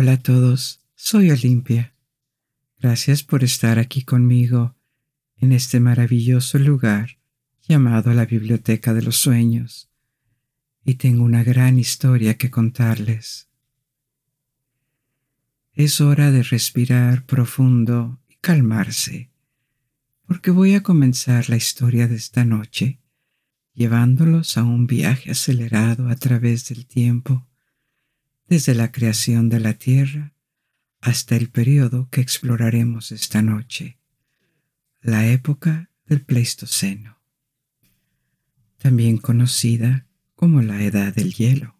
Hola 0.00 0.12
a 0.12 0.16
todos, 0.16 0.80
soy 0.94 1.32
Olimpia. 1.32 1.92
Gracias 2.78 3.24
por 3.24 3.42
estar 3.42 3.80
aquí 3.80 4.04
conmigo 4.04 4.76
en 5.38 5.50
este 5.50 5.80
maravilloso 5.80 6.56
lugar 6.60 7.18
llamado 7.68 8.14
la 8.14 8.24
Biblioteca 8.24 8.94
de 8.94 9.02
los 9.02 9.16
Sueños. 9.16 9.90
Y 10.84 10.94
tengo 10.94 11.24
una 11.24 11.42
gran 11.42 11.80
historia 11.80 12.38
que 12.38 12.48
contarles. 12.48 13.48
Es 15.72 16.00
hora 16.00 16.30
de 16.30 16.44
respirar 16.44 17.26
profundo 17.26 18.20
y 18.28 18.36
calmarse, 18.36 19.32
porque 20.28 20.52
voy 20.52 20.74
a 20.76 20.84
comenzar 20.84 21.50
la 21.50 21.56
historia 21.56 22.06
de 22.06 22.14
esta 22.14 22.44
noche 22.44 23.00
llevándolos 23.74 24.58
a 24.58 24.62
un 24.62 24.86
viaje 24.86 25.32
acelerado 25.32 26.08
a 26.08 26.14
través 26.14 26.68
del 26.68 26.86
tiempo, 26.86 27.47
desde 28.48 28.74
la 28.74 28.90
creación 28.90 29.48
de 29.50 29.60
la 29.60 29.74
Tierra 29.74 30.32
hasta 31.00 31.36
el 31.36 31.50
periodo 31.50 32.08
que 32.10 32.20
exploraremos 32.20 33.12
esta 33.12 33.42
noche, 33.42 33.98
la 35.00 35.28
época 35.28 35.90
del 36.06 36.22
Pleistoceno, 36.22 37.18
también 38.78 39.18
conocida 39.18 40.06
como 40.34 40.62
la 40.62 40.82
Edad 40.82 41.14
del 41.14 41.34
Hielo. 41.34 41.76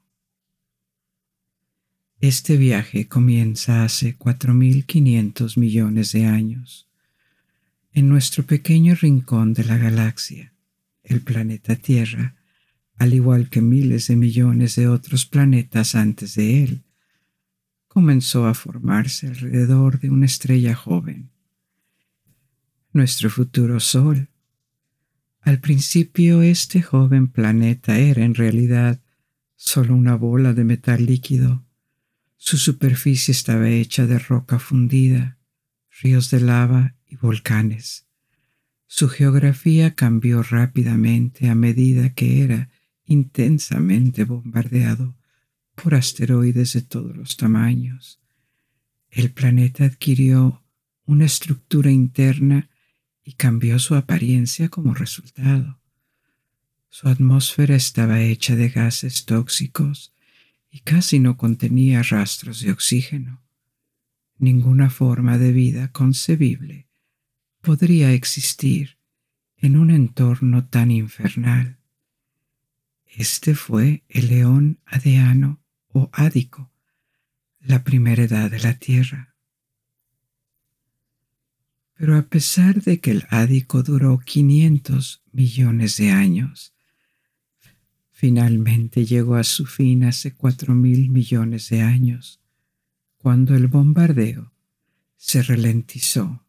Este 2.21 2.57
viaje 2.57 3.09
comienza 3.09 3.85
hace 3.85 4.19
4.500 4.19 5.57
millones 5.57 6.13
de 6.13 6.27
años, 6.27 6.89
en 7.93 8.09
nuestro 8.09 8.45
pequeño 8.45 8.95
rincón 8.95 9.55
de 9.55 9.65
la 9.65 9.79
galaxia, 9.79 10.53
el 11.03 11.23
planeta 11.23 11.77
Tierra, 11.77 12.38
al 12.99 13.15
igual 13.15 13.49
que 13.49 13.61
miles 13.61 14.09
de 14.09 14.17
millones 14.17 14.77
de 14.77 14.89
otros 14.89 15.25
planetas 15.25 15.95
antes 15.95 16.35
de 16.35 16.65
él, 16.65 16.85
comenzó 17.87 18.47
a 18.47 18.55
formarse 18.55 19.29
alrededor 19.29 20.01
de 20.01 20.11
una 20.11 20.27
estrella 20.27 20.75
joven, 20.75 21.31
nuestro 22.93 23.31
futuro 23.31 23.81
Sol. 23.81 24.29
Al 25.41 25.61
principio 25.61 26.43
este 26.43 26.83
joven 26.83 27.29
planeta 27.29 27.99
era 27.99 28.25
en 28.25 28.35
realidad 28.35 29.01
solo 29.55 29.95
una 29.95 30.15
bola 30.15 30.53
de 30.53 30.65
metal 30.65 31.07
líquido. 31.07 31.65
Su 32.37 32.57
superficie 32.57 33.33
estaba 33.33 33.69
hecha 33.69 34.07
de 34.07 34.19
roca 34.19 34.59
fundida, 34.59 35.39
ríos 36.03 36.31
de 36.31 36.41
lava 36.41 36.95
y 37.07 37.17
volcanes. 37.17 38.07
Su 38.87 39.09
geografía 39.09 39.95
cambió 39.95 40.43
rápidamente 40.43 41.49
a 41.49 41.55
medida 41.55 42.15
que 42.15 42.43
era 42.43 42.71
intensamente 43.09 44.25
bombardeado 44.25 45.17
por 45.75 45.95
asteroides 45.95 46.75
de 46.75 46.83
todos 46.83 47.17
los 47.17 47.37
tamaños. 47.37 48.21
El 49.11 49.31
planeta 49.31 49.85
adquirió 49.85 50.63
una 51.07 51.25
estructura 51.25 51.91
interna 51.91 52.69
y 53.25 53.33
cambió 53.33 53.79
su 53.79 53.95
apariencia 53.95 54.69
como 54.69 54.95
resultado. 54.95 55.81
Su 56.91 57.09
atmósfera 57.09 57.77
estaba 57.77 58.21
hecha 58.21 58.57
de 58.57 58.69
gases 58.69 59.25
tóxicos 59.25 60.13
y 60.71 60.81
casi 60.81 61.19
no 61.19 61.37
contenía 61.37 62.03
rastros 62.03 62.61
de 62.61 62.73
oxígeno. 62.73 63.43
Ninguna 64.39 64.91
forma 64.91 65.39
de 65.39 65.53
vida 65.53 65.91
concebible 65.93 66.89
podría 67.63 68.13
existir 68.13 68.99
en 69.57 69.77
un 69.77 69.91
entorno 69.91 70.67
tan 70.67 70.91
infernal. 70.91 71.78
Este 73.09 73.55
fue 73.55 74.05
el 74.09 74.29
león 74.29 74.81
adeano 74.85 75.61
o 75.89 76.11
ádico, 76.13 76.71
la 77.61 77.83
primera 77.83 78.23
edad 78.23 78.51
de 78.51 78.61
la 78.61 78.75
tierra. 78.75 79.35
Pero 81.95 82.17
a 82.17 82.23
pesar 82.23 82.83
de 82.83 83.01
que 83.01 83.11
el 83.11 83.27
ádico 83.31 83.83
duró 83.83 84.19
500 84.19 85.25
millones 85.33 85.97
de 85.97 86.11
años, 86.11 86.75
finalmente 88.13 89.05
llegó 89.05 89.35
a 89.37 89.45
su 89.45 89.67
fin 89.67 90.05
hace 90.05 90.35
cuatro 90.35 90.75
mil 90.75 91.11
millones 91.11 91.69
de 91.71 91.83
años, 91.83 92.41
cuando 93.17 93.57
el 93.57 93.67
bombardeo 93.67 94.53
se 95.17 95.43
ralentizó 95.43 96.45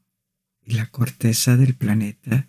la 0.73 0.91
corteza 0.91 1.57
del 1.57 1.75
planeta 1.75 2.47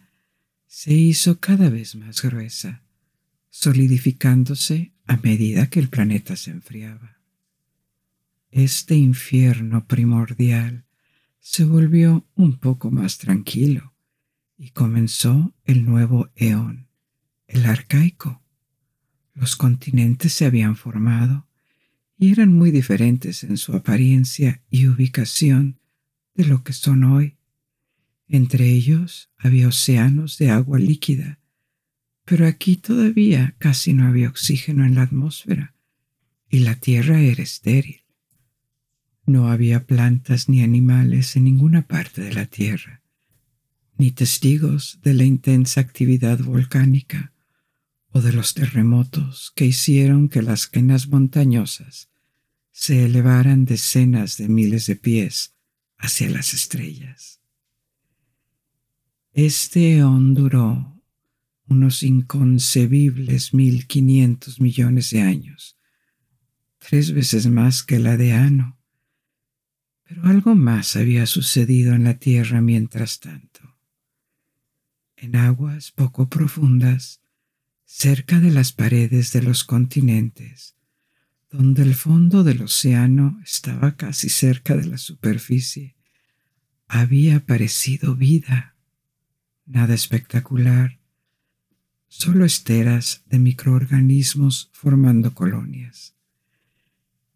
se 0.66 0.92
hizo 0.92 1.40
cada 1.40 1.70
vez 1.70 1.96
más 1.96 2.22
gruesa, 2.22 2.82
solidificándose 3.50 4.92
a 5.06 5.16
medida 5.16 5.68
que 5.68 5.80
el 5.80 5.88
planeta 5.88 6.36
se 6.36 6.52
enfriaba. 6.52 7.18
Este 8.50 8.96
infierno 8.96 9.86
primordial 9.86 10.84
se 11.40 11.64
volvió 11.64 12.26
un 12.34 12.58
poco 12.58 12.90
más 12.90 13.18
tranquilo 13.18 13.94
y 14.56 14.70
comenzó 14.70 15.54
el 15.64 15.84
nuevo 15.84 16.30
eón, 16.36 16.88
el 17.46 17.66
arcaico. 17.66 18.42
Los 19.34 19.56
continentes 19.56 20.32
se 20.32 20.46
habían 20.46 20.76
formado 20.76 21.48
y 22.18 22.30
eran 22.30 22.52
muy 22.52 22.70
diferentes 22.70 23.42
en 23.42 23.56
su 23.56 23.74
apariencia 23.74 24.62
y 24.70 24.86
ubicación 24.86 25.80
de 26.34 26.44
lo 26.44 26.62
que 26.62 26.72
son 26.72 27.04
hoy. 27.04 27.38
Entre 28.28 28.70
ellos 28.70 29.30
había 29.38 29.68
océanos 29.68 30.38
de 30.38 30.50
agua 30.50 30.78
líquida, 30.78 31.39
pero 32.24 32.46
aquí 32.46 32.76
todavía 32.76 33.54
casi 33.58 33.92
no 33.92 34.06
había 34.06 34.28
oxígeno 34.28 34.84
en 34.84 34.94
la 34.94 35.02
atmósfera 35.02 35.74
y 36.48 36.60
la 36.60 36.74
tierra 36.74 37.20
era 37.20 37.42
estéril. 37.42 38.02
No 39.26 39.48
había 39.48 39.86
plantas 39.86 40.48
ni 40.48 40.62
animales 40.62 41.36
en 41.36 41.44
ninguna 41.44 41.86
parte 41.86 42.22
de 42.22 42.34
la 42.34 42.46
tierra, 42.46 43.02
ni 43.96 44.10
testigos 44.10 44.98
de 45.02 45.14
la 45.14 45.24
intensa 45.24 45.80
actividad 45.80 46.38
volcánica 46.40 47.32
o 48.08 48.20
de 48.20 48.32
los 48.32 48.54
terremotos 48.54 49.52
que 49.54 49.66
hicieron 49.66 50.28
que 50.28 50.42
las 50.42 50.66
canas 50.66 51.08
montañosas 51.08 52.10
se 52.72 53.04
elevaran 53.04 53.64
decenas 53.64 54.36
de 54.36 54.48
miles 54.48 54.86
de 54.86 54.96
pies 54.96 55.54
hacia 55.96 56.28
las 56.30 56.54
estrellas. 56.54 57.40
Este 59.32 59.98
eón 59.98 60.34
duró 60.34 60.99
unos 61.70 62.02
inconcebibles 62.02 63.54
mil 63.54 63.86
quinientos 63.86 64.60
millones 64.60 65.10
de 65.10 65.22
años, 65.22 65.78
tres 66.78 67.12
veces 67.12 67.46
más 67.46 67.82
que 67.82 67.98
la 67.98 68.16
de 68.16 68.32
Ano. 68.32 68.78
Pero 70.02 70.24
algo 70.24 70.54
más 70.54 70.96
había 70.96 71.24
sucedido 71.26 71.94
en 71.94 72.04
la 72.04 72.18
Tierra 72.18 72.60
mientras 72.60 73.20
tanto. 73.20 73.78
En 75.16 75.36
aguas 75.36 75.92
poco 75.92 76.28
profundas, 76.28 77.22
cerca 77.84 78.40
de 78.40 78.50
las 78.50 78.72
paredes 78.72 79.32
de 79.32 79.42
los 79.42 79.64
continentes, 79.64 80.76
donde 81.50 81.82
el 81.82 81.94
fondo 81.94 82.44
del 82.44 82.62
océano 82.62 83.40
estaba 83.44 83.96
casi 83.96 84.28
cerca 84.28 84.76
de 84.76 84.86
la 84.86 84.98
superficie, 84.98 85.96
había 86.88 87.36
aparecido 87.36 88.16
vida 88.16 88.76
nada 89.70 89.94
espectacular, 89.94 90.99
solo 92.10 92.44
esteras 92.44 93.22
de 93.26 93.38
microorganismos 93.38 94.68
formando 94.72 95.32
colonias. 95.32 96.16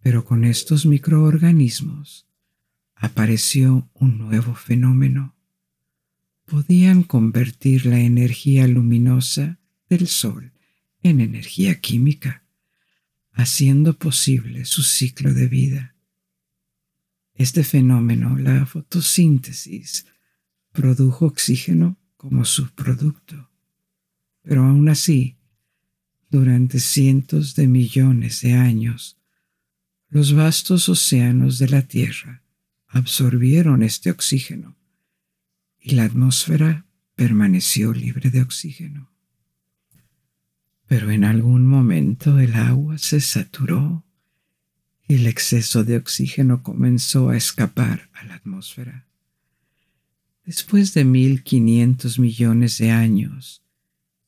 Pero 0.03 0.25
con 0.25 0.45
estos 0.45 0.85
microorganismos 0.85 2.27
apareció 2.97 3.89
un 3.95 4.19
nuevo 4.19 4.55
fenómeno. 4.57 5.37
Podían 6.45 7.05
convertir 7.05 7.87
la 7.87 8.01
energía 8.01 8.67
luminosa 8.67 9.61
del 9.89 10.09
Sol 10.09 10.53
en 11.03 11.21
energía 11.21 11.81
química, 11.81 12.45
haciendo 13.33 13.97
posible 13.97 14.65
su 14.65 14.83
ciclo 14.83 15.33
de 15.33 15.47
vida. 15.47 15.95
Este 17.35 17.63
fenómeno, 17.63 18.37
la 18.37 18.67
fotosíntesis, 18.67 20.07
produjo 20.73 21.27
oxígeno 21.27 21.97
como 22.17 22.45
subproducto. 22.45 23.54
Pero 24.45 24.65
aún 24.65 24.89
así, 24.91 25.39
durante 26.31 26.79
cientos 26.79 27.55
de 27.55 27.67
millones 27.67 28.43
de 28.43 28.53
años, 28.53 29.19
los 30.11 30.35
vastos 30.35 30.89
océanos 30.89 31.59
de 31.59 31.69
la 31.69 31.83
Tierra 31.83 32.43
absorbieron 32.87 33.83
este 33.83 34.11
oxígeno 34.11 34.77
y 35.81 35.95
la 35.95 36.05
atmósfera 36.05 36.87
permaneció 37.17 37.93
libre 37.93 38.31
de 38.31 38.43
oxígeno. 38.43 39.11
Pero 40.87 41.11
en 41.11 41.25
algún 41.25 41.67
momento 41.67 42.39
el 42.39 42.55
agua 42.55 42.99
se 42.99 43.21
saturó 43.21 44.05
y 45.09 45.15
el 45.15 45.27
exceso 45.27 45.85
de 45.85 45.97
oxígeno 45.97 46.63
comenzó 46.63 47.31
a 47.31 47.37
escapar 47.37 48.11
a 48.13 48.25
la 48.25 48.35
atmósfera. 48.35 49.07
Después 50.45 50.93
de 50.93 51.05
mil 51.05 51.43
quinientos 51.43 52.19
millones 52.19 52.77
de 52.79 52.91
años, 52.91 53.64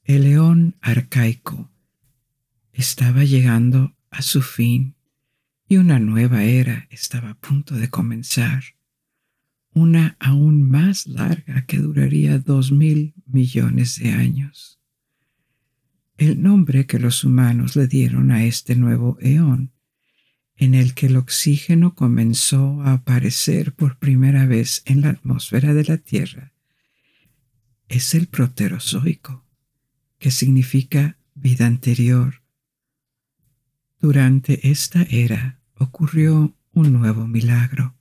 el 0.06 0.22
león 0.22 0.76
arcaico. 0.82 1.68
Estaba 2.72 3.24
llegando 3.24 3.96
a 4.10 4.22
su 4.22 4.40
fin 4.40 4.94
y 5.68 5.78
una 5.78 5.98
nueva 5.98 6.44
era 6.44 6.86
estaba 6.90 7.30
a 7.30 7.34
punto 7.34 7.74
de 7.74 7.90
comenzar, 7.90 8.62
una 9.72 10.16
aún 10.20 10.62
más 10.62 11.08
larga 11.08 11.66
que 11.66 11.78
duraría 11.78 12.38
dos 12.38 12.70
mil 12.70 13.14
millones 13.26 13.98
de 13.98 14.12
años. 14.12 14.78
El 16.16 16.40
nombre 16.40 16.86
que 16.86 17.00
los 17.00 17.24
humanos 17.24 17.74
le 17.74 17.88
dieron 17.88 18.30
a 18.30 18.44
este 18.44 18.76
nuevo 18.76 19.18
eón, 19.20 19.72
en 20.54 20.74
el 20.74 20.94
que 20.94 21.06
el 21.06 21.16
oxígeno 21.16 21.96
comenzó 21.96 22.80
a 22.82 22.92
aparecer 22.92 23.74
por 23.74 23.98
primera 23.98 24.46
vez 24.46 24.82
en 24.86 25.00
la 25.00 25.10
atmósfera 25.10 25.74
de 25.74 25.84
la 25.84 25.98
Tierra, 25.98 26.52
es 27.88 28.14
el 28.14 28.28
proterozoico, 28.28 29.45
que 30.26 30.32
significa 30.32 31.20
vida 31.36 31.66
anterior. 31.68 32.42
Durante 34.00 34.68
esta 34.72 35.04
era 35.04 35.62
ocurrió 35.78 36.58
un 36.72 36.92
nuevo 36.92 37.28
milagro. 37.28 37.96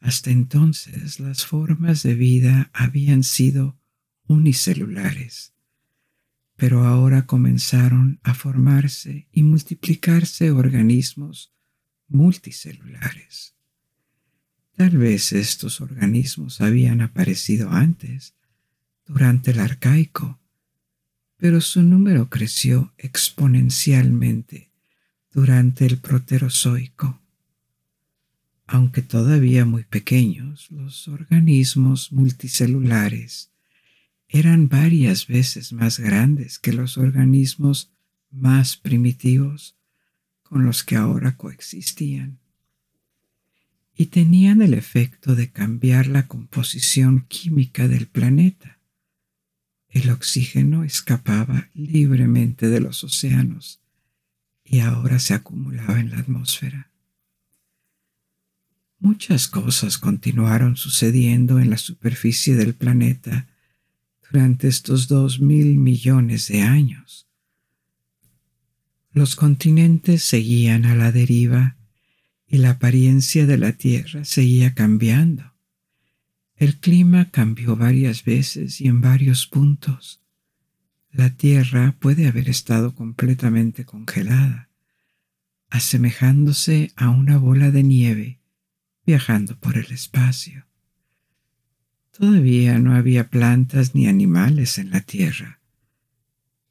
Hasta 0.00 0.32
entonces 0.32 1.20
las 1.20 1.46
formas 1.46 2.02
de 2.02 2.16
vida 2.16 2.72
habían 2.72 3.22
sido 3.22 3.78
unicelulares, 4.26 5.54
pero 6.56 6.82
ahora 6.82 7.24
comenzaron 7.24 8.18
a 8.24 8.34
formarse 8.34 9.28
y 9.30 9.44
multiplicarse 9.44 10.50
organismos 10.50 11.54
multicelulares. 12.08 13.54
Tal 14.74 14.98
vez 14.98 15.30
estos 15.32 15.80
organismos 15.80 16.60
habían 16.60 17.00
aparecido 17.00 17.70
antes, 17.70 18.34
durante 19.06 19.52
el 19.52 19.60
arcaico, 19.60 20.41
pero 21.42 21.60
su 21.60 21.82
número 21.82 22.30
creció 22.30 22.94
exponencialmente 22.98 24.70
durante 25.32 25.84
el 25.86 25.98
proterozoico. 25.98 27.20
Aunque 28.68 29.02
todavía 29.02 29.64
muy 29.64 29.82
pequeños, 29.82 30.70
los 30.70 31.08
organismos 31.08 32.12
multicelulares 32.12 33.50
eran 34.28 34.68
varias 34.68 35.26
veces 35.26 35.72
más 35.72 35.98
grandes 35.98 36.60
que 36.60 36.72
los 36.72 36.96
organismos 36.96 37.90
más 38.30 38.76
primitivos 38.76 39.74
con 40.44 40.64
los 40.64 40.84
que 40.84 40.94
ahora 40.94 41.36
coexistían 41.36 42.38
y 43.96 44.06
tenían 44.06 44.62
el 44.62 44.74
efecto 44.74 45.34
de 45.34 45.50
cambiar 45.50 46.06
la 46.06 46.28
composición 46.28 47.26
química 47.26 47.88
del 47.88 48.06
planeta 48.06 48.71
el 49.92 50.10
oxígeno 50.10 50.84
escapaba 50.84 51.68
libremente 51.74 52.68
de 52.68 52.80
los 52.80 53.04
océanos 53.04 53.80
y 54.64 54.80
ahora 54.80 55.18
se 55.18 55.34
acumulaba 55.34 56.00
en 56.00 56.10
la 56.10 56.18
atmósfera. 56.18 56.90
Muchas 58.98 59.48
cosas 59.48 59.98
continuaron 59.98 60.76
sucediendo 60.76 61.58
en 61.58 61.68
la 61.68 61.76
superficie 61.76 62.56
del 62.56 62.74
planeta 62.74 63.48
durante 64.30 64.68
estos 64.68 65.08
dos 65.08 65.40
mil 65.40 65.76
millones 65.76 66.48
de 66.48 66.62
años. 66.62 67.26
Los 69.12 69.36
continentes 69.36 70.22
seguían 70.22 70.86
a 70.86 70.94
la 70.94 71.12
deriva 71.12 71.76
y 72.46 72.58
la 72.58 72.70
apariencia 72.70 73.44
de 73.44 73.58
la 73.58 73.72
Tierra 73.72 74.24
seguía 74.24 74.72
cambiando. 74.72 75.51
El 76.62 76.76
clima 76.76 77.28
cambió 77.32 77.74
varias 77.74 78.24
veces 78.24 78.80
y 78.80 78.86
en 78.86 79.00
varios 79.00 79.48
puntos. 79.48 80.22
La 81.10 81.30
Tierra 81.30 81.96
puede 81.98 82.28
haber 82.28 82.48
estado 82.48 82.94
completamente 82.94 83.84
congelada, 83.84 84.68
asemejándose 85.70 86.92
a 86.94 87.10
una 87.10 87.36
bola 87.36 87.72
de 87.72 87.82
nieve 87.82 88.40
viajando 89.04 89.58
por 89.58 89.76
el 89.76 89.90
espacio. 89.90 90.64
Todavía 92.12 92.78
no 92.78 92.94
había 92.94 93.28
plantas 93.28 93.96
ni 93.96 94.06
animales 94.06 94.78
en 94.78 94.90
la 94.90 95.00
Tierra, 95.00 95.58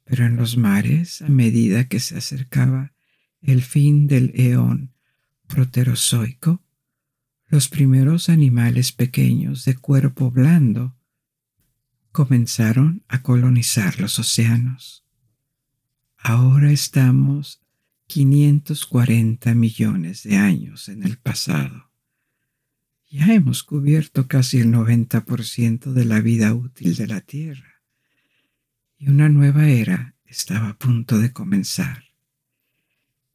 pero 0.06 0.26
en 0.26 0.38
los 0.38 0.56
mares, 0.56 1.22
a 1.22 1.28
medida 1.28 1.90
que 1.90 2.00
se 2.00 2.18
acercaba 2.18 2.94
el 3.42 3.62
fin 3.62 4.08
del 4.08 4.32
eón 4.36 4.94
proterozoico, 5.48 6.64
los 7.52 7.68
primeros 7.68 8.30
animales 8.30 8.94
pequeños 8.94 9.66
de 9.66 9.76
cuerpo 9.76 10.32
blando 10.32 10.96
comenzaron 12.14 13.04
a 13.10 13.22
colonizar 13.22 14.00
los 14.00 14.18
océanos. 14.20 15.04
Ahora 16.18 16.72
estamos 16.72 17.62
540 18.08 19.54
millones 19.54 20.24
de 20.24 20.38
años 20.38 20.88
en 20.88 21.04
el 21.04 21.18
pasado. 21.18 21.92
Ya 23.10 23.34
hemos 23.34 23.64
cubierto 23.64 24.30
casi 24.30 24.60
el 24.60 24.72
90% 24.72 25.92
de 25.92 26.06
la 26.06 26.22
vida 26.22 26.54
útil 26.54 26.96
de 26.96 27.08
la 27.08 27.20
Tierra 27.20 27.82
y 28.98 29.10
una 29.10 29.28
nueva 29.28 29.68
era 29.68 30.16
estaba 30.24 30.70
a 30.70 30.78
punto 30.78 31.18
de 31.18 31.34
comenzar. 31.34 32.06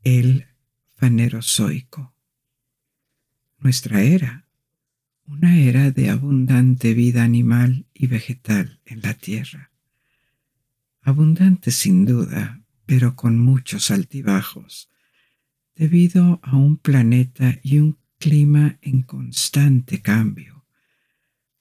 El 0.02 0.46
fanerozoico 0.94 2.15
nuestra 3.58 4.02
era, 4.02 4.46
una 5.26 5.58
era 5.58 5.90
de 5.90 6.10
abundante 6.10 6.94
vida 6.94 7.24
animal 7.24 7.86
y 7.92 8.06
vegetal 8.06 8.80
en 8.84 9.02
la 9.02 9.14
tierra. 9.14 9.70
Abundante 11.02 11.70
sin 11.70 12.04
duda, 12.04 12.62
pero 12.84 13.16
con 13.16 13.38
muchos 13.38 13.90
altibajos, 13.90 14.88
debido 15.74 16.40
a 16.42 16.56
un 16.56 16.76
planeta 16.76 17.58
y 17.62 17.78
un 17.78 17.98
clima 18.18 18.78
en 18.82 19.02
constante 19.02 20.00
cambio. 20.00 20.64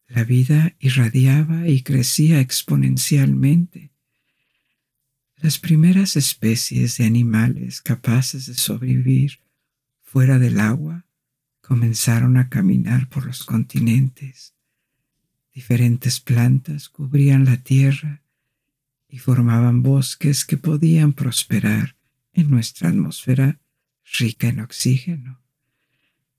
La 0.08 0.24
vida 0.24 0.76
irradiaba 0.80 1.68
y 1.68 1.82
crecía 1.82 2.40
exponencialmente. 2.40 3.92
Las 5.38 5.60
primeras 5.60 6.16
especies 6.16 6.98
de 6.98 7.06
animales 7.06 7.82
capaces 7.82 8.46
de 8.46 8.54
sobrevivir 8.54 9.40
fuera 10.04 10.40
del 10.40 10.60
agua 10.60 11.06
comenzaron 11.66 12.38
a 12.38 12.48
caminar 12.48 13.10
por 13.10 13.26
los 13.26 13.44
continentes. 13.44 14.54
Diferentes 15.52 16.20
plantas 16.20 16.90
cubrían 16.90 17.46
la 17.46 17.58
tierra 17.58 18.22
y 19.10 19.18
formaban 19.18 19.82
bosques 19.82 20.46
que 20.46 20.58
podían 20.58 21.14
prosperar 21.14 21.96
en 22.34 22.52
nuestra 22.52 22.90
atmósfera 22.90 23.60
rica 24.20 24.48
en 24.48 24.60
oxígeno. 24.60 25.42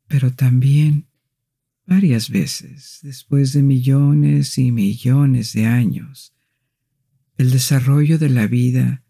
Pero 0.07 0.33
también, 0.33 1.09
varias 1.87 2.31
veces, 2.31 3.01
después 3.03 3.53
de 3.53 3.65
millones 3.65 4.59
y 4.59 4.71
millones 4.71 5.53
de 5.55 5.67
años, 5.67 6.35
el 7.37 7.51
desarrollo 7.51 8.19
de 8.19 8.29
la 8.29 8.47
vida 8.47 9.03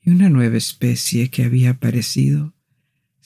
y 0.00 0.10
una 0.10 0.28
nueva 0.28 0.56
especie 0.56 1.30
que 1.30 1.42
había 1.42 1.70
aparecido 1.70 2.54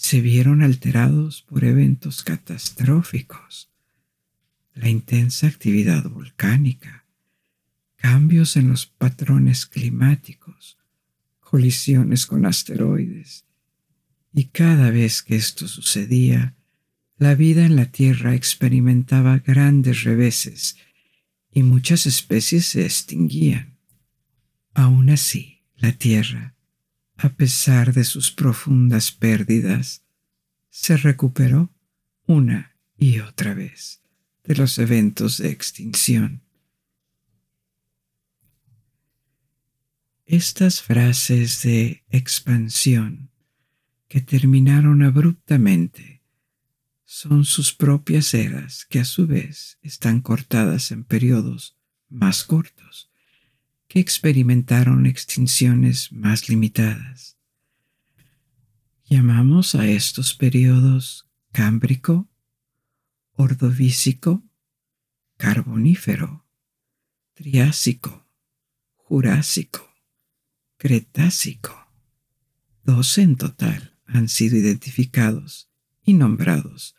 se 0.02 0.20
vieron 0.20 0.62
alterados 0.62 1.42
por 1.42 1.62
eventos 1.64 2.24
catastróficos, 2.24 3.70
la 4.74 4.88
intensa 4.88 5.46
actividad 5.46 6.10
volcánica, 6.10 7.06
cambios 7.94 8.56
en 8.56 8.68
los 8.68 8.84
patrones 8.84 9.64
climáticos, 9.64 10.76
colisiones 11.38 12.26
con 12.26 12.46
asteroides, 12.46 13.44
y 14.34 14.46
cada 14.46 14.90
vez 14.90 15.22
que 15.22 15.36
esto 15.36 15.68
sucedía, 15.68 16.56
la 17.16 17.36
vida 17.36 17.64
en 17.64 17.76
la 17.76 17.86
Tierra 17.86 18.34
experimentaba 18.34 19.38
grandes 19.38 20.02
reveses 20.02 20.76
y 21.52 21.62
muchas 21.62 22.06
especies 22.06 22.66
se 22.66 22.84
extinguían. 22.84 23.78
Aún 24.74 25.10
así, 25.10 25.62
la 25.76 25.92
Tierra 25.92 26.51
a 27.22 27.28
pesar 27.28 27.92
de 27.92 28.02
sus 28.02 28.32
profundas 28.32 29.12
pérdidas, 29.12 30.02
se 30.70 30.96
recuperó 30.96 31.70
una 32.26 32.74
y 32.98 33.20
otra 33.20 33.54
vez 33.54 34.02
de 34.42 34.56
los 34.56 34.76
eventos 34.78 35.38
de 35.38 35.50
extinción. 35.50 36.42
Estas 40.26 40.82
frases 40.82 41.62
de 41.62 42.02
expansión 42.10 43.30
que 44.08 44.20
terminaron 44.20 45.02
abruptamente 45.04 46.22
son 47.04 47.44
sus 47.44 47.72
propias 47.72 48.34
eras 48.34 48.84
que 48.86 48.98
a 48.98 49.04
su 49.04 49.28
vez 49.28 49.78
están 49.82 50.20
cortadas 50.22 50.90
en 50.90 51.04
periodos 51.04 51.76
más 52.08 52.42
cortos 52.42 53.11
que 53.92 54.00
experimentaron 54.00 55.04
extinciones 55.04 56.12
más 56.12 56.48
limitadas. 56.48 57.36
Llamamos 59.04 59.74
a 59.74 59.86
estos 59.86 60.34
periodos 60.34 61.28
Cámbrico, 61.52 62.26
Ordovícico, 63.32 64.42
Carbonífero, 65.36 66.46
Triásico, 67.34 68.26
Jurásico, 68.94 69.86
Cretácico, 70.78 71.92
dos 72.84 73.18
en 73.18 73.36
total 73.36 73.98
han 74.06 74.30
sido 74.30 74.56
identificados 74.56 75.70
y 76.02 76.14
nombrados 76.14 76.96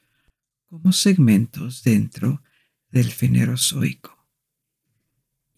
como 0.67 0.93
segmentos 0.93 1.81
dentro 1.81 2.43
del 2.91 3.11
Fenerozoico. 3.11 4.12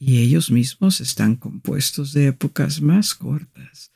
Y 0.07 0.19
ellos 0.19 0.51
mismos 0.51 1.01
están 1.01 1.35
compuestos 1.35 2.13
de 2.13 2.27
épocas 2.27 2.79
más 2.79 3.15
cortas, 3.15 3.91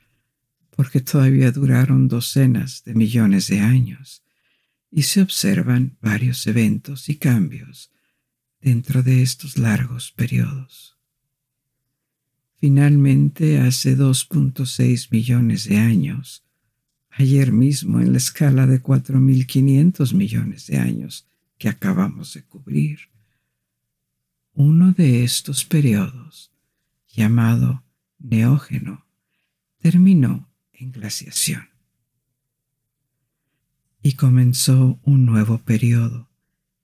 porque 0.72 1.02
todavía 1.02 1.52
duraron 1.52 2.08
docenas 2.08 2.84
de 2.84 2.96
millones 2.96 3.46
de 3.46 3.60
años, 3.60 4.24
y 4.90 5.04
se 5.04 5.22
observan 5.22 5.98
varios 6.02 6.48
eventos 6.48 7.10
y 7.10 7.18
cambios 7.18 7.92
dentro 8.60 9.04
de 9.04 9.22
estos 9.22 9.60
largos 9.60 10.12
periodos. 10.12 10.98
Finalmente, 12.58 13.60
hace 13.60 13.96
2.6 13.96 15.10
millones 15.12 15.66
de 15.66 15.78
años, 15.78 16.44
ayer 17.12 17.52
mismo 17.52 18.00
en 18.00 18.14
la 18.14 18.18
escala 18.18 18.66
de 18.66 18.82
4.500 18.82 20.16
millones 20.16 20.66
de 20.66 20.80
años 20.80 21.28
que 21.60 21.70
acabamos 21.70 22.34
de 22.34 22.42
cubrir, 22.42 23.09
uno 24.62 24.92
de 24.92 25.24
estos 25.24 25.64
periodos, 25.64 26.52
llamado 27.08 27.86
neógeno, 28.18 29.06
terminó 29.78 30.50
en 30.74 30.92
glaciación. 30.92 31.70
Y 34.04 34.16
comenzó 34.16 35.00
un 35.04 35.26
nuevo 35.26 35.60
periodo, 35.60 36.30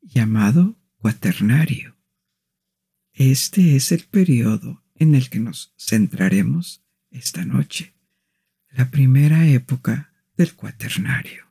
llamado 0.01 0.77
cuaternario. 0.99 1.97
Este 3.11 3.75
es 3.75 3.91
el 3.91 4.05
periodo 4.05 4.81
en 4.95 5.13
el 5.13 5.29
que 5.29 5.41
nos 5.41 5.73
centraremos 5.77 6.81
esta 7.11 7.43
noche, 7.43 7.93
la 8.71 8.89
primera 8.89 9.49
época 9.49 10.13
del 10.37 10.55
cuaternario. 10.55 11.43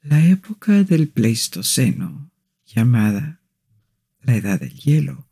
La 0.00 0.24
época 0.24 0.84
del 0.84 1.08
Pleistoceno, 1.08 2.30
llamada 2.64 3.40
la 4.22 4.36
Edad 4.36 4.60
del 4.60 4.74
Hielo, 4.74 5.28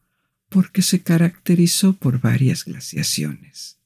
porque 0.48 0.82
se 0.82 1.02
caracterizó 1.02 1.94
por 1.94 2.20
varias 2.20 2.64
glaciaciones, 2.64 3.78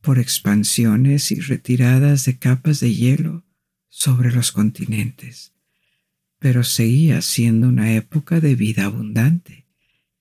por 0.00 0.18
expansiones 0.18 1.30
y 1.30 1.40
retiradas 1.40 2.24
de 2.24 2.38
capas 2.38 2.80
de 2.80 2.94
hielo 2.94 3.44
sobre 3.88 4.32
los 4.32 4.52
continentes, 4.52 5.52
pero 6.38 6.64
seguía 6.64 7.20
siendo 7.22 7.68
una 7.68 7.92
época 7.92 8.40
de 8.40 8.54
vida 8.54 8.86
abundante 8.86 9.66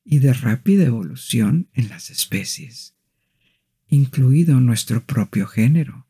y 0.04 0.20
de 0.20 0.34
rápida 0.34 0.84
evolución 0.84 1.70
en 1.74 1.90
las 1.90 2.10
especies, 2.10 2.96
incluido 3.88 4.60
nuestro 4.60 5.04
propio 5.06 5.48
género, 5.48 6.06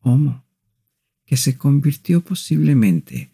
Homo, 0.00 0.46
que 1.26 1.36
se 1.36 1.58
convirtió 1.58 2.22
posiblemente 2.22 3.32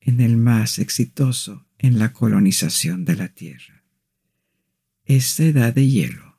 en 0.00 0.20
el 0.20 0.36
más 0.38 0.78
exitoso 0.78 1.67
en 1.78 1.98
la 1.98 2.12
colonización 2.12 3.04
de 3.04 3.16
la 3.16 3.28
Tierra. 3.28 3.84
Esta 5.04 5.44
edad 5.44 5.72
de 5.72 5.88
hielo 5.88 6.38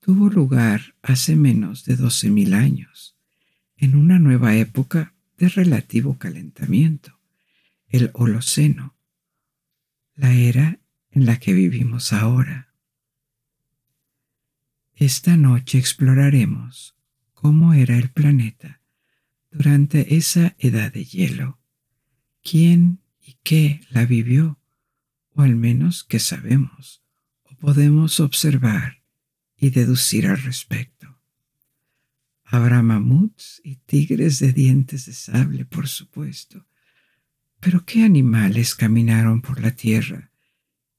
tuvo 0.00 0.28
lugar 0.28 0.94
hace 1.02 1.34
menos 1.34 1.84
de 1.84 1.96
12.000 1.96 2.54
años, 2.54 3.16
en 3.76 3.96
una 3.96 4.18
nueva 4.18 4.54
época 4.54 5.14
de 5.38 5.48
relativo 5.48 6.18
calentamiento, 6.18 7.18
el 7.88 8.10
Holoceno, 8.12 8.96
la 10.14 10.32
era 10.32 10.78
en 11.10 11.26
la 11.26 11.38
que 11.38 11.52
vivimos 11.52 12.12
ahora. 12.12 12.74
Esta 14.94 15.36
noche 15.36 15.78
exploraremos 15.78 16.96
cómo 17.32 17.74
era 17.74 17.96
el 17.96 18.10
planeta 18.10 18.80
durante 19.50 20.16
esa 20.16 20.54
edad 20.58 20.92
de 20.92 21.04
hielo, 21.04 21.58
quién 22.42 23.00
y 23.44 23.48
qué 23.48 23.80
la 23.90 24.06
vivió, 24.06 24.58
o 25.30 25.42
al 25.42 25.56
menos 25.56 26.04
qué 26.04 26.18
sabemos 26.18 27.02
o 27.42 27.54
podemos 27.56 28.20
observar 28.20 29.02
y 29.56 29.70
deducir 29.70 30.26
al 30.26 30.40
respecto. 30.42 31.18
Habrá 32.44 32.82
mamuts 32.82 33.60
y 33.64 33.76
tigres 33.76 34.38
de 34.38 34.52
dientes 34.52 35.06
de 35.06 35.12
sable, 35.12 35.64
por 35.64 35.88
supuesto, 35.88 36.66
pero 37.60 37.84
¿qué 37.84 38.04
animales 38.04 38.74
caminaron 38.74 39.42
por 39.42 39.60
la 39.60 39.72
tierra 39.72 40.30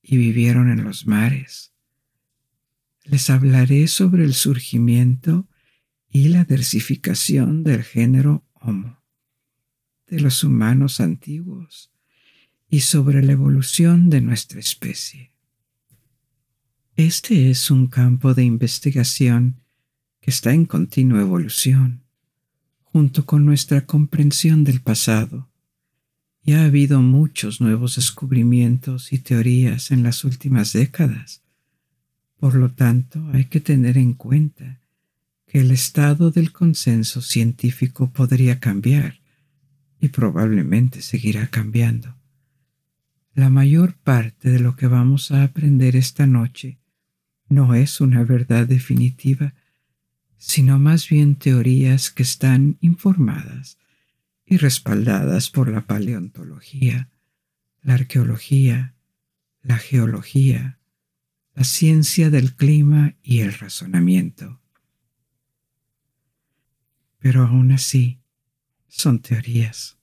y 0.01 0.17
vivieron 0.17 0.69
en 0.69 0.83
los 0.83 1.07
mares. 1.07 1.73
Les 3.03 3.29
hablaré 3.29 3.87
sobre 3.87 4.23
el 4.23 4.33
surgimiento 4.33 5.47
y 6.09 6.27
la 6.27 6.43
diversificación 6.43 7.63
del 7.63 7.83
género 7.83 8.45
Homo, 8.53 9.03
de 10.07 10.19
los 10.19 10.43
humanos 10.43 10.99
antiguos 10.99 11.94
y 12.75 12.81
sobre 12.81 13.23
la 13.23 13.31
evolución 13.31 14.09
de 14.09 14.19
nuestra 14.19 14.59
especie. 14.59 15.31
Este 16.97 17.49
es 17.49 17.71
un 17.71 17.87
campo 17.87 18.33
de 18.33 18.43
investigación 18.43 19.61
que 20.19 20.29
está 20.29 20.51
en 20.51 20.65
continua 20.65 21.21
evolución, 21.21 22.03
junto 22.83 23.25
con 23.25 23.45
nuestra 23.45 23.85
comprensión 23.85 24.65
del 24.65 24.81
pasado 24.81 25.49
y 26.43 26.51
ha 26.51 26.65
habido 26.65 27.01
muchos 27.01 27.61
nuevos 27.61 27.95
descubrimientos 27.95 29.13
y 29.13 29.19
teorías 29.19 29.91
en 29.91 30.03
las 30.03 30.25
últimas 30.25 30.73
décadas. 30.73 31.43
Por 32.41 32.55
lo 32.55 32.73
tanto, 32.73 33.25
hay 33.31 33.45
que 33.45 33.61
tener 33.61 33.97
en 33.97 34.15
cuenta 34.15 34.81
que 35.47 35.61
el 35.61 35.71
estado 35.71 36.29
del 36.29 36.51
consenso 36.51 37.21
científico 37.21 38.11
podría 38.11 38.59
cambiar 38.59 39.21
y 40.01 40.09
probablemente 40.09 41.01
seguirá 41.01 41.47
cambiando. 41.47 42.14
La 43.35 43.49
mayor 43.49 43.97
parte 43.97 44.49
de 44.49 44.59
lo 44.59 44.77
que 44.77 44.87
vamos 44.87 45.29
a 45.29 45.43
aprender 45.43 45.97
esta 45.97 46.25
noche 46.25 46.79
no 47.49 47.75
es 47.75 47.99
una 47.99 48.23
verdad 48.23 48.65
definitiva, 48.65 49.53
sino 50.37 50.79
más 50.79 51.09
bien 51.09 51.35
teorías 51.35 52.11
que 52.11 52.23
están 52.23 52.77
informadas 52.79 53.77
y 54.45 54.55
respaldadas 54.55 55.49
por 55.49 55.67
la 55.67 55.85
paleontología, 55.85 57.09
la 57.81 57.95
arqueología, 57.95 58.95
la 59.61 59.79
geología, 59.79 60.79
la 61.55 61.65
ciencia 61.65 62.29
del 62.29 62.55
clima 62.55 63.15
y 63.21 63.41
el 63.41 63.51
razonamiento. 63.51 64.61
Pero 67.19 67.43
aún 67.43 67.73
así, 67.73 68.21
son 68.87 69.19
teorías. 69.19 69.97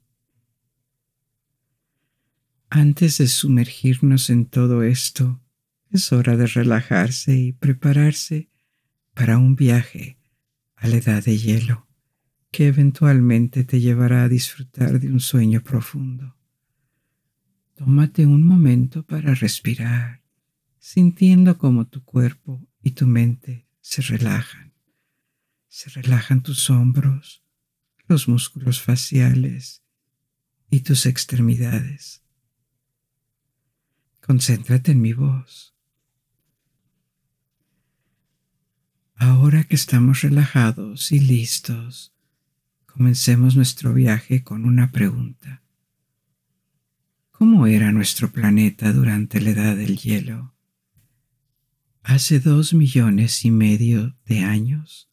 Antes 2.75 3.19
de 3.19 3.29
sumergirnos 3.29 4.31
en 4.31 4.47
todo 4.47 4.83
esto, 4.83 5.43
es 5.91 6.11
hora 6.11 6.39
de 6.39 6.47
relajarse 6.47 7.37
y 7.37 7.53
prepararse 7.53 8.49
para 9.13 9.37
un 9.37 9.57
viaje 9.57 10.19
a 10.77 10.89
la 10.89 10.97
edad 10.97 11.23
de 11.23 11.37
hielo 11.37 11.87
que 12.51 12.69
eventualmente 12.69 13.65
te 13.65 13.79
llevará 13.79 14.23
a 14.23 14.29
disfrutar 14.31 15.01
de 15.01 15.13
un 15.13 15.21
sueño 15.21 15.63
profundo. 15.63 16.35
Tómate 17.75 18.25
un 18.25 18.43
momento 18.43 19.05
para 19.05 19.35
respirar, 19.35 20.23
sintiendo 20.79 21.59
cómo 21.59 21.89
tu 21.89 22.03
cuerpo 22.03 22.67
y 22.83 22.93
tu 22.93 23.07
mente 23.07 23.69
se 23.83 24.01
relajan. 24.01 24.73
Se 25.69 25.91
relajan 25.91 26.43
tus 26.43 26.71
hombros, 26.71 27.45
los 28.09 28.29
músculos 28.29 28.81
faciales 28.81 29.83
y 30.71 30.81
tus 30.81 31.05
extremidades. 31.05 32.22
Concéntrate 34.23 34.93
en 34.93 35.01
mi 35.03 35.13
voz. 35.13 35.75
Ahora 39.15 39.65
que 39.65 39.75
estamos 39.77 40.23
relajados 40.23 41.13
y 41.13 41.21
listos, 41.21 42.13
Comencemos 42.93 43.57
nuestro 43.57 43.95
viaje 43.95 44.45
con 44.45 44.67
una 44.67 44.93
pregunta. 44.93 45.63
¿Cómo 47.31 47.67
era 47.67 47.91
nuestro 47.91 48.31
planeta 48.31 48.93
durante 48.93 49.41
la 49.41 49.51
edad 49.51 49.77
del 49.77 49.97
hielo? 49.97 50.55
Hace 52.03 52.39
dos 52.39 52.75
millones 52.75 53.47
y 53.47 53.51
medio 53.51 54.15
de 54.27 54.41
años, 54.41 55.11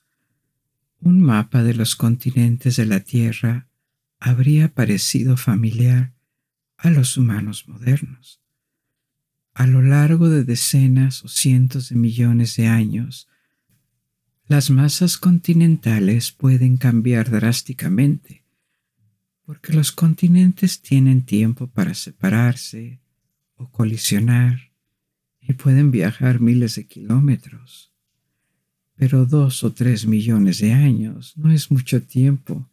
un 1.00 1.22
mapa 1.22 1.64
de 1.64 1.74
los 1.74 1.96
continentes 1.96 2.76
de 2.76 2.86
la 2.86 3.00
Tierra 3.00 3.70
habría 4.20 4.74
parecido 4.74 5.38
familiar 5.38 6.14
a 6.76 6.90
los 6.90 7.16
humanos 7.16 7.66
modernos. 7.70 8.42
A 9.60 9.68
lo 9.68 9.82
largo 9.82 10.30
de 10.30 10.46
decenas 10.46 11.26
o 11.26 11.28
cientos 11.28 11.90
de 11.90 11.98
millones 11.98 12.56
de 12.56 12.68
años, 12.68 13.28
las 14.48 14.70
masas 14.70 15.18
continentales 15.18 16.32
pueden 16.32 16.78
cambiar 16.78 17.30
drásticamente 17.30 18.46
porque 19.44 19.74
los 19.74 19.92
continentes 19.92 20.82
tienen 20.82 21.24
tiempo 21.24 21.68
para 21.68 21.94
separarse 21.94 23.02
o 23.56 23.70
colisionar 23.70 24.72
y 25.42 25.52
pueden 25.52 25.92
viajar 25.92 26.40
miles 26.40 26.76
de 26.76 26.88
kilómetros. 26.88 27.92
pero 28.96 29.26
dos 29.26 29.66
o 29.66 29.74
tres 29.74 30.06
millones 30.06 30.60
de 30.60 30.72
años 30.72 31.36
no 31.36 31.52
es 31.52 31.70
mucho 31.70 32.02
tiempo 32.02 32.70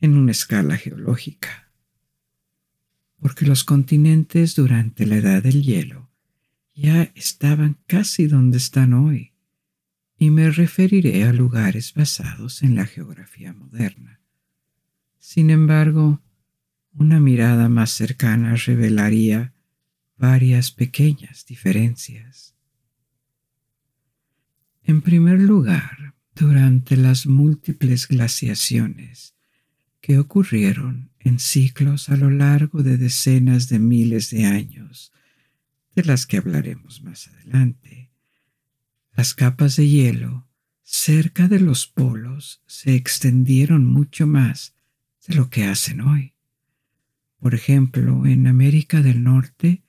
en 0.00 0.16
una 0.16 0.30
escala 0.30 0.76
geológica, 0.76 1.72
porque 3.18 3.44
los 3.44 3.64
continentes 3.64 4.54
durante 4.54 5.04
la 5.04 5.16
edad 5.16 5.42
del 5.42 5.64
hielo 5.64 6.01
ya 6.74 7.12
estaban 7.14 7.78
casi 7.86 8.26
donde 8.26 8.58
están 8.58 8.94
hoy, 8.94 9.32
y 10.18 10.30
me 10.30 10.50
referiré 10.50 11.24
a 11.24 11.32
lugares 11.32 11.94
basados 11.94 12.62
en 12.62 12.76
la 12.76 12.86
geografía 12.86 13.52
moderna. 13.52 14.20
Sin 15.18 15.50
embargo, 15.50 16.22
una 16.94 17.20
mirada 17.20 17.68
más 17.68 17.90
cercana 17.90 18.54
revelaría 18.56 19.52
varias 20.16 20.70
pequeñas 20.70 21.46
diferencias. 21.46 22.54
En 24.84 25.00
primer 25.00 25.40
lugar, 25.40 26.14
durante 26.34 26.96
las 26.96 27.26
múltiples 27.26 28.08
glaciaciones 28.08 29.34
que 30.00 30.18
ocurrieron 30.18 31.10
en 31.20 31.38
ciclos 31.38 32.08
a 32.08 32.16
lo 32.16 32.30
largo 32.30 32.82
de 32.82 32.96
decenas 32.96 33.68
de 33.68 33.78
miles 33.78 34.30
de 34.30 34.44
años, 34.44 35.12
de 35.94 36.04
las 36.04 36.26
que 36.26 36.38
hablaremos 36.38 37.02
más 37.02 37.28
adelante, 37.28 38.10
las 39.14 39.34
capas 39.34 39.76
de 39.76 39.88
hielo 39.88 40.48
cerca 40.82 41.48
de 41.48 41.60
los 41.60 41.86
polos 41.86 42.62
se 42.66 42.94
extendieron 42.94 43.84
mucho 43.84 44.26
más 44.26 44.74
de 45.26 45.34
lo 45.34 45.50
que 45.50 45.64
hacen 45.64 46.00
hoy. 46.00 46.34
Por 47.38 47.54
ejemplo, 47.54 48.26
en 48.26 48.46
América 48.46 49.02
del 49.02 49.22
Norte, 49.22 49.82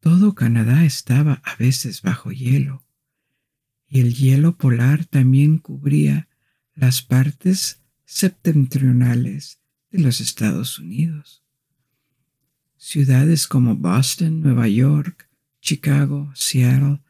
todo 0.00 0.34
Canadá 0.34 0.84
estaba 0.84 1.40
a 1.44 1.56
veces 1.56 2.02
bajo 2.02 2.32
hielo, 2.32 2.84
y 3.88 4.00
el 4.00 4.14
hielo 4.14 4.56
polar 4.56 5.04
también 5.04 5.58
cubría 5.58 6.28
las 6.74 7.02
partes 7.02 7.80
septentrionales 8.04 9.60
de 9.90 10.00
los 10.00 10.20
Estados 10.20 10.78
Unidos. 10.78 11.43
Ciudades 12.86 13.48
como 13.48 13.76
Boston, 13.76 14.42
Nueva 14.42 14.68
York, 14.68 15.30
Chicago, 15.62 16.30
Seattle, 16.34 17.00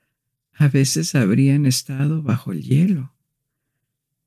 a 0.53 0.69
veces 0.69 1.17
habrían 1.17 1.67
estado 1.67 2.23
bajo 2.23 2.53
el 2.53 2.63
hielo, 2.63 3.13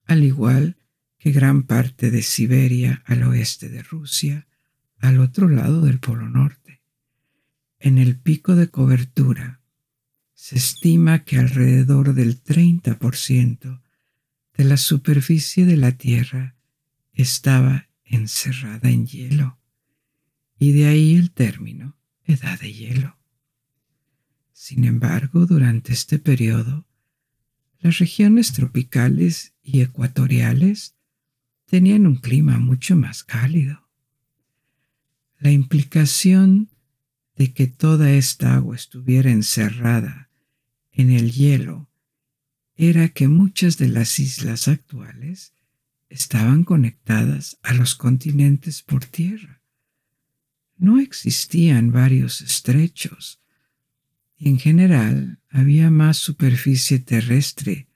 al 0.03 0.25
igual 0.25 0.75
que 1.17 1.31
gran 1.31 1.63
parte 1.63 2.11
de 2.11 2.21
Siberia 2.21 3.01
al 3.05 3.23
oeste 3.23 3.69
de 3.69 3.81
Rusia, 3.81 4.45
al 4.99 5.21
otro 5.21 5.47
lado 5.47 5.83
del 5.83 5.99
Polo 5.99 6.29
Norte. 6.29 6.81
En 7.79 7.97
el 7.97 8.19
pico 8.19 8.57
de 8.57 8.67
cobertura 8.67 9.61
se 10.33 10.57
estima 10.57 11.23
que 11.23 11.37
alrededor 11.37 12.13
del 12.13 12.43
30% 12.43 13.81
de 14.57 14.63
la 14.65 14.75
superficie 14.75 15.65
de 15.65 15.77
la 15.77 15.93
Tierra 15.93 16.57
estaba 17.13 17.87
encerrada 18.03 18.89
en 18.89 19.07
hielo, 19.07 19.57
y 20.59 20.71
de 20.71 20.87
ahí 20.87 21.15
el 21.15 21.31
término 21.31 21.97
edad 22.25 22.59
de 22.59 22.73
hielo. 22.73 23.17
Sin 24.53 24.83
embargo, 24.83 25.45
durante 25.45 25.93
este 25.93 26.19
periodo, 26.19 26.85
las 27.79 27.99
regiones 27.99 28.53
tropicales 28.53 29.53
y 29.63 29.81
ecuatoriales 29.81 30.95
tenían 31.65 32.07
un 32.07 32.15
clima 32.15 32.57
mucho 32.57 32.95
más 32.95 33.23
cálido. 33.23 33.87
La 35.39 35.51
implicación 35.51 36.69
de 37.35 37.53
que 37.53 37.67
toda 37.67 38.11
esta 38.11 38.55
agua 38.55 38.75
estuviera 38.75 39.29
encerrada 39.29 40.29
en 40.91 41.11
el 41.11 41.31
hielo 41.31 41.87
era 42.75 43.09
que 43.09 43.27
muchas 43.27 43.77
de 43.77 43.89
las 43.89 44.19
islas 44.19 44.67
actuales 44.67 45.53
estaban 46.09 46.63
conectadas 46.63 47.57
a 47.61 47.73
los 47.73 47.95
continentes 47.95 48.81
por 48.81 49.05
tierra. 49.05 49.56
No 50.77 50.99
existían 50.99 51.91
varios 51.91 52.41
estrechos 52.41 53.41
y 54.37 54.49
en 54.49 54.59
general 54.59 55.39
había 55.49 55.89
más 55.89 56.17
superficie 56.17 56.99
terrestre 56.99 57.87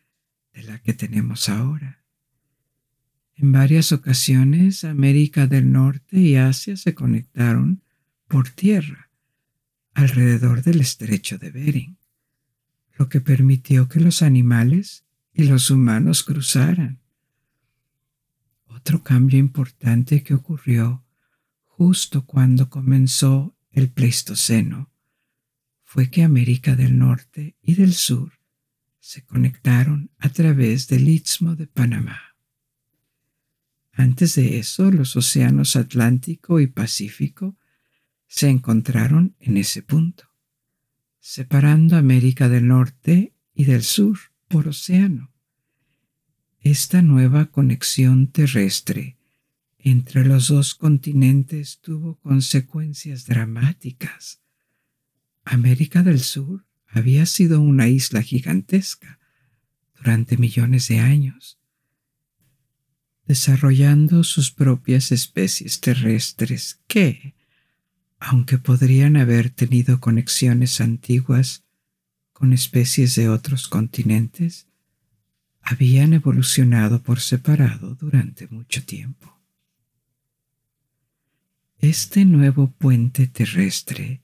de 0.53 0.63
la 0.63 0.79
que 0.79 0.93
tenemos 0.93 1.47
ahora. 1.49 2.03
En 3.35 3.51
varias 3.51 3.91
ocasiones 3.91 4.83
América 4.83 5.47
del 5.47 5.71
Norte 5.71 6.19
y 6.19 6.35
Asia 6.35 6.75
se 6.77 6.93
conectaron 6.93 7.81
por 8.27 8.49
tierra 8.49 9.09
alrededor 9.93 10.63
del 10.63 10.81
estrecho 10.81 11.37
de 11.37 11.51
Bering, 11.51 11.97
lo 12.97 13.09
que 13.09 13.21
permitió 13.21 13.87
que 13.87 13.99
los 13.99 14.21
animales 14.21 15.05
y 15.33 15.43
los 15.43 15.69
humanos 15.69 16.23
cruzaran. 16.23 16.99
Otro 18.65 19.03
cambio 19.03 19.37
importante 19.37 20.23
que 20.23 20.33
ocurrió 20.33 21.03
justo 21.83 22.27
cuando 22.27 22.69
comenzó 22.69 23.57
el 23.71 23.89
Pleistoceno 23.89 24.91
fue 25.83 26.11
que 26.11 26.21
América 26.21 26.75
del 26.75 26.99
Norte 26.99 27.55
y 27.59 27.73
del 27.73 27.95
Sur 27.95 28.33
se 28.99 29.25
conectaron 29.25 30.11
a 30.19 30.29
través 30.29 30.87
del 30.89 31.09
Istmo 31.09 31.55
de 31.55 31.65
Panamá. 31.65 32.35
Antes 33.93 34.35
de 34.35 34.59
eso, 34.59 34.91
los 34.91 35.15
océanos 35.15 35.75
Atlántico 35.75 36.59
y 36.59 36.67
Pacífico 36.67 37.57
se 38.27 38.49
encontraron 38.49 39.35
en 39.39 39.57
ese 39.57 39.81
punto, 39.81 40.25
separando 41.19 41.97
América 41.97 42.47
del 42.47 42.67
Norte 42.67 43.33
y 43.55 43.63
del 43.63 43.81
Sur 43.81 44.19
por 44.47 44.67
océano. 44.67 45.33
Esta 46.59 47.01
nueva 47.01 47.47
conexión 47.47 48.27
terrestre 48.27 49.17
entre 49.83 50.25
los 50.25 50.47
dos 50.47 50.75
continentes 50.75 51.79
tuvo 51.81 52.15
consecuencias 52.19 53.25
dramáticas 53.25 54.41
América 55.43 56.03
del 56.03 56.19
Sur 56.19 56.65
había 56.87 57.25
sido 57.25 57.61
una 57.61 57.87
isla 57.87 58.21
gigantesca 58.21 59.19
durante 59.95 60.37
millones 60.37 60.87
de 60.87 60.99
años, 60.99 61.59
desarrollando 63.25 64.23
sus 64.23 64.51
propias 64.51 65.11
especies 65.11 65.79
terrestres 65.79 66.79
que, 66.87 67.35
aunque 68.19 68.57
podrían 68.57 69.17
haber 69.17 69.49
tenido 69.49 69.99
conexiones 69.99 70.81
antiguas 70.81 71.63
con 72.33 72.53
especies 72.53 73.15
de 73.15 73.29
otros 73.29 73.67
continentes, 73.67 74.67
habían 75.61 76.13
evolucionado 76.13 77.03
por 77.03 77.19
separado 77.19 77.95
durante 77.95 78.47
mucho 78.47 78.83
tiempo. 78.83 79.40
Este 81.81 82.25
nuevo 82.25 82.69
puente 82.69 83.25
terrestre 83.25 84.21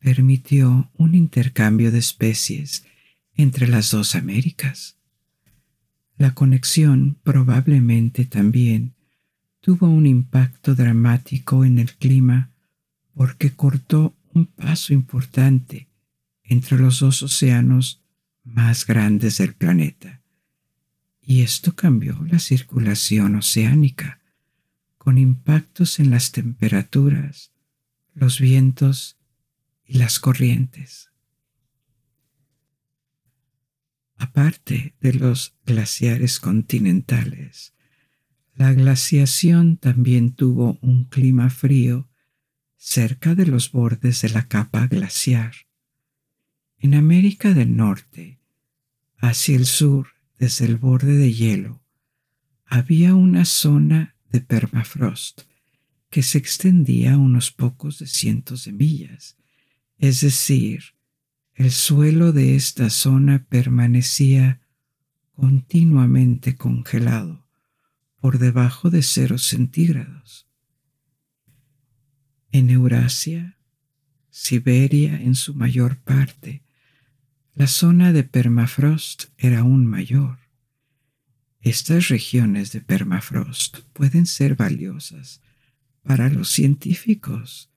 permitió 0.00 0.90
un 0.98 1.14
intercambio 1.14 1.90
de 1.90 1.98
especies 1.98 2.84
entre 3.32 3.66
las 3.66 3.90
dos 3.90 4.14
Américas. 4.14 4.98
La 6.18 6.34
conexión 6.34 7.16
probablemente 7.22 8.26
también 8.26 8.92
tuvo 9.60 9.88
un 9.88 10.04
impacto 10.04 10.74
dramático 10.74 11.64
en 11.64 11.78
el 11.78 11.94
clima 11.94 12.50
porque 13.14 13.54
cortó 13.54 14.14
un 14.34 14.44
paso 14.44 14.92
importante 14.92 15.88
entre 16.42 16.76
los 16.76 17.00
dos 17.00 17.22
océanos 17.22 18.02
más 18.44 18.84
grandes 18.84 19.38
del 19.38 19.54
planeta. 19.54 20.20
Y 21.22 21.40
esto 21.40 21.74
cambió 21.74 22.22
la 22.30 22.38
circulación 22.38 23.36
oceánica, 23.36 24.20
con 25.04 25.18
impactos 25.18 26.00
en 26.00 26.10
las 26.10 26.32
temperaturas, 26.32 27.52
los 28.14 28.40
vientos 28.40 29.18
y 29.84 29.98
las 29.98 30.18
corrientes. 30.18 31.10
Aparte 34.16 34.94
de 35.02 35.12
los 35.12 35.58
glaciares 35.66 36.40
continentales, 36.40 37.74
la 38.54 38.72
glaciación 38.72 39.76
también 39.76 40.32
tuvo 40.32 40.78
un 40.80 41.04
clima 41.04 41.50
frío 41.50 42.08
cerca 42.78 43.34
de 43.34 43.44
los 43.44 43.72
bordes 43.72 44.22
de 44.22 44.30
la 44.30 44.48
capa 44.48 44.86
glaciar. 44.86 45.54
En 46.78 46.94
América 46.94 47.52
del 47.52 47.76
Norte, 47.76 48.40
hacia 49.18 49.54
el 49.54 49.66
sur, 49.66 50.08
desde 50.38 50.64
el 50.64 50.78
borde 50.78 51.18
de 51.18 51.34
hielo, 51.34 51.82
había 52.64 53.14
una 53.14 53.44
zona 53.44 54.13
de 54.34 54.40
permafrost 54.40 55.42
que 56.10 56.22
se 56.22 56.38
extendía 56.38 57.16
unos 57.16 57.52
pocos 57.52 58.00
de 58.00 58.08
cientos 58.08 58.64
de 58.64 58.72
millas 58.72 59.36
es 59.98 60.20
decir, 60.20 60.94
el 61.54 61.70
suelo 61.70 62.32
de 62.32 62.56
esta 62.56 62.90
zona 62.90 63.46
permanecía 63.48 64.60
continuamente 65.32 66.56
congelado 66.56 67.46
por 68.20 68.38
debajo 68.38 68.90
de 68.90 69.02
cero 69.02 69.38
centígrados. 69.38 70.48
En 72.50 72.70
Eurasia, 72.70 73.58
Siberia 74.30 75.20
en 75.20 75.36
su 75.36 75.54
mayor 75.54 75.96
parte, 75.98 76.64
la 77.54 77.68
zona 77.68 78.12
de 78.12 78.24
permafrost 78.24 79.26
era 79.38 79.60
aún 79.60 79.86
mayor. 79.86 80.43
Estas 81.64 82.08
regiones 82.08 82.72
de 82.72 82.82
permafrost 82.82 83.78
pueden 83.94 84.26
ser 84.26 84.54
valiosas 84.54 85.40
para 86.02 86.28
los 86.28 86.50
científicos 86.50 87.70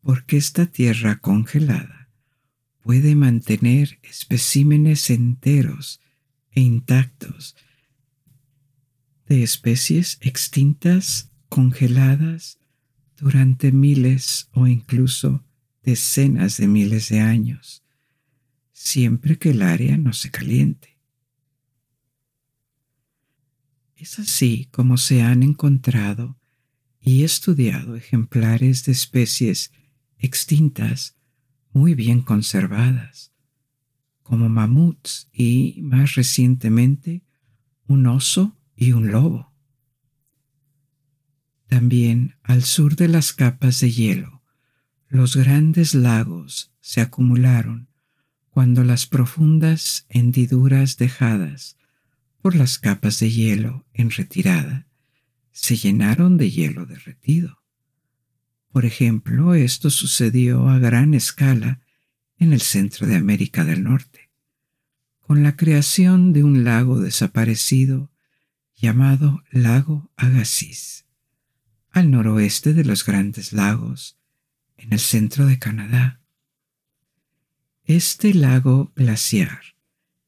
porque 0.00 0.36
esta 0.36 0.66
tierra 0.66 1.18
congelada 1.18 2.08
puede 2.84 3.16
mantener 3.16 3.98
especímenes 4.04 5.10
enteros 5.10 6.00
e 6.52 6.60
intactos 6.60 7.56
de 9.26 9.42
especies 9.42 10.18
extintas 10.20 11.32
congeladas 11.48 12.60
durante 13.16 13.72
miles 13.72 14.48
o 14.52 14.68
incluso 14.68 15.44
decenas 15.82 16.58
de 16.58 16.68
miles 16.68 17.08
de 17.08 17.18
años, 17.18 17.82
siempre 18.72 19.36
que 19.36 19.50
el 19.50 19.62
área 19.62 19.96
no 19.96 20.12
se 20.12 20.30
caliente. 20.30 20.95
Es 23.96 24.18
así 24.18 24.68
como 24.72 24.98
se 24.98 25.22
han 25.22 25.42
encontrado 25.42 26.38
y 27.00 27.24
estudiado 27.24 27.96
ejemplares 27.96 28.84
de 28.84 28.92
especies 28.92 29.72
extintas 30.18 31.16
muy 31.72 31.94
bien 31.94 32.20
conservadas, 32.20 33.32
como 34.22 34.50
mamuts 34.50 35.30
y, 35.32 35.80
más 35.80 36.14
recientemente, 36.14 37.24
un 37.86 38.06
oso 38.06 38.58
y 38.74 38.92
un 38.92 39.10
lobo. 39.10 39.54
También 41.66 42.36
al 42.42 42.64
sur 42.64 42.96
de 42.96 43.08
las 43.08 43.32
capas 43.32 43.80
de 43.80 43.90
hielo, 43.90 44.42
los 45.08 45.36
grandes 45.36 45.94
lagos 45.94 46.70
se 46.80 47.00
acumularon 47.00 47.88
cuando 48.50 48.84
las 48.84 49.06
profundas 49.06 50.04
hendiduras 50.10 50.98
dejadas 50.98 51.75
por 52.46 52.54
las 52.54 52.78
capas 52.78 53.18
de 53.18 53.28
hielo 53.28 53.84
en 53.92 54.08
retirada 54.08 54.86
se 55.50 55.74
llenaron 55.74 56.36
de 56.36 56.48
hielo 56.48 56.86
derretido. 56.86 57.60
Por 58.70 58.84
ejemplo, 58.84 59.56
esto 59.56 59.90
sucedió 59.90 60.68
a 60.68 60.78
gran 60.78 61.14
escala 61.14 61.80
en 62.38 62.52
el 62.52 62.60
centro 62.60 63.08
de 63.08 63.16
América 63.16 63.64
del 63.64 63.82
Norte, 63.82 64.30
con 65.18 65.42
la 65.42 65.56
creación 65.56 66.32
de 66.32 66.44
un 66.44 66.62
lago 66.62 67.00
desaparecido 67.00 68.12
llamado 68.76 69.42
Lago 69.50 70.12
Agassiz, 70.14 71.04
al 71.90 72.12
noroeste 72.12 72.74
de 72.74 72.84
los 72.84 73.04
Grandes 73.04 73.52
Lagos, 73.52 74.20
en 74.76 74.92
el 74.92 75.00
centro 75.00 75.46
de 75.46 75.58
Canadá. 75.58 76.20
Este 77.82 78.32
lago 78.34 78.92
glaciar, 78.94 79.75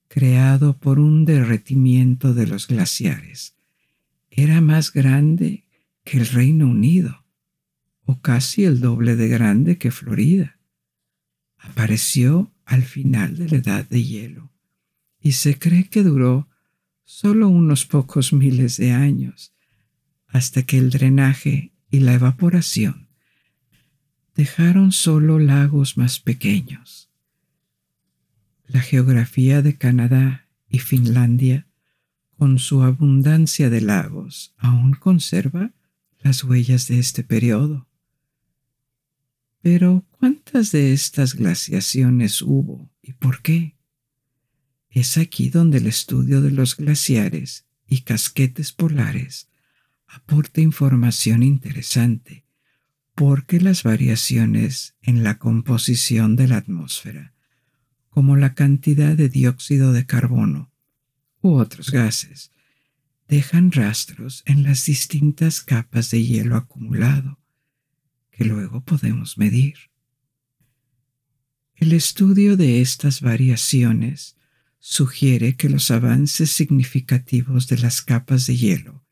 creado 0.08 0.78
por 0.78 0.98
un 0.98 1.24
derretimiento 1.24 2.34
de 2.34 2.46
los 2.46 2.66
glaciares, 2.66 3.54
era 4.30 4.60
más 4.60 4.92
grande 4.92 5.64
que 6.04 6.18
el 6.18 6.26
Reino 6.26 6.66
Unido 6.66 7.24
o 8.04 8.20
casi 8.20 8.64
el 8.64 8.80
doble 8.80 9.16
de 9.16 9.28
grande 9.28 9.76
que 9.76 9.90
Florida. 9.90 10.58
Apareció 11.58 12.52
al 12.64 12.82
final 12.82 13.36
de 13.36 13.48
la 13.48 13.56
edad 13.58 13.88
de 13.88 14.02
hielo 14.02 14.50
y 15.20 15.32
se 15.32 15.58
cree 15.58 15.84
que 15.84 16.02
duró 16.02 16.48
solo 17.04 17.48
unos 17.48 17.84
pocos 17.84 18.32
miles 18.32 18.76
de 18.76 18.92
años 18.92 19.54
hasta 20.26 20.62
que 20.62 20.78
el 20.78 20.90
drenaje 20.90 21.72
y 21.90 22.00
la 22.00 22.14
evaporación 22.14 23.08
dejaron 24.34 24.92
solo 24.92 25.38
lagos 25.38 25.96
más 25.96 26.20
pequeños. 26.20 27.07
La 28.68 28.82
geografía 28.82 29.62
de 29.62 29.78
Canadá 29.78 30.46
y 30.68 30.80
Finlandia, 30.80 31.66
con 32.36 32.58
su 32.58 32.82
abundancia 32.82 33.70
de 33.70 33.80
lagos, 33.80 34.54
aún 34.58 34.92
conserva 34.92 35.72
las 36.20 36.44
huellas 36.44 36.86
de 36.86 36.98
este 36.98 37.24
periodo. 37.24 37.88
Pero, 39.62 40.04
¿cuántas 40.10 40.70
de 40.70 40.92
estas 40.92 41.34
glaciaciones 41.34 42.42
hubo 42.42 42.90
y 43.00 43.14
por 43.14 43.40
qué? 43.40 43.74
Es 44.90 45.16
aquí 45.16 45.48
donde 45.48 45.78
el 45.78 45.86
estudio 45.86 46.42
de 46.42 46.50
los 46.50 46.76
glaciares 46.76 47.64
y 47.86 48.02
casquetes 48.02 48.72
polares 48.72 49.48
aporta 50.06 50.60
información 50.60 51.42
interesante, 51.42 52.44
porque 53.14 53.62
las 53.62 53.82
variaciones 53.82 54.94
en 55.00 55.24
la 55.24 55.38
composición 55.38 56.36
de 56.36 56.48
la 56.48 56.58
atmósfera, 56.58 57.32
como 58.10 58.36
la 58.36 58.54
cantidad 58.54 59.16
de 59.16 59.28
dióxido 59.28 59.92
de 59.92 60.06
carbono 60.06 60.72
u 61.40 61.54
otros 61.54 61.90
gases, 61.90 62.50
dejan 63.28 63.70
rastros 63.70 64.42
en 64.46 64.62
las 64.62 64.86
distintas 64.86 65.60
capas 65.60 66.10
de 66.10 66.24
hielo 66.24 66.56
acumulado 66.56 67.38
que 68.30 68.44
luego 68.44 68.82
podemos 68.84 69.36
medir. 69.36 69.76
El 71.74 71.92
estudio 71.92 72.56
de 72.56 72.80
estas 72.80 73.20
variaciones 73.20 74.36
sugiere 74.78 75.56
que 75.56 75.68
los 75.68 75.90
avances 75.90 76.50
significativos 76.50 77.68
de 77.68 77.78
las 77.78 78.02
capas 78.02 78.46
de 78.46 78.56
hielo, 78.56 79.04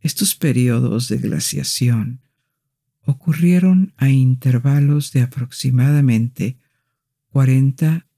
estos 0.00 0.34
periodos 0.34 1.08
de 1.08 1.18
glaciación, 1.18 2.20
ocurrieron 3.02 3.92
a 3.96 4.08
intervalos 4.08 5.12
de 5.12 5.22
aproximadamente 5.22 6.58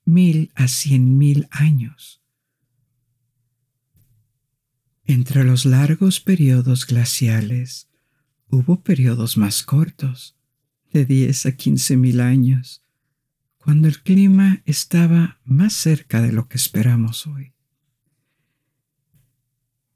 40.000 0.07 0.51
a 0.55 0.65
100.000 0.65 1.49
años. 1.51 2.23
Entre 5.05 5.45
los 5.45 5.65
largos 5.65 6.21
periodos 6.21 6.87
glaciales 6.87 7.89
Hubo 8.55 8.83
periodos 8.83 9.39
más 9.39 9.63
cortos, 9.63 10.37
de 10.93 11.07
10 11.07 11.47
a 11.47 11.53
15 11.53 11.97
mil 11.97 12.21
años, 12.21 12.85
cuando 13.57 13.89
el 13.89 14.03
clima 14.03 14.63
estaba 14.67 15.41
más 15.43 15.73
cerca 15.73 16.21
de 16.21 16.33
lo 16.33 16.49
que 16.49 16.59
esperamos 16.59 17.27
hoy. 17.27 17.55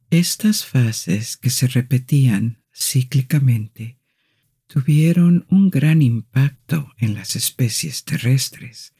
Estas 0.09 0.65
fases 0.65 1.37
que 1.37 1.51
se 1.51 1.67
repetían 1.67 2.63
cíclicamente 2.75 3.99
tuvieron 4.69 5.45
un 5.51 5.69
gran 5.69 6.01
impacto 6.01 6.95
en 6.97 7.13
las 7.13 7.37
especies 7.37 8.05
terrestres 8.05 8.95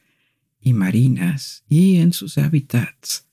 y 0.67 0.73
marinas 0.73 1.63
y 1.67 1.97
en 1.97 2.13
sus 2.13 2.37
hábitats. 2.37 3.25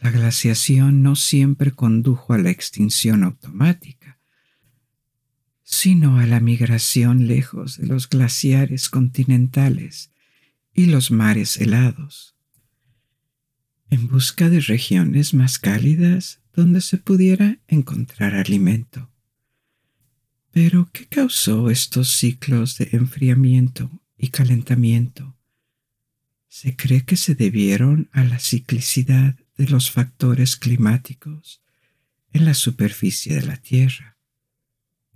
La 0.00 0.10
glaciación 0.10 1.02
no 1.02 1.16
siempre 1.16 1.72
condujo 1.72 2.34
a 2.34 2.38
la 2.38 2.50
extinción 2.50 3.24
automática 3.24 4.16
sino 5.68 6.20
a 6.20 6.26
la 6.26 6.38
migración 6.38 7.26
lejos 7.26 7.76
de 7.78 7.88
los 7.88 8.08
glaciares 8.08 8.88
continentales 8.88 10.12
y 10.72 10.86
los 10.86 11.10
mares 11.10 11.60
helados, 11.60 12.36
en 13.90 14.06
busca 14.06 14.48
de 14.48 14.60
regiones 14.60 15.34
más 15.34 15.58
cálidas 15.58 16.40
donde 16.54 16.80
se 16.80 16.98
pudiera 16.98 17.58
encontrar 17.66 18.36
alimento. 18.36 19.10
Pero, 20.52 20.88
¿qué 20.92 21.06
causó 21.06 21.68
estos 21.68 22.10
ciclos 22.10 22.78
de 22.78 22.90
enfriamiento 22.92 23.90
y 24.16 24.28
calentamiento? 24.28 25.35
Se 26.58 26.74
cree 26.74 27.04
que 27.04 27.18
se 27.18 27.34
debieron 27.34 28.08
a 28.12 28.24
la 28.24 28.38
ciclicidad 28.38 29.36
de 29.58 29.68
los 29.68 29.90
factores 29.90 30.56
climáticos 30.56 31.60
en 32.32 32.46
la 32.46 32.54
superficie 32.54 33.34
de 33.34 33.42
la 33.42 33.58
Tierra 33.58 34.16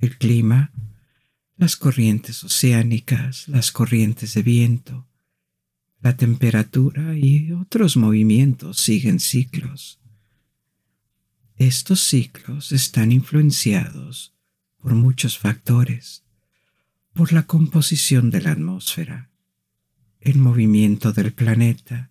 el 0.01 0.19
clima, 0.19 0.71
las 1.57 1.77
corrientes 1.77 2.45
oceánicas, 2.45 3.49
las 3.49 3.73
corrientes 3.73 4.35
de 4.35 4.43
viento, 4.43 5.09
la 6.03 6.15
temperatura 6.15 7.17
y 7.17 7.53
otros 7.53 7.97
movimientos 7.97 8.79
siguen 8.79 9.19
ciclos. 9.19 9.99
Estos 11.57 12.03
ciclos 12.03 12.71
están 12.71 13.13
influenciados 13.13 14.35
por 14.77 14.95
muchos 14.95 15.39
factores, 15.39 16.23
por 17.15 17.33
la 17.33 17.45
composición 17.45 18.29
de 18.29 18.43
la 18.43 18.51
atmósfera, 18.51 19.30
el 20.21 20.39
movimiento 20.39 21.13
del 21.13 21.33
planeta 21.33 22.11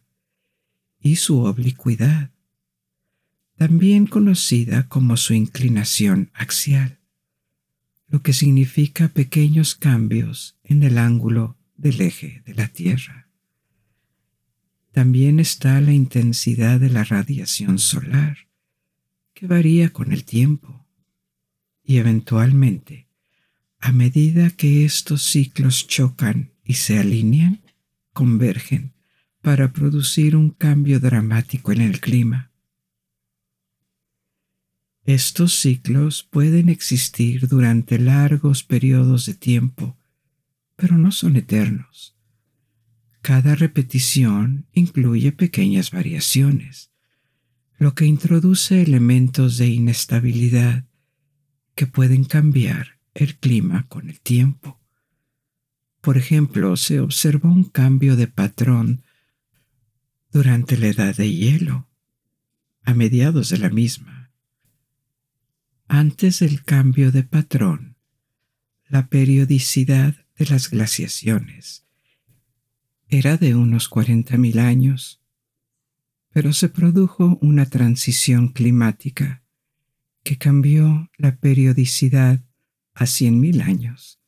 y 0.99 1.15
su 1.15 1.39
oblicuidad, 1.41 2.31
también 3.55 4.07
conocida 4.07 4.87
como 4.87 5.17
su 5.17 5.33
inclinación 5.33 6.31
axial 6.33 6.99
lo 8.09 8.21
que 8.21 8.33
significa 8.33 9.07
pequeños 9.09 9.75
cambios 9.75 10.57
en 10.63 10.83
el 10.83 10.97
ángulo 10.97 11.57
del 11.77 12.01
eje 12.01 12.41
de 12.45 12.55
la 12.55 12.67
Tierra. 12.67 13.29
También 14.91 15.39
está 15.39 15.79
la 15.79 15.93
intensidad 15.93 16.79
de 16.79 16.89
la 16.89 17.03
radiación 17.03 17.77
solar, 17.77 18.49
que 19.33 19.45
varía 19.45 19.91
con 19.91 20.11
el 20.11 20.25
tiempo, 20.25 20.87
y 21.83 21.97
eventualmente, 21.97 23.07
a 23.79 23.91
medida 23.91 24.49
que 24.49 24.85
estos 24.85 25.23
ciclos 25.23 25.87
chocan 25.87 26.51
y 26.63 26.73
se 26.73 26.97
alinean, 26.97 27.61
convergen 28.19 28.91
para 29.41 29.71
producir 29.71 30.35
un 30.35 30.49
cambio 30.49 30.99
dramático 30.99 31.71
en 31.71 31.79
el 31.79 32.01
clima. 32.01 32.51
Estos 35.05 35.53
ciclos 35.53 36.27
pueden 36.29 36.67
existir 36.67 37.47
durante 37.47 37.97
largos 37.97 38.65
periodos 38.65 39.25
de 39.25 39.35
tiempo, 39.35 39.97
pero 40.75 40.97
no 40.97 41.13
son 41.13 41.37
eternos. 41.37 42.17
Cada 43.21 43.55
repetición 43.55 44.67
incluye 44.73 45.31
pequeñas 45.31 45.91
variaciones, 45.91 46.91
lo 47.77 47.95
que 47.95 48.05
introduce 48.05 48.81
elementos 48.81 49.57
de 49.57 49.69
inestabilidad 49.69 50.83
que 51.73 51.87
pueden 51.87 52.25
cambiar 52.25 52.99
el 53.13 53.37
clima 53.37 53.87
con 53.87 54.09
el 54.09 54.19
tiempo. 54.19 54.78
Por 56.01 56.17
ejemplo, 56.17 56.77
se 56.77 56.99
observó 56.99 57.49
un 57.49 57.65
cambio 57.65 58.15
de 58.15 58.27
patrón 58.27 59.03
durante 60.31 60.77
la 60.77 60.87
edad 60.87 61.15
de 61.15 61.33
hielo, 61.33 61.87
a 62.83 62.93
mediados 62.93 63.49
de 63.49 63.57
la 63.57 63.69
misma. 63.69 64.31
Antes 65.87 66.39
del 66.39 66.63
cambio 66.63 67.11
de 67.11 67.23
patrón, 67.23 67.97
la 68.87 69.07
periodicidad 69.07 70.15
de 70.37 70.45
las 70.45 70.69
glaciaciones 70.69 71.85
era 73.07 73.37
de 73.37 73.55
unos 73.55 73.89
40.000 73.89 74.59
años, 74.59 75.21
pero 76.31 76.53
se 76.53 76.69
produjo 76.69 77.39
una 77.41 77.65
transición 77.65 78.49
climática 78.49 79.43
que 80.23 80.37
cambió 80.37 81.09
la 81.17 81.37
periodicidad 81.37 82.43
a 82.93 83.05
100.000 83.05 83.63
años, 83.63 84.18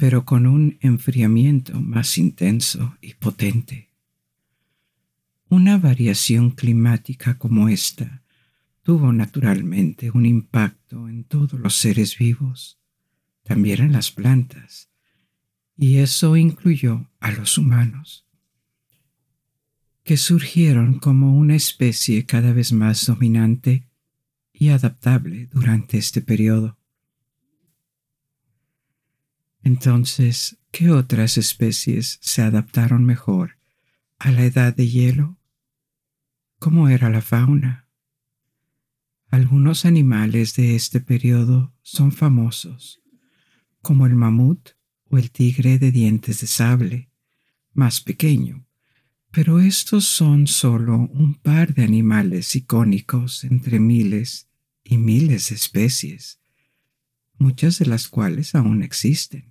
pero 0.00 0.24
con 0.24 0.46
un 0.46 0.78
enfriamiento 0.80 1.78
más 1.78 2.16
intenso 2.16 2.96
y 3.02 3.12
potente. 3.12 3.90
Una 5.50 5.76
variación 5.76 6.52
climática 6.52 7.36
como 7.36 7.68
esta 7.68 8.22
tuvo 8.82 9.12
naturalmente 9.12 10.10
un 10.10 10.24
impacto 10.24 11.06
en 11.06 11.24
todos 11.24 11.60
los 11.60 11.76
seres 11.76 12.16
vivos, 12.16 12.80
también 13.42 13.82
en 13.82 13.92
las 13.92 14.10
plantas, 14.10 14.88
y 15.76 15.98
eso 15.98 16.34
incluyó 16.38 17.10
a 17.20 17.30
los 17.32 17.58
humanos, 17.58 18.26
que 20.02 20.16
surgieron 20.16 20.98
como 20.98 21.36
una 21.36 21.56
especie 21.56 22.24
cada 22.24 22.54
vez 22.54 22.72
más 22.72 23.04
dominante 23.04 23.86
y 24.54 24.70
adaptable 24.70 25.44
durante 25.52 25.98
este 25.98 26.22
periodo. 26.22 26.79
Entonces, 29.62 30.58
¿qué 30.70 30.90
otras 30.90 31.36
especies 31.36 32.18
se 32.22 32.42
adaptaron 32.42 33.04
mejor 33.04 33.58
a 34.18 34.30
la 34.30 34.44
edad 34.44 34.74
de 34.74 34.88
hielo 34.88 35.40
cómo 36.60 36.90
era 36.90 37.08
la 37.08 37.22
fauna. 37.22 37.88
Algunos 39.30 39.86
animales 39.86 40.54
de 40.56 40.76
este 40.76 41.00
periodo 41.00 41.74
son 41.80 42.12
famosos, 42.12 43.00
como 43.80 44.04
el 44.06 44.14
mamut 44.14 44.70
o 45.08 45.16
el 45.16 45.30
tigre 45.30 45.78
de 45.78 45.90
dientes 45.90 46.42
de 46.42 46.46
sable, 46.46 47.10
más 47.72 48.02
pequeño, 48.02 48.66
pero 49.30 49.58
estos 49.58 50.04
son 50.04 50.46
solo 50.46 50.96
un 50.96 51.34
par 51.34 51.72
de 51.72 51.82
animales 51.82 52.54
icónicos 52.54 53.44
entre 53.44 53.80
miles 53.80 54.50
y 54.84 54.98
miles 54.98 55.48
de 55.48 55.54
especies, 55.54 56.40
muchas 57.38 57.78
de 57.78 57.86
las 57.86 58.06
cuales 58.06 58.54
aún 58.54 58.82
existen. 58.82 59.49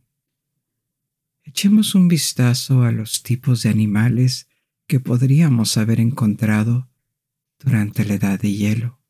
Echemos 1.50 1.96
un 1.96 2.08
vistazo 2.08 2.84
a 2.84 2.92
los 2.92 3.24
tipos 3.24 3.64
de 3.64 3.70
animales 3.70 4.48
que 4.86 5.00
podríamos 5.00 5.78
haber 5.78 6.00
encontrado 6.00 6.88
durante 7.58 8.06
la 8.06 8.14
edad 8.14 8.40
de 8.40 8.54
hielo. 8.54 9.02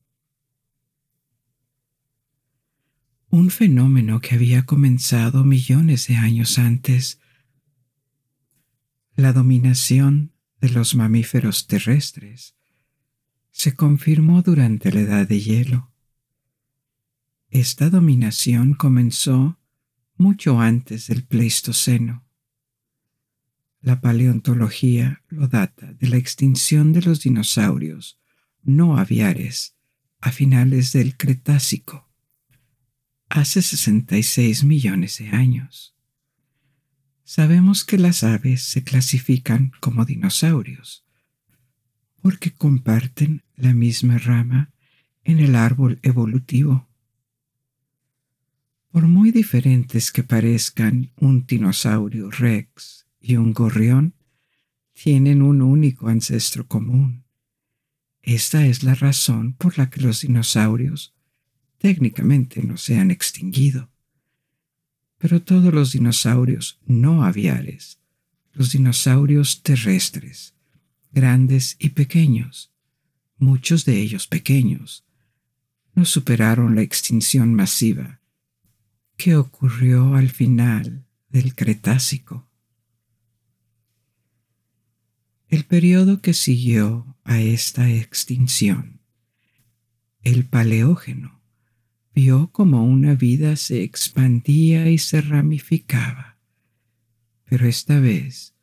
Un 3.30 3.50
fenómeno 3.50 4.22
que 4.22 4.36
había 4.36 4.66
comenzado 4.66 5.44
millones 5.44 6.08
de 6.08 6.16
años 6.16 6.58
antes, 6.60 7.20
la 9.18 9.34
dominación 9.34 10.32
de 10.62 10.70
los 10.70 10.96
mamíferos 10.96 11.68
terrestres, 11.68 12.56
se 13.52 13.74
confirmó 13.74 14.44
durante 14.44 14.94
la 14.94 15.02
edad 15.02 15.28
de 15.28 15.42
hielo. 15.42 15.92
Esta 17.50 17.90
dominación 17.90 18.76
comenzó 18.76 19.60
mucho 20.16 20.62
antes 20.62 21.08
del 21.08 21.26
Pleistoceno. 21.26 22.29
La 23.82 24.02
paleontología 24.02 25.24
lo 25.30 25.48
data 25.48 25.94
de 25.94 26.08
la 26.10 26.18
extinción 26.18 26.92
de 26.92 27.02
los 27.02 27.22
dinosaurios 27.22 28.20
no 28.62 28.98
aviares 28.98 29.76
a 30.20 30.32
finales 30.32 30.92
del 30.92 31.16
Cretácico, 31.16 32.10
hace 33.30 33.62
66 33.62 34.64
millones 34.66 35.18
de 35.20 35.30
años. 35.30 35.96
Sabemos 37.24 37.86
que 37.86 37.98
las 37.98 38.24
aves 38.24 38.64
se 38.64 38.84
clasifican 38.84 39.72
como 39.80 40.04
dinosaurios 40.04 41.06
porque 42.22 42.52
comparten 42.54 43.44
la 43.56 43.74
misma 43.74 44.18
rama 44.18 44.72
en 45.24 45.40
el 45.40 45.56
árbol 45.56 46.00
evolutivo. 46.02 46.90
Por 48.92 49.08
muy 49.08 49.32
diferentes 49.32 50.12
que 50.12 50.24
parezcan 50.24 51.12
un 51.18 51.46
dinosaurio 51.46 52.30
rex 52.32 53.09
y 53.20 53.36
un 53.38 53.54
gorrión, 53.54 54.14
tienen 54.94 55.42
un 55.42 55.62
único 55.62 56.08
ancestro 56.08 56.68
común 56.68 57.24
esta 58.22 58.66
es 58.66 58.84
la 58.84 58.96
razón 58.96 59.54
por 59.54 59.78
la 59.78 59.90
que 59.90 60.02
los 60.02 60.22
dinosaurios 60.22 61.14
técnicamente 61.78 62.62
no 62.64 62.78
se 62.78 63.00
han 63.00 63.12
extinguido. 63.12 63.90
Pero 65.18 65.42
todos 65.42 65.74
los 65.74 65.94
dinosaurios 65.94 66.80
no 66.86 67.24
aviares, 67.24 68.00
los 68.54 68.72
dinosaurios 68.72 69.64
terrestres, 69.64 70.54
grandes 71.12 71.76
y 71.80 71.90
pequeños, 71.90 72.72
muchos 73.38 73.86
de 73.86 74.00
ellos 74.00 74.28
pequeños, 74.28 75.06
no 75.96 76.06
superaron 76.06 76.76
la 76.76 76.82
extinción 76.82 77.54
masiva 77.54 78.22
que 79.18 79.36
ocurrió 79.36 80.16
al 80.16 80.30
final 80.30 81.06
del 81.30 81.56
Cretácico. 81.56 82.49
El 85.50 85.66
periodo 85.66 86.22
que 86.22 86.36
siguió 86.36 87.18
a 87.24 87.42
esta 87.42 87.90
extinción, 87.90 89.02
el 90.22 90.46
Paleógeno, 90.46 91.42
vio 92.14 92.52
como 92.52 92.86
una 92.86 93.16
vida 93.16 93.56
se 93.56 93.82
expandía 93.82 94.92
y 94.92 95.00
se 95.00 95.22
ramificaba, 95.22 96.38
pero 97.46 97.66
esta 97.68 98.00
vez 98.00 98.54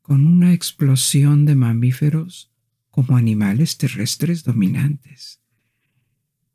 con 0.00 0.28
una 0.28 0.52
explosión 0.52 1.44
de 1.44 1.56
mamíferos 1.56 2.52
como 2.88 3.16
animales 3.16 3.76
terrestres 3.76 4.44
dominantes. 4.44 5.40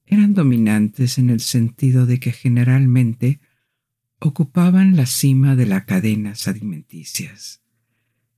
Eran 0.06 0.34
dominantes 0.34 1.18
en 1.18 1.30
el 1.30 1.42
sentido 1.42 2.06
de 2.06 2.22
que 2.22 2.32
generalmente 2.32 3.42
ocupaban 4.20 4.96
la 4.96 5.08
cima 5.08 5.58
de 5.58 5.66
las 5.66 5.84
cadenas 5.84 6.48
alimenticias 6.48 7.63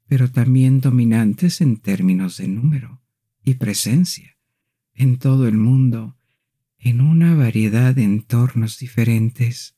pero 0.08 0.30
también 0.30 0.82
dominantes 0.82 1.62
en 1.62 1.78
términos 1.78 2.38
de 2.38 2.48
número 2.48 3.02
y 3.44 3.56
presencia 3.56 4.38
en 4.94 5.18
todo 5.18 5.48
el 5.48 5.58
mundo 5.58 6.16
en 6.78 7.02
una 7.02 7.36
variedad 7.36 7.96
de 7.96 8.04
entornos 8.04 8.78
diferentes. 8.78 9.76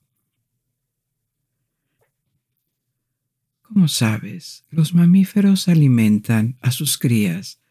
Como 3.61 3.87
sabes, 3.87 4.65
los 4.69 4.93
mamíferos 4.93 5.67
alimentan 5.67 6.57
a 6.61 6.71
sus 6.71 6.97
crías 6.97 7.61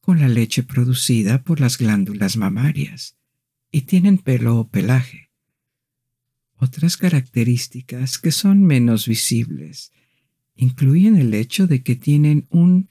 con 0.00 0.20
la 0.20 0.28
leche 0.28 0.62
producida 0.62 1.42
por 1.42 1.60
las 1.60 1.78
glándulas 1.78 2.36
mamarias 2.36 3.16
y 3.70 3.82
tienen 3.82 4.18
pelo 4.18 4.58
o 4.58 4.68
pelaje. 4.68 5.30
Otras 6.56 6.96
características 6.96 8.18
que 8.18 8.32
son 8.32 8.62
menos 8.62 9.06
visibles 9.06 9.92
incluyen 10.54 11.16
el 11.16 11.34
hecho 11.34 11.66
de 11.66 11.82
que 11.82 11.96
tienen 11.96 12.46
un 12.50 12.88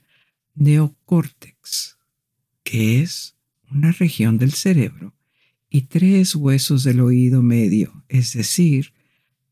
neocórtex, 0.56 1.98
que 2.64 3.02
es 3.02 3.36
una 3.70 3.92
región 3.92 4.38
del 4.38 4.52
cerebro, 4.52 5.16
y 5.70 5.84
tres 5.84 6.36
huesos 6.36 6.84
del 6.84 7.00
oído 7.00 7.42
medio, 7.42 8.04
es 8.10 8.34
decir, 8.34 8.94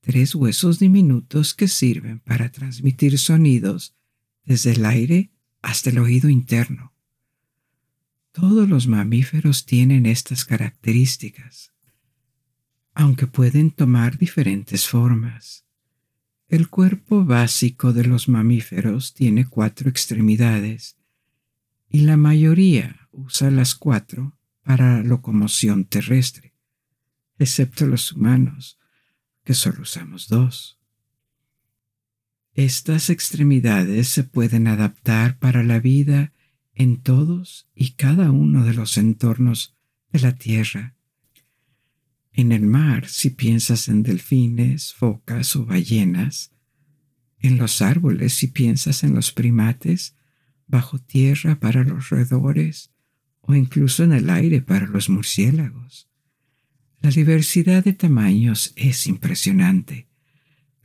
tres 0.01 0.35
huesos 0.35 0.79
diminutos 0.79 1.53
que 1.53 1.67
sirven 1.67 2.19
para 2.19 2.51
transmitir 2.51 3.17
sonidos 3.17 3.95
desde 4.43 4.71
el 4.71 4.85
aire 4.85 5.31
hasta 5.61 5.89
el 5.89 5.99
oído 5.99 6.29
interno. 6.29 6.93
Todos 8.31 8.67
los 8.67 8.87
mamíferos 8.87 9.65
tienen 9.65 10.05
estas 10.05 10.45
características, 10.45 11.73
aunque 12.93 13.27
pueden 13.27 13.71
tomar 13.71 14.17
diferentes 14.17 14.87
formas. 14.87 15.65
El 16.49 16.67
cuerpo 16.67 17.25
básico 17.25 17.93
de 17.93 18.05
los 18.05 18.27
mamíferos 18.27 19.13
tiene 19.13 19.45
cuatro 19.45 19.87
extremidades 19.87 20.97
y 21.87 21.99
la 22.01 22.17
mayoría 22.17 23.07
usa 23.11 23.51
las 23.51 23.75
cuatro 23.75 24.35
para 24.63 25.03
locomoción 25.03 25.85
terrestre, 25.85 26.55
excepto 27.37 27.85
los 27.85 28.11
humanos, 28.11 28.79
que 29.43 29.53
solo 29.53 29.83
usamos 29.83 30.27
dos. 30.27 30.79
Estas 32.55 33.11
extremidades 33.11 34.07
se 34.07 34.23
pueden 34.23 34.65
adaptar 34.65 35.37
para 35.37 35.61
la 35.63 35.79
vida 35.79 36.33
en 36.73 36.99
todos 37.03 37.69
y 37.75 37.91
cada 37.91 38.31
uno 38.31 38.65
de 38.65 38.73
los 38.73 38.97
entornos 38.97 39.77
de 40.11 40.19
la 40.21 40.33
Tierra. 40.33 40.95
En 42.39 42.53
el 42.53 42.61
mar, 42.61 43.05
si 43.09 43.31
piensas 43.31 43.89
en 43.89 44.01
delfines, 44.01 44.93
focas 44.93 45.57
o 45.57 45.65
ballenas, 45.65 46.53
en 47.37 47.57
los 47.57 47.81
árboles, 47.81 48.33
si 48.33 48.47
piensas 48.47 49.03
en 49.03 49.13
los 49.13 49.33
primates, 49.33 50.15
bajo 50.65 50.99
tierra 50.99 51.59
para 51.59 51.83
los 51.83 52.07
roedores 52.07 52.93
o 53.41 53.55
incluso 53.55 54.05
en 54.05 54.13
el 54.13 54.29
aire 54.29 54.61
para 54.61 54.87
los 54.87 55.09
murciélagos. 55.09 56.07
La 57.01 57.09
diversidad 57.09 57.83
de 57.83 57.91
tamaños 57.91 58.71
es 58.77 59.07
impresionante. 59.07 60.07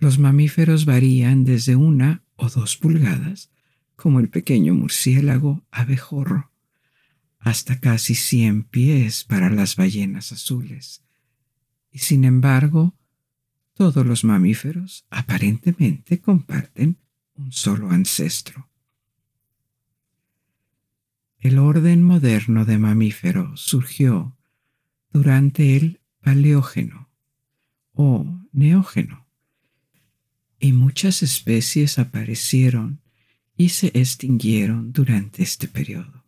Los 0.01 0.19
mamíferos 0.19 0.87
varían 0.87 1.45
desde 1.45 1.77
una 1.77 2.25
o 2.35 2.51
dos 2.51 2.77
pulgadas, 2.77 3.53
como 3.95 4.19
el 4.19 4.29
pequeño 4.29 4.75
murciélago 4.75 5.65
abejorro, 5.71 6.51
hasta 7.39 7.79
casi 7.79 8.17
cien 8.17 8.65
pies 8.65 9.23
para 9.23 9.51
las 9.51 9.77
ballenas 9.77 10.33
azules. 10.33 11.04
Y 11.95 12.01
sin 12.01 12.25
embargo, 12.25 12.93
todos 13.73 14.05
los 14.05 14.25
mamíferos 14.25 15.07
aparentemente 15.11 16.21
comparten 16.21 16.99
un 17.37 17.53
solo 17.53 17.89
ancestro. 17.89 18.69
El 21.39 21.61
orden 21.61 22.03
moderno 22.03 22.65
de 22.65 22.79
mamíferos 22.79 23.61
surgió 23.61 24.37
durante 25.13 25.77
el 25.77 26.01
Paleógeno 26.21 27.11
o 27.93 28.41
Neógeno, 28.51 29.29
y 30.59 30.73
muchas 30.73 31.23
especies 31.23 32.01
aparecieron 32.01 33.03
y 33.57 33.69
se 33.69 33.93
extinguieron 33.95 34.93
durante 34.93 35.45
este 35.45 35.69
periodo. 35.69 36.24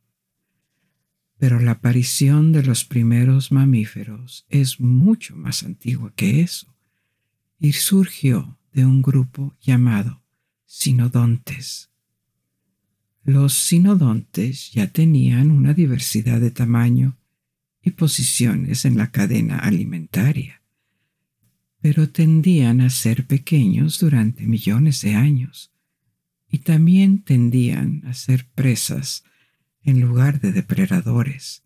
Pero 1.38 1.60
la 1.60 1.72
aparición 1.72 2.52
de 2.52 2.62
los 2.62 2.84
primeros 2.84 3.52
mamíferos 3.52 4.46
es 4.48 4.80
mucho 4.80 5.36
más 5.36 5.62
antigua 5.62 6.12
que 6.16 6.40
eso 6.40 6.74
y 7.58 7.72
surgió 7.72 8.58
de 8.72 8.86
un 8.86 9.02
grupo 9.02 9.54
llamado 9.60 10.22
sinodontes. 10.66 11.90
Los 13.22 13.54
sinodontes 13.54 14.70
ya 14.72 14.86
tenían 14.86 15.50
una 15.50 15.74
diversidad 15.74 16.40
de 16.40 16.50
tamaño 16.50 17.18
y 17.82 17.90
posiciones 17.90 18.84
en 18.84 18.96
la 18.96 19.10
cadena 19.10 19.58
alimentaria, 19.58 20.62
pero 21.80 22.08
tendían 22.08 22.80
a 22.80 22.90
ser 22.90 23.26
pequeños 23.26 23.98
durante 23.98 24.46
millones 24.46 25.02
de 25.02 25.14
años 25.14 25.72
y 26.50 26.58
también 26.58 27.22
tendían 27.22 28.02
a 28.06 28.14
ser 28.14 28.46
presas 28.54 29.24
en 29.86 30.00
lugar 30.00 30.40
de 30.40 30.52
depredadores, 30.52 31.62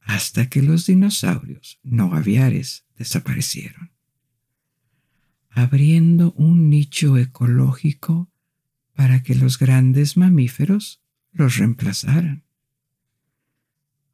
hasta 0.00 0.48
que 0.48 0.62
los 0.62 0.86
dinosaurios 0.86 1.80
no 1.82 2.14
aviares 2.14 2.86
desaparecieron, 2.96 3.90
abriendo 5.50 6.32
un 6.32 6.70
nicho 6.70 7.18
ecológico 7.18 8.30
para 8.94 9.24
que 9.24 9.34
los 9.34 9.58
grandes 9.58 10.16
mamíferos 10.16 11.02
los 11.32 11.56
reemplazaran. 11.56 12.44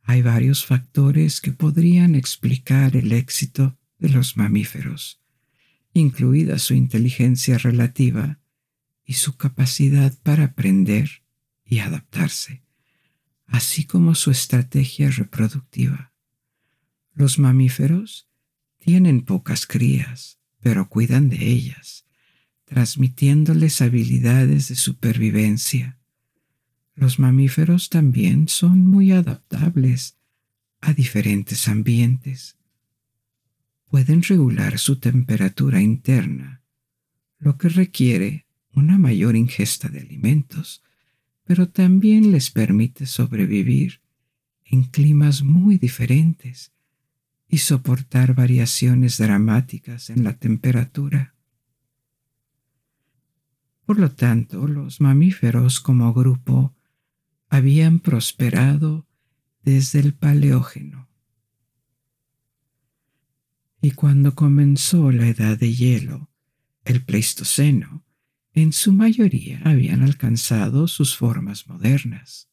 Hay 0.03 0.23
varios 0.23 0.65
factores 0.65 1.43
que 1.43 1.53
podrían 1.53 2.15
explicar 2.15 2.97
el 2.97 3.13
éxito 3.13 3.77
de 3.99 4.09
los 4.09 4.39
mamíferos, 4.39 5.21
incluida 5.93 6.59
su 6.59 6.73
inteligencia 6.73 7.59
relativa 7.59 8.39
y 9.05 9.15
su 9.15 9.37
capacidad 9.37 10.17
para 10.23 10.45
aprender 10.45 11.23
y 11.67 11.81
adaptarse, 11.81 12.66
así 13.47 13.85
como 13.85 14.15
su 14.15 14.31
estrategia 14.31 15.11
reproductiva. 15.11 16.13
Los 17.13 17.39
mamíferos 17.39 18.29
tienen 18.79 19.23
pocas 19.23 19.67
crías, 19.67 20.39
pero 20.61 20.89
cuidan 20.89 21.29
de 21.29 21.47
ellas, 21.47 22.07
transmitiéndoles 22.65 23.81
habilidades 23.81 24.69
de 24.69 24.77
supervivencia 24.77 25.97
los 26.97 27.19
mamíferos 27.19 27.91
también 27.91 28.49
son 28.49 28.87
muy 28.87 29.13
adaptables 29.13 30.17
a 30.81 30.95
diferentes 30.95 31.69
ambientes. 31.69 32.57
Pueden 33.89 34.23
regular 34.23 34.79
su 34.79 34.99
temperatura 34.99 35.83
interna, 35.83 36.63
lo 37.39 37.59
que 37.59 37.69
requiere 37.69 38.47
una 38.73 38.97
mayor 38.97 39.37
ingesta 39.37 39.89
de 39.91 40.01
alimentos, 40.01 40.83
pero 41.47 41.69
también 41.69 42.33
les 42.33 42.51
permite 42.51 43.07
sobrevivir 43.07 44.01
en 44.65 44.83
climas 44.83 45.43
muy 45.43 45.79
diferentes 45.79 46.73
y 47.49 47.59
soportar 47.59 48.35
variaciones 48.35 49.19
dramáticas 49.19 50.11
en 50.11 50.25
la 50.25 50.37
temperatura. 50.37 51.35
Por 53.85 54.01
lo 54.01 54.11
tanto, 54.11 54.67
los 54.67 55.01
mamíferos 55.01 55.79
como 55.79 56.13
grupo 56.13 56.75
habían 57.49 58.01
prosperado 58.01 59.07
desde 59.63 60.01
el 60.01 60.15
Paleógeno. 60.15 61.09
Y 63.81 63.93
cuando 63.93 64.35
comenzó 64.35 65.13
la 65.13 65.29
edad 65.29 65.57
de 65.57 65.73
hielo, 65.73 66.29
el 66.85 67.05
Pleistoceno, 67.05 68.06
en 68.57 68.73
su 68.73 68.91
mayoría 68.91 69.61
habían 69.65 70.03
alcanzado 70.03 70.89
sus 70.89 71.15
formas 71.15 71.69
modernas. 71.69 72.49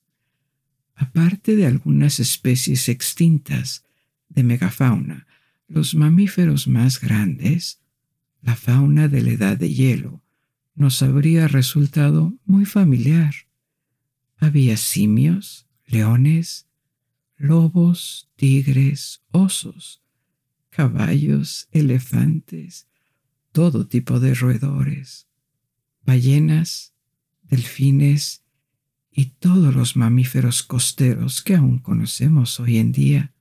Aparte 0.96 1.56
de 1.56 1.66
algunas 1.66 2.20
especies 2.20 2.90
extintas 2.90 3.86
de 4.28 4.44
megafauna, 4.44 5.26
los 5.70 5.96
mamíferos 5.96 6.68
más 6.68 7.00
grandes, 7.00 7.80
la 8.42 8.58
fauna 8.58 9.08
de 9.08 9.22
la 9.22 9.32
edad 9.32 9.58
de 9.58 9.74
hielo, 9.74 10.22
nos 10.76 11.02
habría 11.02 11.48
resultado 11.48 12.34
muy 12.46 12.66
familiar. 12.66 13.34
Había 14.36 14.76
simios, 14.76 15.68
leones, 15.86 16.68
lobos, 17.38 18.30
tigres, 18.36 19.22
osos, 19.32 20.02
caballos, 20.70 21.70
elefantes, 21.72 22.90
todo 23.54 23.88
tipo 23.88 24.20
de 24.20 24.34
roedores, 24.34 25.28
ballenas, 26.06 26.94
delfines 27.44 28.44
y 29.12 29.26
todos 29.26 29.76
los 29.76 29.96
mamíferos 29.96 30.64
costeros 30.64 31.42
que 31.42 31.56
aún 31.56 31.80
conocemos 31.80 32.60
hoy 32.60 32.78
en 32.78 32.92
día. 32.92 33.34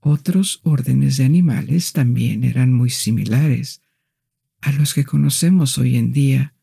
Otros 0.00 0.60
órdenes 0.62 1.16
de 1.16 1.24
animales 1.24 1.92
también 1.92 2.44
eran 2.44 2.72
muy 2.72 2.90
similares 2.90 3.82
a 4.60 4.72
los 4.72 4.94
que 4.94 5.04
conocemos 5.04 5.78
hoy 5.78 5.96
en 5.96 6.12
día, 6.12 6.54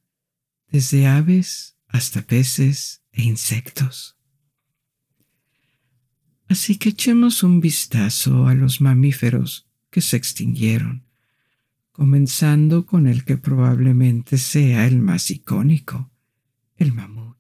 desde 0.67 1.07
aves 1.07 1.77
hasta 1.87 2.21
peces 2.21 3.03
e 3.11 3.23
insectos. 3.23 4.17
Así 6.47 6.77
que 6.77 6.89
echemos 6.89 7.43
un 7.43 7.59
vistazo 7.59 8.47
a 8.47 8.53
los 8.53 8.81
mamíferos 8.81 9.67
que 9.89 10.01
se 10.01 10.17
extinguieron, 10.17 11.05
comenzando 11.95 12.85
con 12.85 13.07
el 13.07 13.23
que 13.23 13.37
probablemente 13.37 14.37
sea 14.37 14.85
el 14.85 14.99
más 14.99 15.31
icónico, 15.31 16.11
el 16.75 16.91
mamut. 16.91 17.37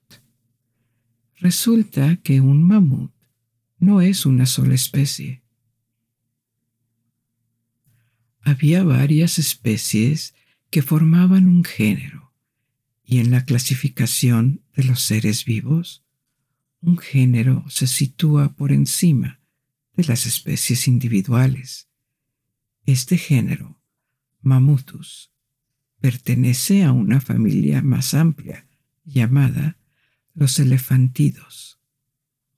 Resulta 1.39 2.15
que 2.21 2.39
un 2.39 2.63
mamut 2.63 3.11
no 3.79 3.99
es 3.99 4.25
una 4.25 4.45
sola 4.45 4.73
especie. 4.73 5.43
Había 8.43 8.85
varias 8.85 9.39
especies 9.39 10.33
que 10.69 10.81
formaban 10.81 11.47
un 11.47 11.65
género 11.65 12.31
y 13.03 13.17
en 13.17 13.31
la 13.31 13.43
clasificación 13.43 14.63
de 14.73 14.85
los 14.85 15.01
seres 15.01 15.43
vivos, 15.43 16.05
un 16.79 16.97
género 16.97 17.65
se 17.67 17.87
sitúa 17.87 18.55
por 18.55 18.71
encima 18.71 19.41
de 19.97 20.05
las 20.05 20.25
especies 20.25 20.87
individuales. 20.87 21.89
Este 22.85 23.17
género, 23.17 23.81
Mamutus, 24.45 25.31
pertenece 25.99 26.83
a 26.83 26.91
una 26.91 27.19
familia 27.19 27.81
más 27.81 28.13
amplia 28.13 28.67
llamada 29.03 29.77
los 30.33 30.59
elefantidos, 30.59 31.79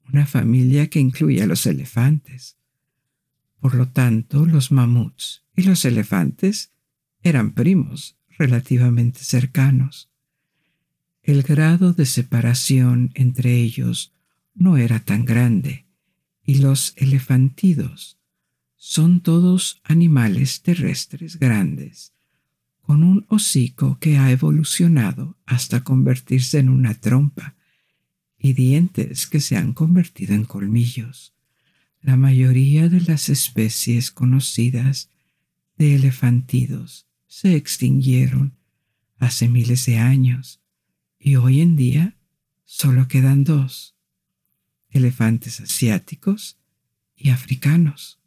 una 0.07 0.25
familia 0.25 0.89
que 0.89 0.99
incluye 0.99 1.41
a 1.41 1.47
los 1.47 1.65
elefantes. 1.65 2.57
Por 3.59 3.73
lo 3.73 3.87
tanto, 3.87 4.45
los 4.45 4.71
mamuts 4.71 5.43
y 5.55 5.63
los 5.63 5.83
elefantes 5.85 6.71
eran 7.23 7.53
primos 7.53 8.17
relativamente 8.37 9.21
cercanos 9.21 10.11
el 11.27 11.43
grado 11.43 11.91
de 11.91 12.05
separación 12.05 13.11
entre 13.13 13.57
ellos 13.57 14.13
no 14.55 14.77
era 14.77 15.01
tan 15.01 15.25
grande 15.25 15.85
y 16.45 16.59
los 16.59 16.93
elefantidos 16.95 18.16
son 18.89 19.19
todos 19.19 19.81
animales 19.83 20.61
terrestres 20.61 21.37
grandes, 21.39 22.13
con 22.79 23.03
un 23.03 23.25
hocico 23.27 23.99
que 23.99 24.17
ha 24.17 24.31
evolucionado 24.31 25.37
hasta 25.45 25.83
convertirse 25.83 26.59
en 26.59 26.69
una 26.69 26.93
trompa 26.93 27.57
y 28.39 28.53
dientes 28.53 29.27
que 29.27 29.41
se 29.41 29.57
han 29.57 29.73
convertido 29.73 30.35
en 30.35 30.45
colmillos. 30.45 31.33
La 32.01 32.15
mayoría 32.15 32.87
de 32.87 33.01
las 33.01 33.27
especies 33.27 34.09
conocidas 34.09 35.09
de 35.77 35.95
elefantidos 35.95 37.07
se 37.27 37.57
extinguieron 37.57 38.55
hace 39.17 39.49
miles 39.49 39.85
de 39.85 39.97
años 39.97 40.61
y 41.19 41.35
hoy 41.35 41.59
en 41.59 41.75
día 41.75 42.15
solo 42.63 43.09
quedan 43.09 43.43
dos, 43.43 43.97
elefantes 44.91 45.59
asiáticos 45.59 46.57
y 47.17 47.31
africanos. 47.31 48.17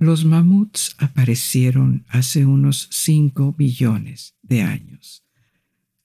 Los 0.00 0.24
mamuts 0.24 0.96
aparecieron 0.96 2.06
hace 2.08 2.46
unos 2.46 2.88
5 2.90 3.54
millones 3.58 4.34
de 4.40 4.62
años. 4.62 5.26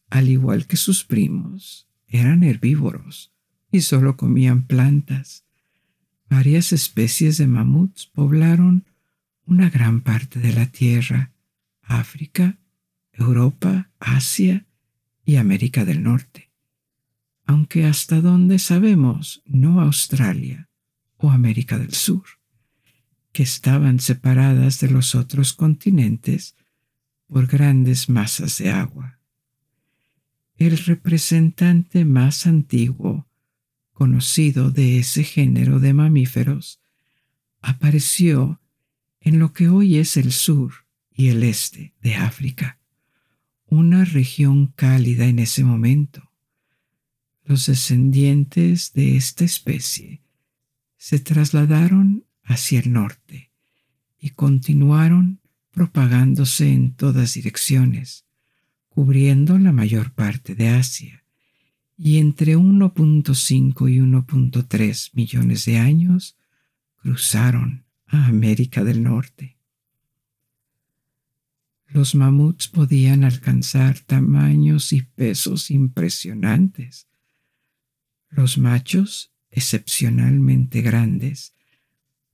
Al 0.09 0.27
igual 0.27 0.67
que 0.67 0.75
sus 0.75 1.05
primos, 1.05 1.87
eran 2.05 2.43
herbívoros 2.43 3.31
y 3.71 3.79
solo 3.79 4.17
comían 4.17 4.63
plantas. 4.63 5.45
Varias 6.29 6.73
especies 6.73 7.37
de 7.37 7.47
mamuts 7.47 8.07
poblaron 8.07 8.83
una 9.45 9.69
gran 9.69 10.01
parte 10.01 10.41
de 10.41 10.51
la 10.51 10.65
Tierra, 10.65 11.31
África, 11.81 12.57
Europa, 13.13 13.91
Asia 13.99 14.65
y 15.23 15.37
América 15.37 15.85
del 15.85 16.03
Norte, 16.03 16.51
aunque 17.45 17.85
hasta 17.85 18.19
donde 18.19 18.59
sabemos 18.59 19.41
no 19.45 19.79
Australia 19.79 20.67
o 21.15 21.31
América 21.31 21.77
del 21.77 21.93
Sur, 21.93 22.25
que 23.36 23.43
estaban 23.43 23.99
separadas 23.99 24.79
de 24.79 24.89
los 24.89 25.13
otros 25.13 25.51
continentes 25.51 26.55
por 27.27 27.47
grandes 27.47 28.07
masas 28.07 28.59
de 28.59 28.71
agua. 28.71 29.19
El 30.55 30.77
representante 30.77 32.05
más 32.05 32.47
antiguo 32.47 33.27
conocido 33.91 34.71
de 34.71 34.99
ese 34.99 35.25
género 35.25 35.81
de 35.81 35.93
mamíferos 35.93 36.79
apareció 37.59 38.61
en 39.19 39.39
lo 39.39 39.51
que 39.51 39.67
hoy 39.67 39.97
es 39.97 40.15
el 40.15 40.31
sur 40.31 40.86
y 41.11 41.27
el 41.27 41.43
este 41.43 41.93
de 42.01 42.15
África 42.15 42.79
una 43.65 44.05
región 44.05 44.67
cálida 44.67 45.25
en 45.25 45.39
ese 45.39 45.65
momento. 45.65 46.31
Los 47.43 47.65
descendientes 47.65 48.93
de 48.93 49.17
esta 49.17 49.43
especie 49.43 50.21
se 50.95 51.19
trasladaron 51.19 52.24
hacia 52.45 52.79
el 52.79 52.93
norte 52.93 53.51
y 54.19 54.29
continuaron 54.29 55.39
propagándose 55.71 56.71
en 56.71 56.93
todas 56.93 57.33
direcciones, 57.33 58.25
cubriendo 58.89 59.59
la 59.59 59.73
mayor 59.73 60.13
parte 60.13 60.55
de 60.55 60.69
Asia, 60.69 61.25
y 61.97 62.17
entre 62.19 62.57
1.5 62.57 63.91
y 63.91 63.99
1.3 63.99 65.09
millones 65.13 65.65
de 65.65 65.77
años 65.77 66.37
cruzaron 66.95 67.85
a 68.07 68.27
América 68.27 68.83
del 68.83 69.03
Norte. 69.03 69.57
Los 71.87 72.15
mamuts 72.15 72.67
podían 72.67 73.23
alcanzar 73.23 73.99
tamaños 73.99 74.91
y 74.91 75.01
pesos 75.01 75.71
impresionantes. 75.71 77.07
Los 78.29 78.57
machos, 78.57 79.31
excepcionalmente 79.51 80.81
grandes, 80.81 81.55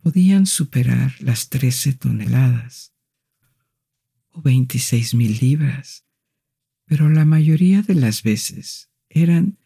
podían 0.01 0.45
superar 0.45 1.13
las 1.19 1.49
13 1.49 1.93
toneladas 1.93 2.93
o 4.31 4.41
26 4.41 5.13
mil 5.13 5.37
libras, 5.39 6.05
pero 6.85 7.09
la 7.09 7.25
mayoría 7.25 7.81
de 7.81 7.95
las 7.95 8.23
veces 8.23 8.89
eran 9.09 9.57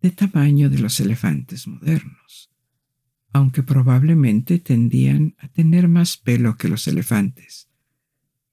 de 0.00 0.10
tamaño 0.10 0.70
de 0.70 0.78
los 0.78 1.00
elefantes 1.00 1.66
modernos, 1.66 2.50
aunque 3.32 3.62
probablemente 3.62 4.58
tendían 4.58 5.34
a 5.38 5.48
tener 5.48 5.88
más 5.88 6.16
pelo 6.16 6.56
que 6.56 6.68
los 6.68 6.86
elefantes. 6.88 7.68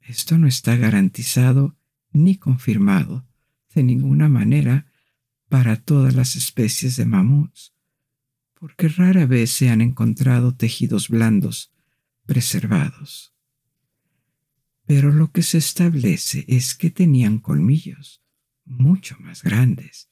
Esto 0.01 0.37
no 0.37 0.47
está 0.47 0.75
garantizado 0.75 1.77
ni 2.11 2.37
confirmado 2.37 3.27
de 3.73 3.83
ninguna 3.83 4.29
manera 4.29 4.87
para 5.49 5.77
todas 5.77 6.15
las 6.15 6.35
especies 6.35 6.97
de 6.97 7.05
mamuts, 7.05 7.73
porque 8.59 8.87
rara 8.87 9.25
vez 9.25 9.51
se 9.51 9.69
han 9.69 9.81
encontrado 9.81 10.55
tejidos 10.55 11.09
blandos 11.09 11.71
preservados. 12.25 13.33
Pero 14.85 15.11
lo 15.11 15.31
que 15.31 15.43
se 15.43 15.57
establece 15.57 16.45
es 16.47 16.75
que 16.75 16.89
tenían 16.89 17.39
colmillos 17.39 18.21
mucho 18.65 19.17
más 19.19 19.43
grandes 19.43 20.09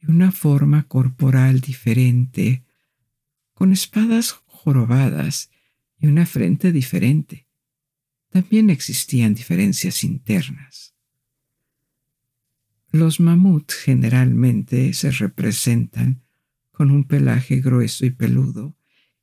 y 0.00 0.10
una 0.10 0.32
forma 0.32 0.84
corporal 0.84 1.60
diferente, 1.60 2.64
con 3.54 3.72
espadas 3.72 4.32
jorobadas 4.46 5.50
y 5.98 6.08
una 6.08 6.26
frente 6.26 6.72
diferente 6.72 7.46
también 8.32 8.70
existían 8.70 9.34
diferencias 9.34 10.02
internas. 10.02 10.94
Los 12.90 13.20
mamuts 13.20 13.74
generalmente 13.74 14.94
se 14.94 15.10
representan 15.10 16.22
con 16.72 16.90
un 16.90 17.04
pelaje 17.04 17.60
grueso 17.60 18.04
y 18.04 18.10
peludo 18.10 18.76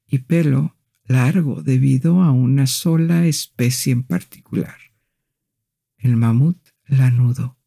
y 0.08 0.20
pelo 0.20 0.78
largo 1.06 1.62
debido 1.62 2.22
a 2.22 2.32
una 2.32 2.68
sola 2.68 3.26
especie 3.26 3.91
en 3.91 4.04
particular, 4.04 4.78
el 5.97 6.16
mamut 6.16 6.58
lanudo, 6.86 7.58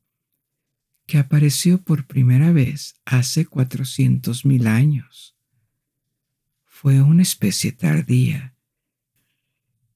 que 1.07 1.18
apareció 1.18 1.83
por 1.83 2.07
primera 2.07 2.53
vez 2.53 2.95
hace 3.05 3.47
400.000 3.47 4.66
años. 4.66 5.37
Fue 6.64 7.03
una 7.03 7.22
especie 7.22 7.72
tardía 7.72 8.57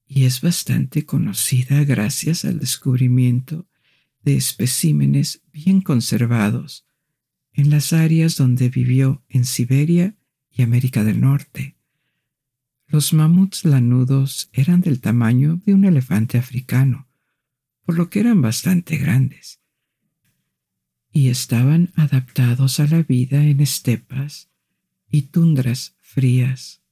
y 0.05 0.25
es 0.25 0.41
bastante 0.41 1.05
conocida 1.05 1.83
gracias 1.83 2.45
al 2.45 2.59
descubrimiento 2.59 3.67
de 4.21 4.35
especímenes 4.35 5.41
bien 5.51 5.81
conservados 5.81 6.86
en 7.57 7.71
las 7.71 7.91
áreas 7.91 8.37
donde 8.37 8.69
vivió 8.69 9.23
en 9.29 9.43
Siberia 9.43 10.15
y 10.51 10.61
América 10.61 11.03
del 11.03 11.19
Norte. 11.19 11.75
Los 12.87 13.13
mamuts 13.13 13.65
lanudos 13.65 14.49
eran 14.53 14.79
del 14.81 15.01
tamaño 15.01 15.59
de 15.65 15.73
un 15.73 15.83
elefante 15.83 16.37
africano, 16.37 17.07
por 17.83 17.97
lo 17.97 18.11
que 18.11 18.19
eran 18.19 18.43
bastante 18.43 18.97
grandes, 18.97 19.59
y 21.11 21.29
estaban 21.29 21.91
adaptados 21.95 22.79
a 22.79 22.85
la 22.85 23.01
vida 23.01 23.43
en 23.43 23.59
estepas 23.59 24.51
y 25.09 25.23
tundras 25.23 25.95
frías, 25.99 26.83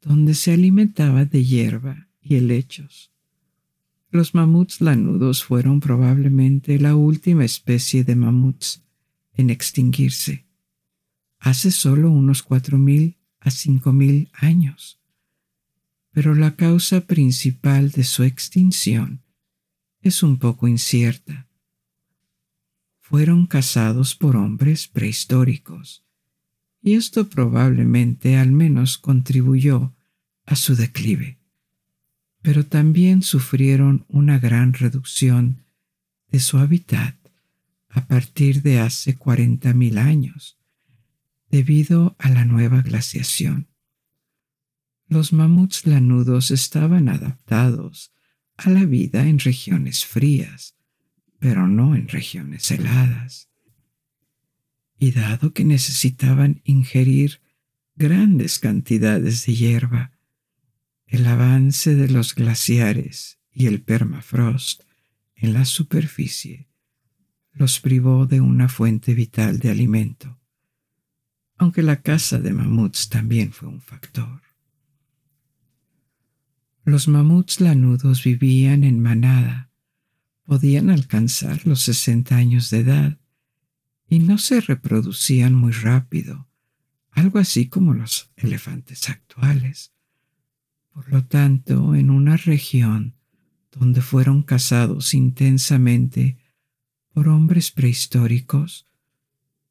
donde 0.00 0.34
se 0.34 0.52
alimentaba 0.52 1.24
de 1.24 1.44
hierba 1.44 2.08
y 2.20 2.36
helechos. 2.36 3.10
Los 4.10 4.32
mamuts 4.32 4.80
lanudos 4.80 5.42
fueron 5.42 5.80
probablemente 5.80 6.78
la 6.78 6.94
última 6.94 7.44
especie 7.44 8.04
de 8.04 8.14
mamuts 8.14 8.85
en 9.36 9.50
extinguirse, 9.50 10.46
hace 11.38 11.70
solo 11.70 12.10
unos 12.10 12.42
cuatro 12.42 12.78
mil 12.78 13.16
a 13.40 13.50
cinco 13.50 13.92
mil 13.92 14.30
años. 14.32 15.00
Pero 16.12 16.34
la 16.34 16.56
causa 16.56 17.02
principal 17.02 17.90
de 17.90 18.04
su 18.04 18.22
extinción 18.22 19.22
es 20.00 20.22
un 20.22 20.38
poco 20.38 20.66
incierta. 20.66 21.46
Fueron 23.00 23.46
cazados 23.46 24.14
por 24.14 24.36
hombres 24.36 24.88
prehistóricos, 24.88 26.04
y 26.82 26.94
esto 26.94 27.28
probablemente 27.28 28.36
al 28.36 28.50
menos 28.50 28.98
contribuyó 28.98 29.94
a 30.44 30.56
su 30.56 30.74
declive 30.74 31.38
pero 32.46 32.64
también 32.64 33.22
sufrieron 33.22 34.04
una 34.06 34.38
gran 34.38 34.72
reducción 34.72 35.64
de 36.30 36.38
su 36.38 36.58
hábitat 36.58 37.16
a 37.96 38.06
partir 38.06 38.60
de 38.60 38.78
hace 38.78 39.18
40.000 39.18 39.96
años, 39.96 40.58
debido 41.50 42.14
a 42.18 42.28
la 42.28 42.44
nueva 42.44 42.82
glaciación. 42.82 43.68
Los 45.08 45.32
mamuts 45.32 45.86
lanudos 45.86 46.50
estaban 46.50 47.08
adaptados 47.08 48.12
a 48.58 48.68
la 48.68 48.84
vida 48.84 49.26
en 49.26 49.38
regiones 49.38 50.04
frías, 50.04 50.76
pero 51.38 51.66
no 51.68 51.96
en 51.96 52.08
regiones 52.08 52.70
heladas. 52.70 53.48
Y 54.98 55.12
dado 55.12 55.54
que 55.54 55.64
necesitaban 55.64 56.60
ingerir 56.64 57.40
grandes 57.94 58.58
cantidades 58.58 59.46
de 59.46 59.54
hierba, 59.54 60.12
el 61.06 61.26
avance 61.26 61.94
de 61.94 62.08
los 62.10 62.34
glaciares 62.34 63.38
y 63.50 63.66
el 63.66 63.80
permafrost 63.80 64.82
en 65.34 65.54
la 65.54 65.64
superficie 65.64 66.68
los 67.56 67.80
privó 67.80 68.26
de 68.26 68.40
una 68.42 68.68
fuente 68.68 69.14
vital 69.14 69.58
de 69.58 69.70
alimento. 69.70 70.38
aunque 71.58 71.82
la 71.82 72.02
caza 72.02 72.38
de 72.38 72.52
mamuts 72.52 73.08
también 73.08 73.50
fue 73.50 73.66
un 73.68 73.80
factor. 73.80 74.42
Los 76.84 77.08
mamuts 77.08 77.62
lanudos 77.62 78.22
vivían 78.22 78.84
en 78.84 79.00
manada, 79.00 79.70
podían 80.44 80.90
alcanzar 80.90 81.66
los 81.66 81.80
60 81.80 82.36
años 82.36 82.68
de 82.68 82.80
edad 82.80 83.18
y 84.06 84.18
no 84.18 84.36
se 84.36 84.60
reproducían 84.60 85.54
muy 85.54 85.72
rápido, 85.72 86.46
algo 87.10 87.38
así 87.38 87.68
como 87.68 87.94
los 87.94 88.30
elefantes 88.36 89.08
actuales. 89.08 89.94
Por 90.92 91.08
lo 91.10 91.24
tanto, 91.24 91.94
en 91.94 92.10
una 92.10 92.36
región 92.36 93.14
donde 93.72 94.02
fueron 94.02 94.42
cazados 94.42 95.14
intensamente 95.14 96.36
por 97.16 97.30
hombres 97.30 97.70
prehistóricos, 97.70 98.86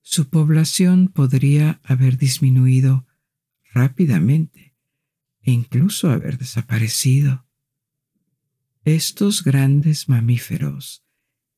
su 0.01 0.29
población 0.29 1.09
podría 1.09 1.79
haber 1.83 2.17
disminuido 2.17 3.05
rápidamente 3.71 4.73
e 5.43 5.51
incluso 5.51 6.09
haber 6.09 6.39
desaparecido. 6.39 7.45
Estos 8.83 9.43
grandes 9.43 10.09
mamíferos 10.09 11.03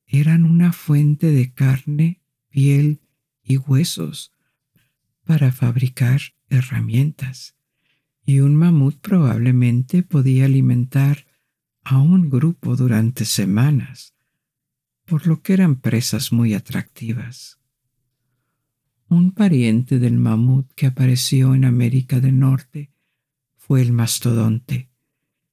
eran 0.04 0.44
una 0.44 0.74
fuente 0.74 1.30
de 1.30 1.54
carne, 1.54 2.20
piel 2.50 3.00
y 3.42 3.56
huesos 3.56 4.34
para 5.24 5.52
fabricar 5.52 6.20
herramientas, 6.50 7.56
y 8.26 8.40
un 8.40 8.56
mamut 8.56 8.98
probablemente 9.00 10.02
podía 10.02 10.44
alimentar 10.44 11.26
a 11.82 11.96
un 11.96 12.28
grupo 12.28 12.76
durante 12.76 13.24
semanas, 13.24 14.17
por 15.08 15.26
lo 15.26 15.40
que 15.40 15.54
eran 15.54 15.76
presas 15.76 16.32
muy 16.32 16.52
atractivas. 16.52 17.58
Un 19.08 19.32
pariente 19.32 19.98
del 19.98 20.18
mamut 20.18 20.70
que 20.74 20.86
apareció 20.86 21.54
en 21.54 21.64
América 21.64 22.20
del 22.20 22.38
Norte 22.38 22.92
fue 23.56 23.80
el 23.80 23.92
mastodonte, 23.92 24.90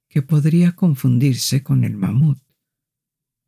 que 0.09 0.21
podría 0.21 0.73
confundirse 0.73 1.63
con 1.63 1.85
el 1.85 1.95
mamut, 1.95 2.37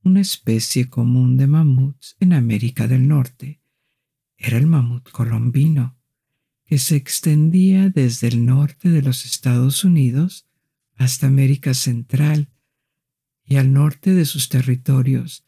una 0.01 0.21
especie 0.21 0.89
común 0.89 1.35
de 1.35 1.47
mamuts 1.47 2.15
en 2.21 2.31
América 2.31 2.87
del 2.87 3.09
Norte. 3.09 3.59
Era 4.37 4.57
el 4.57 4.65
mamut 4.65 5.09
colombino, 5.11 5.97
que 6.63 6.77
se 6.77 6.95
extendía 6.95 7.89
desde 7.89 8.29
el 8.29 8.45
norte 8.45 8.89
de 8.89 9.01
los 9.01 9.25
Estados 9.25 9.83
Unidos 9.83 10.47
hasta 10.95 11.27
América 11.27 11.73
Central 11.73 12.49
y 13.43 13.57
al 13.57 13.73
norte 13.73 14.13
de 14.13 14.23
sus 14.23 14.47
territorios, 14.47 15.46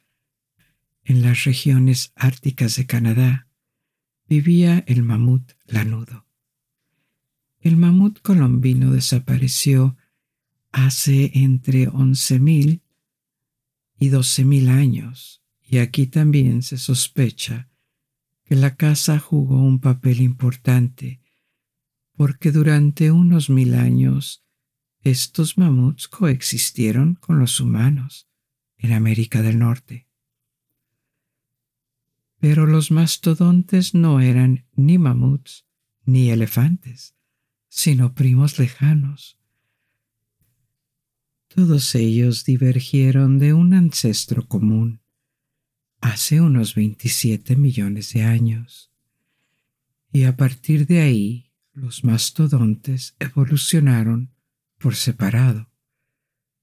en 1.10 1.24
las 1.24 1.44
regiones 1.46 2.14
árticas 2.16 2.76
de 2.76 2.86
Canadá, 2.86 3.48
vivía 4.28 4.84
el 4.86 5.02
mamut 5.02 5.54
lanudo. 5.66 6.28
El 7.62 7.78
mamut 7.78 8.22
colombino 8.22 8.92
desapareció 8.92 9.98
hace 10.72 11.32
entre 11.34 11.90
11.000 11.90 12.82
y 13.98 14.10
12.000 14.12 14.70
años, 14.70 15.42
y 15.64 15.80
aquí 15.80 16.06
también 16.06 16.62
se 16.62 16.78
sospecha 16.78 17.70
que 18.46 18.56
la 18.56 18.76
caza 18.76 19.18
jugó 19.18 19.64
un 19.64 19.80
papel 19.80 20.22
importante, 20.22 21.22
porque 22.16 22.52
durante 22.52 23.12
unos 23.12 23.50
mil 23.50 23.74
años 23.74 24.44
estos 25.02 25.58
mamuts 25.58 26.08
coexistieron 26.08 27.16
con 27.16 27.40
los 27.40 27.60
humanos 27.60 28.28
en 28.78 28.94
América 28.94 29.42
del 29.42 29.58
Norte. 29.58 30.09
Pero 32.40 32.66
los 32.66 32.92
mastodontes 32.92 33.94
no 33.94 34.22
eran 34.22 34.66
ni 34.76 34.98
mamuts 34.98 35.66
ni 36.06 36.30
elefantes, 36.30 37.16
sino 37.68 38.14
primos 38.14 38.58
lejanos. 38.58 39.38
Todos 41.48 41.96
ellos 41.96 42.46
divergieron 42.46 43.40
de 43.40 43.54
un 43.54 43.74
ancestro 43.74 44.48
común 44.48 45.02
hace 46.02 46.42
unos 46.42 46.76
27 46.76 47.56
millones 47.56 48.14
de 48.14 48.24
años. 48.24 48.92
Y 50.12 50.24
a 50.24 50.38
partir 50.38 50.88
de 50.88 51.02
ahí, 51.02 51.52
los 51.74 52.04
mastodontes 52.04 53.16
evolucionaron 53.20 54.32
por 54.78 54.96
separado, 54.96 55.70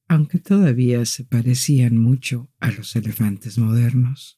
aunque 0.09 0.39
todavía 0.39 1.05
se 1.05 1.25
parecían 1.25 1.99
mucho 1.99 2.51
a 2.61 2.71
los 2.71 2.97
elefantes 2.97 3.59
modernos. 3.59 4.36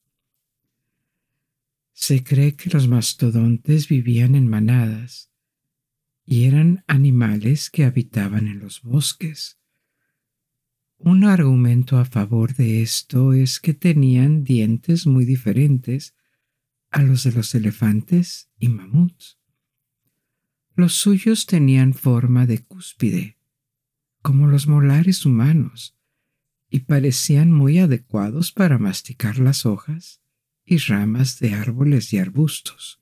Se 2.01 2.23
cree 2.23 2.55
que 2.55 2.71
los 2.71 2.87
mastodontes 2.87 3.89
vivían 3.89 4.37
en 4.37 4.47
manadas 4.47 5.33
y 6.25 6.45
eran 6.45 6.85
animales 6.87 7.71
que 7.71 7.85
habitaban 7.85 8.47
en 8.47 8.61
los 8.61 8.83
bosques 8.83 9.59
un 11.01 11.25
argumento 11.25 11.99
a 11.99 12.05
favor 12.05 12.55
de 12.55 12.83
esto 12.83 13.33
es 13.33 13.59
que 13.59 13.75
tenían 13.75 14.45
dientes 14.45 15.09
muy 15.09 15.25
diferentes 15.25 16.15
a 16.91 17.03
los 17.03 17.25
de 17.25 17.33
los 17.33 17.55
elefantes 17.57 18.49
y 18.61 18.69
mamuts. 18.69 19.39
Los 20.75 20.95
suyos 20.95 21.47
tenían 21.47 21.95
forma 21.95 22.47
de 22.47 22.65
cúspide, 22.65 23.39
como 24.23 24.47
los 24.47 24.69
molares 24.69 25.27
humanos, 25.27 25.97
y 26.71 26.81
parecían 26.81 27.51
muy 27.53 27.81
adecuados 27.81 28.53
para 28.53 28.79
masticar 28.79 29.39
las 29.39 29.67
hojas 29.67 30.21
y 30.69 30.79
ramas 30.79 31.39
de 31.41 31.55
árboles 31.55 32.13
y 32.13 32.19
arbustos. 32.19 33.01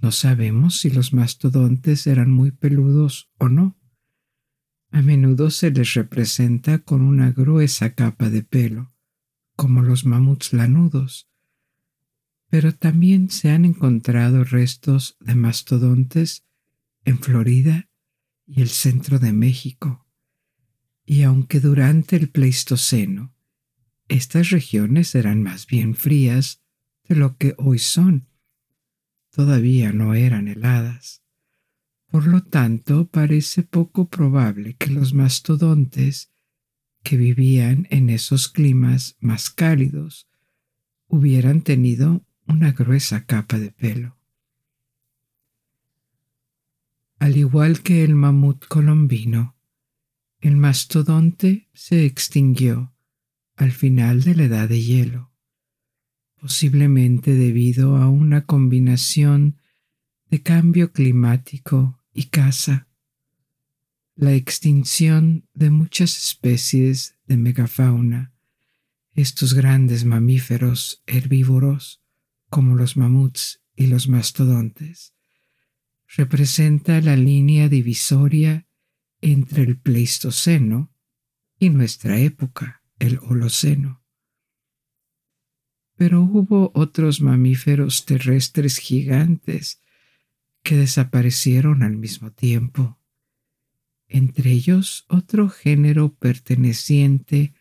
No 0.00 0.12
sabemos 0.12 0.78
si 0.78 0.90
los 0.90 1.12
mastodontes 1.12 2.06
eran 2.06 2.30
muy 2.30 2.50
peludos 2.50 3.30
o 3.38 3.48
no 3.48 3.80
a 4.92 5.02
menudo 5.02 5.50
se 5.50 5.70
les 5.70 5.94
representa 5.94 6.78
con 6.78 7.02
una 7.02 7.30
gruesa 7.30 7.94
capa 7.94 8.28
de 8.28 8.42
pelo, 8.42 8.92
como 9.54 9.82
los 9.82 10.04
mamuts 10.04 10.52
lanudos, 10.52 11.28
pero 12.48 12.74
también 12.74 13.30
se 13.30 13.50
han 13.50 13.64
encontrado 13.64 14.42
restos 14.42 15.16
de 15.20 15.36
mastodontes 15.36 16.44
en 17.04 17.20
Florida 17.20 17.88
y 18.46 18.62
el 18.62 18.68
centro 18.68 19.20
de 19.20 19.32
México. 19.32 20.08
Y 21.04 21.22
aunque 21.22 21.60
durante 21.60 22.16
el 22.16 22.28
Pleistoceno 22.28 23.32
estas 24.10 24.50
regiones 24.50 25.14
eran 25.14 25.42
más 25.42 25.66
bien 25.66 25.94
frías 25.94 26.60
de 27.08 27.14
lo 27.14 27.36
que 27.36 27.54
hoy 27.58 27.78
son, 27.78 28.26
todavía 29.30 29.92
no 29.92 30.14
eran 30.14 30.48
heladas. 30.48 31.22
Por 32.08 32.26
lo 32.26 32.42
tanto, 32.42 33.06
parece 33.06 33.62
poco 33.62 34.08
probable 34.08 34.74
que 34.74 34.90
los 34.90 35.14
mastodontes 35.14 36.32
que 37.04 37.16
vivían 37.16 37.86
en 37.90 38.10
esos 38.10 38.48
climas 38.48 39.16
más 39.20 39.48
cálidos 39.48 40.28
hubieran 41.06 41.62
tenido 41.62 42.24
una 42.46 42.72
gruesa 42.72 43.24
capa 43.26 43.58
de 43.60 43.70
pelo. 43.70 44.16
Al 47.20 47.36
igual 47.36 47.82
que 47.82 48.02
el 48.02 48.16
mamut 48.16 48.66
colombino, 48.66 49.54
el 50.40 50.56
mastodonte 50.56 51.68
se 51.74 52.06
extinguió 52.06 52.92
al 53.60 53.72
final 53.72 54.22
de 54.22 54.34
la 54.34 54.44
edad 54.44 54.68
de 54.70 54.80
hielo, 54.80 55.34
posiblemente 56.40 57.34
debido 57.34 57.96
a 57.96 58.08
una 58.08 58.46
combinación 58.46 59.58
de 60.30 60.42
cambio 60.42 60.92
climático 60.92 62.00
y 62.14 62.24
caza, 62.24 62.88
la 64.14 64.32
extinción 64.32 65.46
de 65.52 65.68
muchas 65.68 66.16
especies 66.16 67.18
de 67.26 67.36
megafauna, 67.36 68.32
estos 69.12 69.52
grandes 69.52 70.06
mamíferos 70.06 71.02
herbívoros 71.06 72.02
como 72.48 72.76
los 72.76 72.96
mamuts 72.96 73.62
y 73.76 73.88
los 73.88 74.08
mastodontes, 74.08 75.12
representa 76.16 76.98
la 77.02 77.14
línea 77.14 77.68
divisoria 77.68 78.66
entre 79.20 79.64
el 79.64 79.78
Pleistoceno 79.78 80.94
y 81.58 81.68
nuestra 81.68 82.18
época, 82.18 82.79
el 83.00 83.18
Holoceno. 83.22 84.04
Pero 85.96 86.22
hubo 86.22 86.70
otros 86.74 87.20
mamíferos 87.20 88.04
terrestres 88.04 88.78
gigantes 88.78 89.82
que 90.62 90.76
desaparecieron 90.76 91.82
al 91.82 91.96
mismo 91.96 92.30
tiempo. 92.30 93.00
Entre 94.06 94.52
ellos 94.52 95.04
otro 95.08 95.48
género 95.48 96.14
perteneciente 96.14 97.54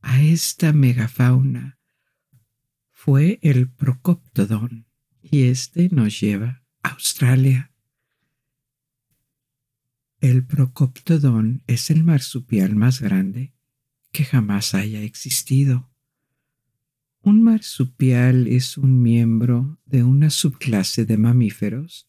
a 0.00 0.22
esta 0.22 0.72
megafauna 0.72 1.78
fue 2.92 3.38
el 3.42 3.70
Procoptodon, 3.70 4.86
y 5.22 5.44
este 5.44 5.88
nos 5.90 6.20
lleva 6.20 6.62
a 6.82 6.90
Australia. 6.90 7.72
El 10.20 10.44
Procoptodon 10.44 11.62
es 11.66 11.90
el 11.90 12.04
marsupial 12.04 12.74
más 12.76 13.00
grande 13.00 13.54
que 14.12 14.24
jamás 14.24 14.74
haya 14.74 15.02
existido. 15.02 15.90
Un 17.22 17.42
marsupial 17.42 18.46
es 18.46 18.78
un 18.78 19.02
miembro 19.02 19.78
de 19.84 20.04
una 20.04 20.30
subclase 20.30 21.04
de 21.04 21.18
mamíferos 21.18 22.08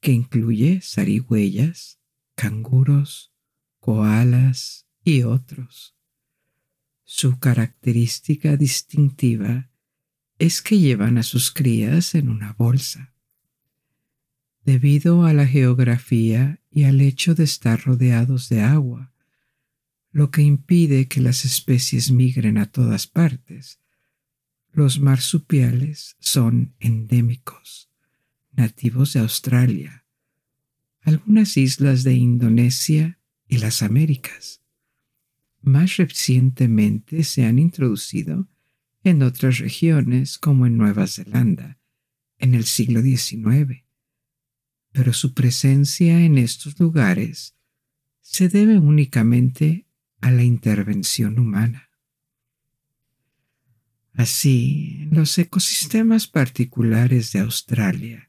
que 0.00 0.12
incluye 0.12 0.80
zarigüeyas, 0.82 1.98
canguros, 2.36 3.32
koalas 3.80 4.86
y 5.02 5.22
otros. 5.22 5.96
Su 7.02 7.38
característica 7.38 8.56
distintiva 8.56 9.70
es 10.38 10.62
que 10.62 10.78
llevan 10.78 11.18
a 11.18 11.22
sus 11.22 11.50
crías 11.50 12.14
en 12.14 12.28
una 12.28 12.52
bolsa. 12.52 13.14
Debido 14.64 15.24
a 15.24 15.32
la 15.32 15.46
geografía 15.46 16.60
y 16.70 16.84
al 16.84 17.00
hecho 17.00 17.34
de 17.34 17.44
estar 17.44 17.82
rodeados 17.84 18.48
de 18.48 18.62
agua, 18.62 19.12
lo 20.16 20.30
que 20.30 20.40
impide 20.40 21.08
que 21.08 21.20
las 21.20 21.44
especies 21.44 22.10
migren 22.10 22.56
a 22.56 22.64
todas 22.64 23.06
partes, 23.06 23.82
los 24.72 24.98
marsupiales 24.98 26.16
son 26.20 26.74
endémicos, 26.80 27.90
nativos 28.50 29.12
de 29.12 29.20
Australia, 29.20 30.06
algunas 31.02 31.58
islas 31.58 32.02
de 32.02 32.14
Indonesia 32.14 33.20
y 33.46 33.58
las 33.58 33.82
Américas. 33.82 34.62
Más 35.60 35.98
recientemente 35.98 37.22
se 37.22 37.44
han 37.44 37.58
introducido 37.58 38.48
en 39.04 39.22
otras 39.22 39.58
regiones 39.58 40.38
como 40.38 40.64
en 40.64 40.78
Nueva 40.78 41.06
Zelanda 41.08 41.78
en 42.38 42.54
el 42.54 42.64
siglo 42.64 43.02
XIX, 43.02 43.84
pero 44.92 45.12
su 45.12 45.34
presencia 45.34 46.24
en 46.24 46.38
estos 46.38 46.80
lugares 46.80 47.54
se 48.22 48.48
debe 48.48 48.78
únicamente 48.78 49.85
a 50.26 50.32
la 50.32 50.42
intervención 50.42 51.38
humana. 51.38 51.88
Así, 54.12 55.06
los 55.12 55.38
ecosistemas 55.38 56.26
particulares 56.26 57.30
de 57.30 57.38
Australia, 57.38 58.28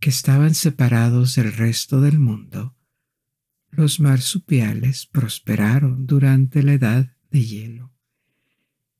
que 0.00 0.08
estaban 0.08 0.54
separados 0.54 1.34
del 1.34 1.52
resto 1.52 2.00
del 2.00 2.18
mundo, 2.18 2.74
los 3.68 4.00
marsupiales 4.00 5.04
prosperaron 5.04 6.06
durante 6.06 6.62
la 6.62 6.72
edad 6.72 7.16
de 7.30 7.44
hielo, 7.44 7.92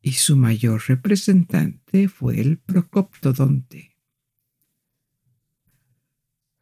y 0.03 0.13
su 0.13 0.37
mayor 0.37 0.83
representante 0.89 2.09
fue 2.09 2.43
el 2.43 2.59
procoptodonte. 2.59 3.97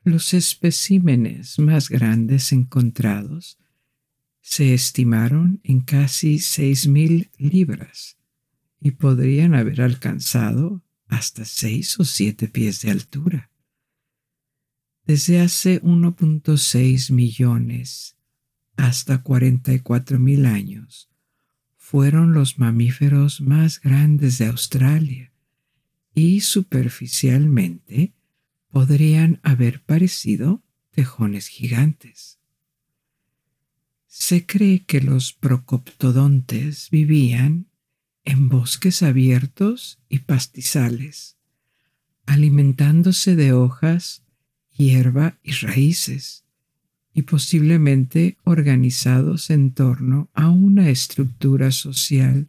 Los 0.05 0.33
especímenes 0.33 1.59
más 1.59 1.89
grandes 1.89 2.53
encontrados 2.53 3.59
se 4.41 4.75
estimaron 4.75 5.61
en 5.65 5.81
casi 5.81 6.37
6.000 6.37 7.31
libras 7.39 8.19
y 8.81 8.93
podrían 8.93 9.55
haber 9.55 9.83
alcanzado 9.83 10.83
hasta 11.09 11.45
6 11.45 12.01
o 12.01 12.05
7 12.05 12.49
pies 12.49 12.81
de 12.83 12.91
altura. 12.91 13.51
Desde 15.05 15.41
hace 15.41 15.83
1.6 15.83 17.13
millones 17.13 18.17
hasta 18.77 19.23
44 19.23 20.19
mil 20.19 20.47
años, 20.47 21.11
fueron 21.77 22.33
los 22.33 22.59
mamíferos 22.59 23.41
más 23.41 23.81
grandes 23.81 24.39
de 24.39 24.47
Australia 24.47 25.33
y 26.15 26.41
superficialmente 26.41 28.15
podrían 28.69 29.41
haber 29.43 29.83
parecido 29.83 30.63
tejones 30.93 31.49
gigantes. 31.49 32.40
Se 34.13 34.45
cree 34.45 34.81
que 34.81 35.01
los 35.01 35.33
procoptodontes 35.33 36.89
vivían 36.91 37.67
en 38.25 38.49
bosques 38.49 39.05
abiertos 39.05 40.01
y 40.09 40.19
pastizales, 40.19 41.37
alimentándose 42.27 43.37
de 43.37 43.53
hojas, 43.53 44.25
hierba 44.77 45.39
y 45.45 45.53
raíces, 45.53 46.45
y 47.15 47.23
posiblemente 47.23 48.37
organizados 48.43 49.49
en 49.49 49.71
torno 49.71 50.29
a 50.35 50.51
una 50.51 50.91
estructura 50.91 51.71
social 51.71 52.49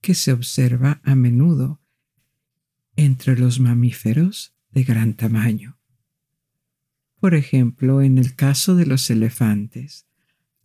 que 0.00 0.14
se 0.14 0.32
observa 0.32 1.02
a 1.04 1.14
menudo 1.14 1.78
entre 2.96 3.38
los 3.38 3.60
mamíferos 3.60 4.54
de 4.70 4.84
gran 4.84 5.12
tamaño. 5.12 5.76
Por 7.20 7.34
ejemplo, 7.34 8.00
en 8.00 8.16
el 8.16 8.34
caso 8.34 8.76
de 8.76 8.86
los 8.86 9.10
elefantes, 9.10 10.06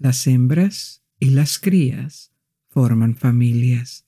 las 0.02 0.26
hembras 0.26 1.04
y 1.20 1.30
las 1.30 1.60
crías 1.60 2.32
forman 2.70 3.16
familias 3.16 4.08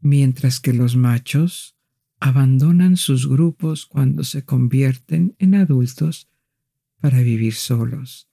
mientras 0.00 0.58
que 0.58 0.72
los 0.72 0.96
machos 0.96 1.76
abandonan 2.18 2.96
sus 2.96 3.28
grupos 3.28 3.86
cuando 3.86 4.24
se 4.24 4.44
convierten 4.44 5.36
en 5.38 5.54
adultos 5.54 6.28
para 7.00 7.20
vivir 7.20 7.54
solos 7.54 8.28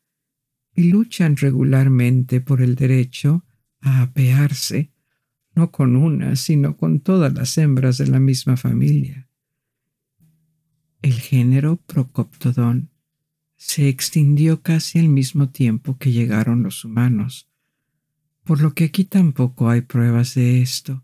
y 0.74 0.86
luchan 0.90 1.38
regularmente 1.38 2.42
por 2.42 2.62
el 2.64 2.74
derecho 2.74 3.46
a 3.80 4.02
apearse, 4.02 4.92
no 5.54 5.72
con 5.72 5.96
una, 5.96 6.36
sino 6.36 6.78
con 6.78 7.00
todas 7.00 7.32
las 7.34 7.60
hembras 7.60 8.00
de 8.00 8.08
la 8.08 8.20
misma 8.20 8.58
familia. 8.58 9.30
El 11.04 11.14
género 11.14 11.78
Procoptodon 11.78 12.90
se 13.58 13.90
extinguió 13.90 14.62
casi 14.62 15.00
al 15.00 15.10
mismo 15.10 15.50
tiempo 15.50 15.98
que 15.98 16.12
llegaron 16.12 16.64
los 16.64 16.86
humanos, 16.86 17.50
por 18.46 18.62
lo 18.62 18.74
que 18.74 18.86
aquí 18.86 19.04
tampoco 19.04 19.70
hay 19.70 19.82
pruebas 19.82 20.36
de 20.36 20.62
esto 20.62 21.04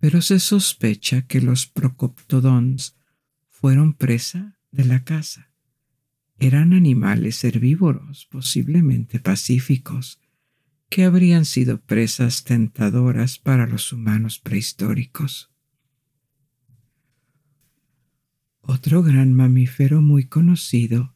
pero 0.00 0.22
se 0.22 0.40
sospecha 0.40 1.22
que 1.26 1.42
los 1.42 1.66
procoptodons 1.66 2.96
fueron 3.50 3.92
presa 3.92 4.58
de 4.72 4.86
la 4.86 5.04
caza. 5.04 5.52
Eran 6.38 6.72
animales 6.72 7.44
herbívoros, 7.44 8.26
posiblemente 8.30 9.20
pacíficos, 9.20 10.18
que 10.88 11.04
habrían 11.04 11.44
sido 11.44 11.82
presas 11.82 12.44
tentadoras 12.44 13.38
para 13.38 13.66
los 13.66 13.92
humanos 13.92 14.38
prehistóricos. 14.38 15.52
Otro 18.62 19.02
gran 19.02 19.34
mamífero 19.34 20.00
muy 20.00 20.24
conocido 20.24 21.14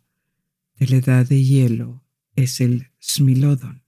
de 0.76 0.86
la 0.88 0.96
edad 0.96 1.26
de 1.26 1.42
hielo 1.42 2.04
es 2.36 2.60
el 2.60 2.90
Smilodon, 3.02 3.84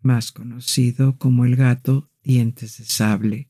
más 0.00 0.32
conocido 0.32 1.16
como 1.18 1.44
el 1.44 1.56
gato 1.56 2.10
dientes 2.22 2.78
de 2.78 2.84
sable 2.84 3.48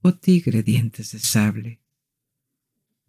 o 0.00 0.14
tigre 0.14 0.62
dientes 0.62 1.12
de 1.12 1.20
sable. 1.20 1.80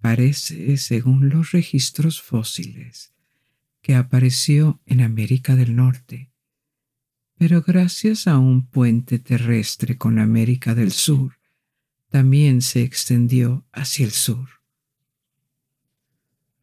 Parece, 0.02 0.78
según 0.78 1.30
los 1.30 1.52
registros 1.52 2.22
fósiles, 2.22 3.14
que 3.82 3.96
apareció 3.96 4.82
en 4.86 5.02
América 5.02 5.56
del 5.56 5.76
Norte, 5.76 6.32
pero 7.38 7.62
gracias 7.62 8.28
a 8.28 8.38
un 8.38 8.68
puente 8.68 9.20
terrestre 9.20 9.98
con 9.98 10.20
América 10.20 10.76
del 10.76 10.92
Sur, 10.92 11.40
también 12.10 12.62
se 12.62 12.84
extendió 12.84 13.66
hacia 13.72 14.06
el 14.06 14.12
sur. 14.12 14.63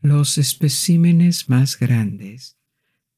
Los 0.03 0.39
especímenes 0.39 1.51
más 1.51 1.79
grandes, 1.79 2.57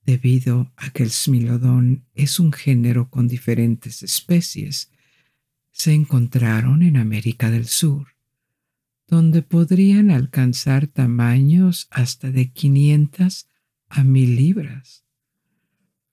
debido 0.04 0.72
a 0.76 0.90
que 0.90 1.04
el 1.04 1.10
smilodón 1.10 2.06
es 2.14 2.40
un 2.40 2.52
género 2.52 3.08
con 3.08 3.28
diferentes 3.28 4.02
especies, 4.02 4.90
se 5.70 5.94
encontraron 5.94 6.82
en 6.82 6.96
América 6.96 7.52
del 7.52 7.66
Sur, 7.66 8.16
donde 9.06 9.42
podrían 9.42 10.10
alcanzar 10.10 10.88
tamaños 10.88 11.86
hasta 11.90 12.32
de 12.32 12.50
500 12.50 13.48
a 13.88 14.02
1000 14.02 14.36
libras. 14.36 15.04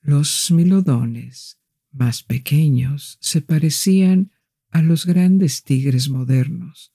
Los 0.01 0.45
smilodones 0.45 1.59
más 1.91 2.21
pequeños 2.21 3.17
se 3.21 3.41
parecían 3.41 4.31
a 4.69 4.83
los 4.83 5.07
grandes 5.07 5.63
tigres 5.63 6.09
modernos, 6.09 6.93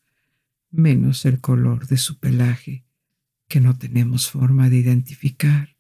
menos 0.70 1.25
el 1.25 1.41
color 1.41 1.89
de 1.89 1.97
su 1.97 2.20
pelaje, 2.20 2.84
que 3.55 3.61
no 3.61 3.79
tenemos 3.79 4.33
forma 4.33 4.69
de 4.69 4.79
identificar. 4.79 5.77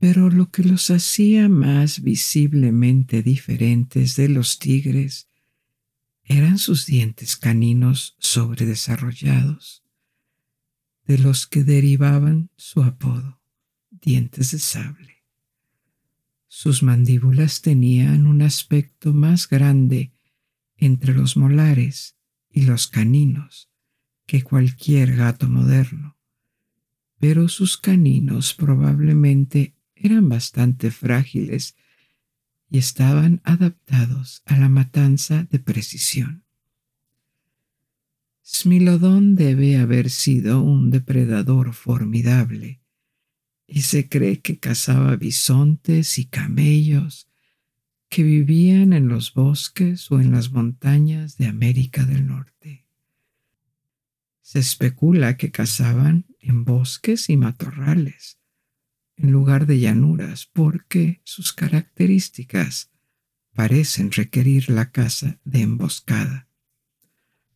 Pero 0.00 0.30
lo 0.30 0.50
que 0.50 0.64
los 0.64 0.90
hacía 0.90 1.48
más 1.48 2.02
visiblemente 2.02 3.22
diferentes 3.22 4.16
de 4.16 4.28
los 4.28 4.58
tigres 4.58 5.28
eran 6.24 6.58
sus 6.58 6.86
dientes 6.86 7.36
caninos 7.36 8.16
sobredesarrollados, 8.18 9.84
de 11.04 11.18
los 11.18 11.46
que 11.46 11.62
derivaban 11.62 12.50
su 12.56 12.82
apodo, 12.82 13.40
dientes 13.92 14.50
de 14.50 14.58
sable. 14.58 15.22
Sus 16.48 16.82
mandíbulas 16.82 17.62
tenían 17.62 18.26
un 18.26 18.42
aspecto 18.42 19.12
más 19.12 19.48
grande 19.48 20.14
entre 20.76 21.14
los 21.14 21.36
molares 21.36 22.16
y 22.50 22.62
los 22.62 22.88
caninos 22.88 23.71
que 24.26 24.42
cualquier 24.42 25.16
gato 25.16 25.48
moderno, 25.48 26.16
pero 27.18 27.48
sus 27.48 27.76
caninos 27.76 28.54
probablemente 28.54 29.74
eran 29.94 30.28
bastante 30.28 30.90
frágiles 30.90 31.76
y 32.68 32.78
estaban 32.78 33.40
adaptados 33.44 34.42
a 34.46 34.56
la 34.56 34.68
matanza 34.68 35.44
de 35.44 35.58
precisión. 35.58 36.44
Smilodón 38.44 39.36
debe 39.36 39.76
haber 39.76 40.10
sido 40.10 40.62
un 40.62 40.90
depredador 40.90 41.74
formidable 41.74 42.80
y 43.66 43.82
se 43.82 44.08
cree 44.08 44.40
que 44.40 44.58
cazaba 44.58 45.16
bisontes 45.16 46.18
y 46.18 46.26
camellos 46.26 47.28
que 48.08 48.22
vivían 48.22 48.92
en 48.92 49.08
los 49.08 49.32
bosques 49.32 50.10
o 50.10 50.20
en 50.20 50.32
las 50.32 50.50
montañas 50.50 51.38
de 51.38 51.46
América 51.46 52.04
del 52.04 52.26
Norte. 52.26 52.81
Se 54.52 54.58
especula 54.58 55.38
que 55.38 55.50
cazaban 55.50 56.26
en 56.38 56.66
bosques 56.66 57.30
y 57.30 57.38
matorrales, 57.38 58.38
en 59.16 59.32
lugar 59.32 59.64
de 59.64 59.80
llanuras, 59.80 60.44
porque 60.44 61.22
sus 61.24 61.54
características 61.54 62.90
parecen 63.54 64.12
requerir 64.12 64.68
la 64.68 64.90
caza 64.90 65.40
de 65.44 65.62
emboscada. 65.62 66.50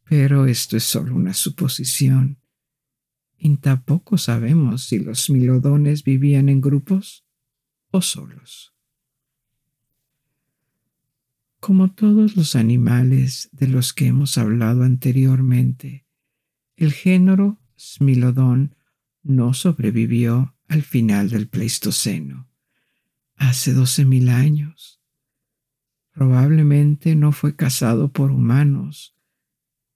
Pero 0.05 0.47
esto 0.47 0.79
es 0.79 0.85
solo 0.85 1.15
una 1.15 1.35
suposición, 1.35 2.41
y 3.37 3.55
tampoco 3.59 4.17
sabemos 4.17 4.85
si 4.85 4.99
los 4.99 5.29
milodones 5.29 6.03
vivían 6.03 6.49
en 6.49 6.63
grupos 6.63 7.27
o 7.91 8.01
solos. 8.01 8.75
Como 11.61 11.93
todos 11.93 12.37
los 12.37 12.57
animales 12.57 13.51
de 13.53 13.69
los 13.69 13.93
que 13.93 14.07
hemos 14.07 14.39
hablado 14.39 14.83
anteriormente, 14.83 16.06
el 16.77 16.93
género 16.93 17.59
Smilodon 17.79 18.75
no 19.23 19.55
sobrevivió 19.55 20.55
al 20.69 20.83
final 20.83 21.31
del 21.31 21.49
Pleistoceno, 21.49 22.49
hace 23.37 23.75
12.000 23.75 24.31
años. 24.31 25.01
Probablemente 26.13 27.15
no 27.15 27.33
fue 27.33 27.57
cazado 27.57 28.13
por 28.13 28.31
humanos, 28.31 29.15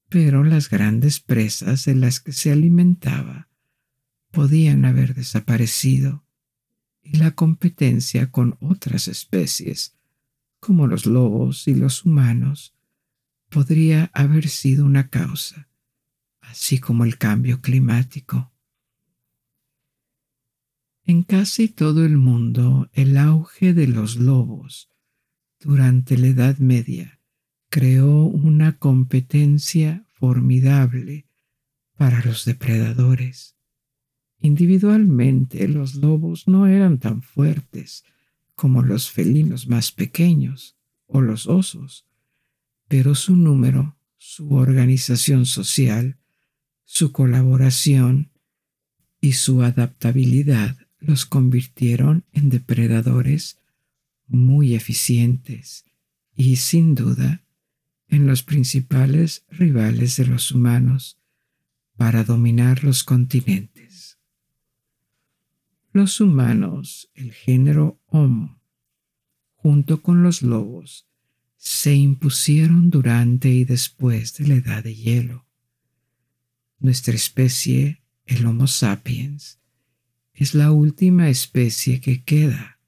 pero 0.08 0.44
las 0.44 0.68
grandes 0.68 1.20
presas 1.20 1.84
de 1.84 1.94
las 1.94 2.20
que 2.20 2.32
se 2.32 2.50
alimentaba 2.50 3.48
podían 4.30 4.84
haber 4.84 5.14
desaparecido 5.14 6.24
y 7.02 7.16
la 7.16 7.32
competencia 7.32 8.30
con 8.30 8.56
otras 8.60 9.08
especies 9.08 9.96
como 10.60 10.86
los 10.86 11.06
lobos 11.06 11.66
y 11.66 11.74
los 11.74 12.04
humanos, 12.04 12.74
podría 13.48 14.10
haber 14.12 14.48
sido 14.48 14.84
una 14.84 15.08
causa, 15.08 15.69
así 16.50 16.78
como 16.78 17.04
el 17.04 17.16
cambio 17.16 17.60
climático. 17.60 18.52
En 21.04 21.22
casi 21.22 21.68
todo 21.68 22.04
el 22.04 22.16
mundo, 22.16 22.88
el 22.92 23.16
auge 23.16 23.74
de 23.74 23.86
los 23.86 24.16
lobos 24.16 24.90
durante 25.58 26.16
la 26.16 26.28
Edad 26.28 26.58
Media 26.58 27.20
creó 27.68 28.24
una 28.24 28.78
competencia 28.78 30.06
formidable 30.12 31.26
para 31.96 32.22
los 32.24 32.44
depredadores. 32.44 33.56
Individualmente 34.40 35.68
los 35.68 35.94
lobos 35.94 36.48
no 36.48 36.66
eran 36.66 36.98
tan 36.98 37.22
fuertes 37.22 38.04
como 38.54 38.82
los 38.82 39.10
felinos 39.10 39.68
más 39.68 39.92
pequeños 39.92 40.76
o 41.06 41.20
los 41.20 41.46
osos, 41.46 42.06
pero 42.88 43.14
su 43.14 43.36
número, 43.36 43.96
su 44.16 44.54
organización 44.54 45.46
social, 45.46 46.19
su 46.92 47.12
colaboración 47.12 48.32
y 49.20 49.34
su 49.34 49.62
adaptabilidad 49.62 50.76
los 50.98 51.24
convirtieron 51.24 52.24
en 52.32 52.50
depredadores 52.50 53.58
muy 54.26 54.74
eficientes 54.74 55.84
y 56.34 56.56
sin 56.56 56.96
duda 56.96 57.44
en 58.08 58.26
los 58.26 58.42
principales 58.42 59.44
rivales 59.50 60.16
de 60.16 60.26
los 60.26 60.50
humanos 60.50 61.16
para 61.96 62.24
dominar 62.24 62.82
los 62.82 63.04
continentes. 63.04 64.18
Los 65.92 66.20
humanos, 66.20 67.08
el 67.14 67.32
género 67.32 68.00
Homo, 68.06 68.60
junto 69.54 70.02
con 70.02 70.24
los 70.24 70.42
lobos, 70.42 71.06
se 71.56 71.94
impusieron 71.94 72.90
durante 72.90 73.48
y 73.48 73.64
después 73.64 74.36
de 74.38 74.48
la 74.48 74.54
edad 74.54 74.82
de 74.82 74.96
hielo. 74.96 75.49
Nuestra 76.80 77.14
especie, 77.14 78.02
el 78.24 78.46
Homo 78.46 78.66
sapiens, 78.66 79.58
es 80.32 80.54
la 80.54 80.72
última 80.72 81.28
especie 81.28 82.00
que 82.00 82.24
queda, 82.24 82.78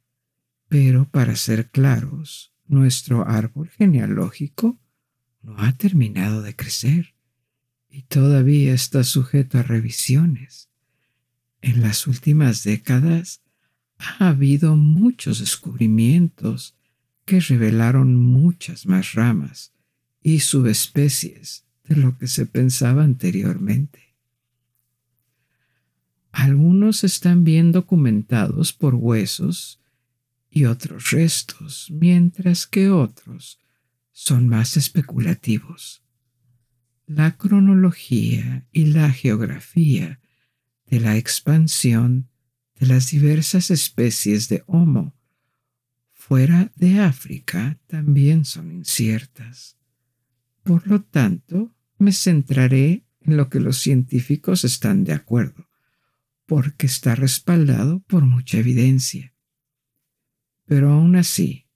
pero 0.68 1.06
para 1.10 1.36
ser 1.36 1.70
claros, 1.70 2.54
nuestro 2.66 3.28
árbol 3.28 3.68
genealógico 3.68 4.80
no 5.42 5.58
ha 5.58 5.72
terminado 5.72 6.40
de 6.40 6.56
crecer 6.56 7.14
y 7.90 8.04
todavía 8.04 8.72
está 8.72 9.04
sujeto 9.04 9.58
a 9.58 9.62
revisiones. 9.62 10.70
En 11.60 11.82
las 11.82 12.06
últimas 12.06 12.64
décadas 12.64 13.42
ha 13.98 14.28
habido 14.28 14.74
muchos 14.74 15.40
descubrimientos 15.40 16.76
que 17.26 17.40
revelaron 17.40 18.16
muchas 18.16 18.86
más 18.86 19.12
ramas 19.12 19.74
y 20.22 20.40
subespecies 20.40 21.66
de 21.84 21.96
lo 21.96 22.16
que 22.18 22.28
se 22.28 22.46
pensaba 22.46 23.04
anteriormente. 23.04 24.16
Algunos 26.30 27.04
están 27.04 27.44
bien 27.44 27.72
documentados 27.72 28.72
por 28.72 28.94
huesos 28.94 29.80
y 30.50 30.64
otros 30.64 31.10
restos, 31.10 31.88
mientras 31.90 32.66
que 32.66 32.90
otros 32.90 33.58
son 34.12 34.48
más 34.48 34.76
especulativos. 34.76 36.02
La 37.06 37.36
cronología 37.36 38.66
y 38.72 38.86
la 38.86 39.10
geografía 39.10 40.20
de 40.86 41.00
la 41.00 41.16
expansión 41.16 42.28
de 42.78 42.86
las 42.86 43.10
diversas 43.10 43.70
especies 43.70 44.48
de 44.48 44.62
Homo 44.66 45.14
fuera 46.12 46.70
de 46.76 47.00
África 47.00 47.78
también 47.86 48.44
son 48.44 48.70
inciertas. 48.70 49.76
Por 50.62 50.86
lo 50.86 51.02
tanto, 51.02 51.74
me 51.98 52.12
centraré 52.12 53.04
en 53.20 53.36
lo 53.36 53.48
que 53.48 53.60
los 53.60 53.78
científicos 53.78 54.64
están 54.64 55.04
de 55.04 55.12
acuerdo, 55.12 55.68
porque 56.46 56.86
está 56.86 57.14
respaldado 57.14 58.00
por 58.00 58.24
mucha 58.24 58.58
evidencia. 58.58 59.34
Pero 60.66 60.92
aún 60.92 61.16
así, 61.16 61.66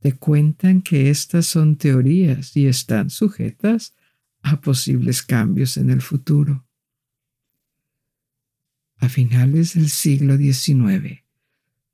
te 0.00 0.14
cuentan 0.14 0.82
que 0.82 1.10
estas 1.10 1.46
son 1.46 1.76
teorías 1.76 2.56
y 2.56 2.66
están 2.66 3.10
sujetas 3.10 3.94
a 4.42 4.60
posibles 4.60 5.22
cambios 5.22 5.76
en 5.76 5.90
el 5.90 6.00
futuro. 6.00 6.66
A 8.96 9.08
finales 9.08 9.74
del 9.74 9.88
siglo 9.88 10.36
XIX 10.36 11.24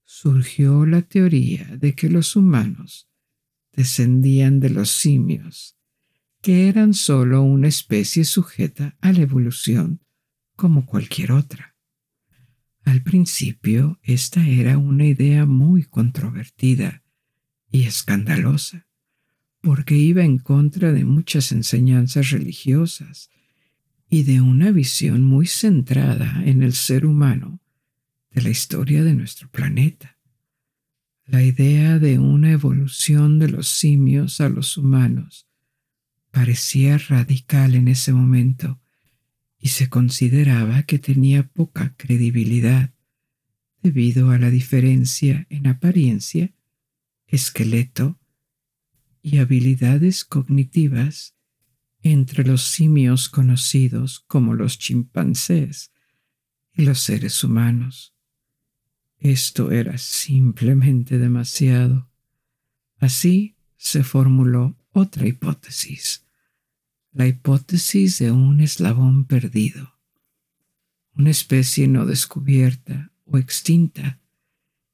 surgió 0.05 0.87
la 0.87 1.03
teoría 1.03 1.77
de 1.77 1.95
que 1.95 2.09
los 2.09 2.37
humanos 2.37 3.09
descendían 3.73 4.61
de 4.61 4.71
los 4.71 4.91
simios, 4.91 5.76
que 6.47 6.69
eran 6.69 6.95
solo 6.95 7.43
una 7.43 7.67
especie 7.67 8.25
sujeta 8.25 8.97
a 9.01 9.11
la 9.11 9.23
evolución 9.23 10.01
como 10.55 10.87
cualquier 10.87 11.33
otra. 11.33 11.75
Al 12.85 13.03
principio 13.03 13.99
esta 14.05 14.47
era 14.47 14.79
una 14.79 15.07
idea 15.07 15.45
muy 15.45 15.83
controvertida 15.83 17.03
y 17.69 17.83
escandalosa, 17.83 18.87
porque 19.61 19.97
iba 19.97 20.23
en 20.23 20.39
contra 20.39 20.93
de 20.93 21.05
muchas 21.05 21.51
enseñanzas 21.51 22.31
religiosas 22.31 23.29
y 24.09 24.23
de 24.23 24.41
una 24.41 24.71
visión 24.71 25.23
muy 25.23 25.49
centrada 25.49 26.45
en 26.45 26.63
el 26.63 26.75
ser 26.75 27.07
humano 27.07 27.61
de 28.31 28.43
la 28.43 28.51
historia 28.51 29.03
de 29.03 29.15
nuestro 29.15 29.51
planeta. 29.51 30.17
La 31.25 31.43
idea 31.43 31.99
de 31.99 32.21
una 32.21 32.53
evolución 32.53 33.41
de 33.41 33.49
los 33.49 33.67
simios 33.67 34.41
a 34.41 34.49
los 34.49 34.77
humanos 34.77 35.47
parecía 36.37 36.99
radical 36.99 37.75
en 37.75 37.89
ese 37.89 38.13
momento 38.13 38.79
y 39.59 39.69
se 39.69 39.89
consideraba 39.89 40.83
que 40.83 40.99
tenía 40.99 41.49
poca 41.49 41.95
credibilidad 41.97 42.93
debido 43.81 44.31
a 44.31 44.37
la 44.37 44.51
diferencia 44.51 45.47
en 45.49 45.67
apariencia, 45.67 46.53
esqueleto 47.27 48.21
y 49.23 49.39
habilidades 49.39 50.27
cognitivas 50.27 51.35
entre 52.03 52.45
los 52.45 52.65
simios 52.65 53.31
conocidos 53.31 54.21
como 54.21 54.53
los 54.53 54.79
chimpancés 54.79 55.91
y 56.75 56.83
los 56.83 57.01
seres 57.01 57.43
humanos. 57.45 58.15
Esto 59.19 59.73
era 59.73 59.97
simplemente 59.97 61.17
demasiado. 61.17 62.11
Así 62.99 63.57
se 63.79 64.05
formuló 64.05 64.77
otra 64.93 65.27
hipótesis, 65.27 66.26
la 67.17 67.27
hipótesis 67.27 68.19
de 68.19 68.31
un 68.31 68.61
eslabón 68.61 69.25
perdido, 69.25 69.95
una 71.15 71.31
especie 71.31 71.89
no 71.89 72.05
descubierta 72.05 73.11
o 73.25 73.39
extinta 73.39 74.21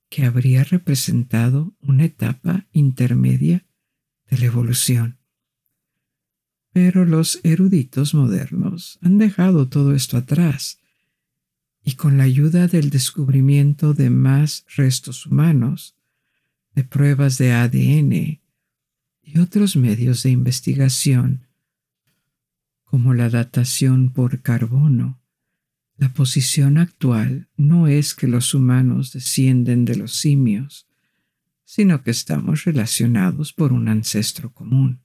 que 0.08 0.24
habría 0.24 0.62
representado 0.62 1.74
una 1.80 2.04
etapa 2.04 2.68
intermedia 2.70 3.66
de 4.30 4.38
la 4.38 4.44
evolución. 4.44 5.18
Pero 6.72 7.04
los 7.04 7.40
eruditos 7.42 8.14
modernos 8.14 9.00
han 9.02 9.18
dejado 9.18 9.68
todo 9.68 9.92
esto 9.92 10.16
atrás 10.16 10.78
y 11.82 11.94
con 11.96 12.18
la 12.18 12.24
ayuda 12.24 12.68
del 12.68 12.90
descubrimiento 12.90 13.94
de 13.94 14.10
más 14.10 14.64
restos 14.76 15.26
humanos, 15.26 15.96
de 16.72 16.84
pruebas 16.84 17.36
de 17.38 17.52
ADN 17.52 18.40
y 19.22 19.38
otros 19.40 19.74
medios 19.74 20.22
de 20.22 20.30
investigación, 20.30 21.48
como 22.92 23.14
la 23.14 23.30
datación 23.30 24.10
por 24.10 24.42
carbono, 24.42 25.18
la 25.96 26.12
posición 26.12 26.76
actual 26.76 27.48
no 27.56 27.86
es 27.88 28.14
que 28.14 28.28
los 28.28 28.52
humanos 28.52 29.14
descienden 29.14 29.86
de 29.86 29.96
los 29.96 30.12
simios, 30.12 30.86
sino 31.64 32.02
que 32.02 32.10
estamos 32.10 32.64
relacionados 32.64 33.54
por 33.54 33.72
un 33.72 33.88
ancestro 33.88 34.52
común. 34.52 35.00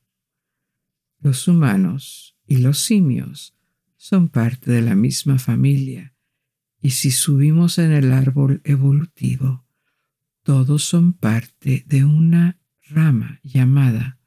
Los 1.21 1.47
humanos 1.47 2.35
y 2.45 2.57
los 2.57 2.79
simios 2.79 3.55
son 3.95 4.27
parte 4.27 4.69
de 4.69 4.81
la 4.81 4.95
misma 4.95 5.39
familia, 5.39 6.13
y 6.81 6.89
si 6.89 7.09
subimos 7.09 7.77
en 7.77 7.93
el 7.93 8.11
árbol 8.11 8.59
evolutivo, 8.65 9.65
todos 10.43 10.83
son 10.83 11.13
parte 11.13 11.85
de 11.87 12.03
una 12.03 12.59
rama 12.89 13.39
llamada 13.43 14.19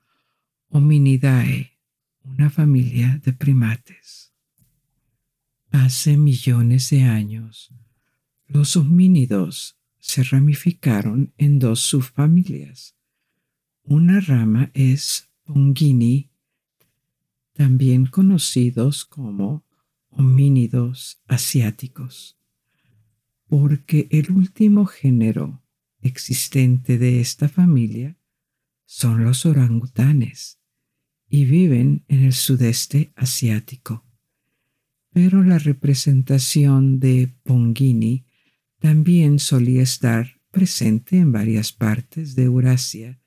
Hominidae, 0.70 1.79
una 2.30 2.48
familia 2.48 3.20
de 3.24 3.32
primates. 3.32 4.32
Hace 5.72 6.16
millones 6.16 6.90
de 6.90 7.02
años, 7.02 7.72
los 8.46 8.76
homínidos 8.76 9.76
se 9.98 10.22
ramificaron 10.22 11.32
en 11.38 11.58
dos 11.58 11.80
subfamilias. 11.80 12.96
Una 13.82 14.20
rama 14.20 14.70
es 14.74 15.28
Pongini, 15.44 16.30
también 17.52 18.06
conocidos 18.06 19.04
como 19.04 19.64
homínidos 20.10 21.20
asiáticos, 21.26 22.38
porque 23.48 24.06
el 24.10 24.30
último 24.30 24.86
género 24.86 25.62
existente 26.00 26.96
de 26.96 27.20
esta 27.20 27.48
familia 27.48 28.16
son 28.86 29.24
los 29.24 29.46
orangutanes 29.46 30.59
y 31.30 31.44
viven 31.44 32.04
en 32.08 32.24
el 32.24 32.32
sudeste 32.32 33.12
asiático. 33.14 34.04
Pero 35.12 35.42
la 35.42 35.58
representación 35.58 37.00
de 37.00 37.32
Pongini 37.44 38.26
también 38.80 39.38
solía 39.38 39.82
estar 39.82 40.40
presente 40.50 41.16
en 41.16 41.32
varias 41.32 41.72
partes 41.72 42.34
de 42.34 42.42
Eurasia 42.44 43.20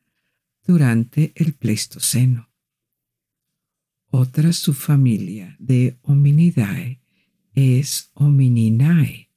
durante 0.67 1.31
el 1.35 1.53
Pleistoceno. 1.53 2.49
Otra 4.09 4.53
subfamilia 4.53 5.55
de 5.59 5.97
Hominidae 6.03 7.01
es 7.55 8.11
Homininae, 8.13 9.29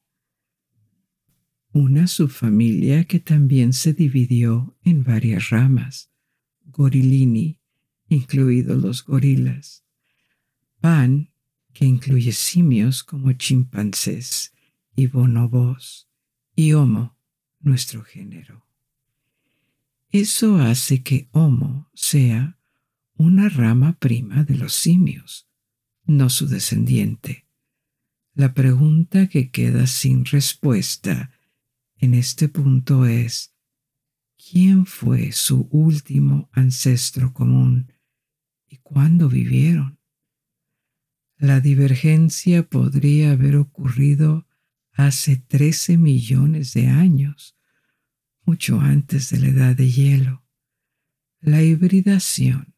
una 1.73 2.07
subfamilia 2.07 3.05
que 3.05 3.21
también 3.21 3.73
se 3.73 3.93
dividió 3.93 4.77
en 4.83 5.05
varias 5.05 5.51
ramas, 5.51 6.11
Gorilini, 6.65 7.56
incluidos 8.09 8.81
los 8.81 9.05
gorilas, 9.05 9.85
Pan, 10.81 11.31
que 11.73 11.85
incluye 11.85 12.33
simios 12.33 13.03
como 13.03 13.33
chimpancés 13.33 14.53
y 14.95 15.09
bonobos, 15.09 16.09
y 16.55 16.73
Homo, 16.73 17.17
nuestro 17.61 18.03
género. 18.03 18.67
Eso 20.11 20.57
hace 20.57 21.03
que 21.03 21.29
Homo 21.33 21.91
sea 21.93 22.59
una 23.17 23.49
rama 23.49 23.99
prima 23.99 24.45
de 24.45 24.55
los 24.57 24.73
simios, 24.75 25.49
no 26.05 26.31
su 26.31 26.47
descendiente. 26.47 27.47
La 28.35 28.55
pregunta 28.55 29.29
que 29.29 29.51
queda 29.51 29.87
sin 29.87 30.25
respuesta 30.25 31.31
en 31.99 32.15
este 32.15 32.49
punto 32.49 33.07
es, 33.07 33.55
¿quién 34.37 34.87
fue 34.87 35.33
su 35.33 35.69
último 35.71 36.49
ancestro 36.53 37.33
común 37.33 37.93
cuándo 38.83 39.29
vivieron? 39.29 39.99
La 41.39 41.61
divergencia 41.61 42.67
podría 42.67 43.33
haber 43.33 43.57
ocurrido 43.57 44.47
hace 44.93 45.37
13 45.37 45.99
millones 45.99 46.73
de 46.73 46.87
años, 46.87 47.57
mucho 48.45 48.81
antes 48.81 49.31
de 49.31 49.41
la 49.41 49.49
edad 49.49 49.77
de 49.77 49.91
hielo. 49.91 50.45
La 51.41 51.63
hibridación, 51.63 52.75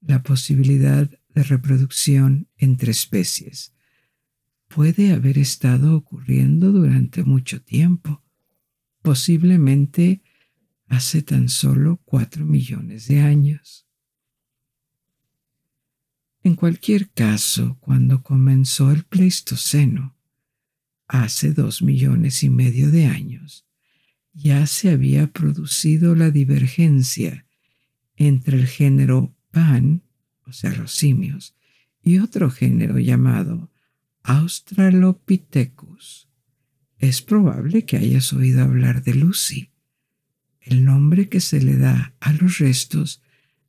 la 0.00 0.22
posibilidad 0.22 1.08
de 1.28 1.42
reproducción 1.42 2.48
entre 2.56 2.90
especies, 2.92 3.74
puede 4.68 5.12
haber 5.12 5.38
estado 5.38 5.96
ocurriendo 5.96 6.72
durante 6.72 7.24
mucho 7.24 7.62
tiempo, 7.62 8.22
posiblemente 9.00 10.22
hace 10.88 11.22
tan 11.22 11.48
solo 11.48 12.00
4 12.04 12.44
millones 12.44 13.08
de 13.08 13.20
años. 13.20 13.85
En 16.46 16.54
cualquier 16.54 17.10
caso, 17.10 17.76
cuando 17.80 18.22
comenzó 18.22 18.92
el 18.92 19.02
Pleistoceno, 19.02 20.16
hace 21.08 21.52
dos 21.52 21.82
millones 21.82 22.44
y 22.44 22.50
medio 22.50 22.92
de 22.92 23.06
años, 23.06 23.66
ya 24.32 24.68
se 24.68 24.90
había 24.90 25.26
producido 25.26 26.14
la 26.14 26.30
divergencia 26.30 27.46
entre 28.14 28.58
el 28.58 28.68
género 28.68 29.34
Pan, 29.50 30.04
o 30.44 30.52
sea, 30.52 30.72
los 30.72 30.92
simios, 30.92 31.56
y 32.00 32.18
otro 32.18 32.48
género 32.48 33.00
llamado 33.00 33.72
Australopithecus. 34.22 36.28
Es 36.98 37.22
probable 37.22 37.84
que 37.86 37.96
hayas 37.96 38.32
oído 38.32 38.62
hablar 38.62 39.02
de 39.02 39.14
Lucy, 39.14 39.72
el 40.60 40.84
nombre 40.84 41.28
que 41.28 41.40
se 41.40 41.60
le 41.60 41.76
da 41.76 42.14
a 42.20 42.32
los 42.34 42.58
restos 42.58 43.20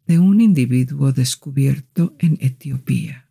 de 0.08 0.20
un 0.20 0.42
individuo 0.42 1.12
descubierto 1.12 2.16
en 2.20 2.38
Etiopía. 2.42 3.30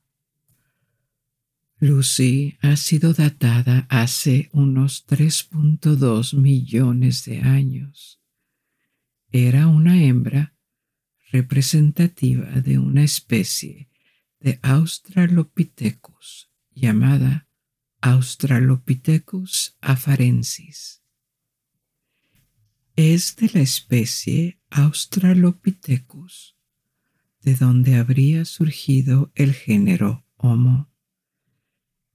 Lucy 1.79 2.57
ha 2.61 2.77
sido 2.77 3.13
datada 3.13 3.87
hace 3.91 4.49
unos 4.53 5.07
3.2 5.07 6.35
millones 6.39 7.25
de 7.25 7.41
años. 7.41 8.21
Era 9.31 9.67
una 9.67 10.03
hembra 10.03 10.55
representativa 11.33 12.47
de 12.47 12.79
una 12.79 13.05
especie 13.05 13.91
de 14.41 14.59
Australopithecus 14.63 16.51
llamada 16.75 17.49
Australopithecus 18.01 19.77
afarensis. 19.81 21.03
Es 22.95 23.37
de 23.37 23.51
la 23.53 23.61
especie 23.61 24.61
Australopithecus, 24.71 26.56
de 27.47 27.55
donde 27.55 27.95
habría 27.95 28.45
surgido 28.45 29.33
el 29.35 29.55
género 29.55 30.27
Homo 30.37 30.91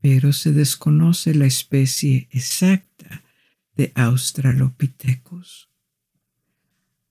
pero 0.02 0.34
se 0.34 0.52
desconoce 0.52 1.34
la 1.36 1.46
especie 1.46 2.28
exacta 2.32 3.24
de 3.76 3.92
Australopithecus. 3.96 5.70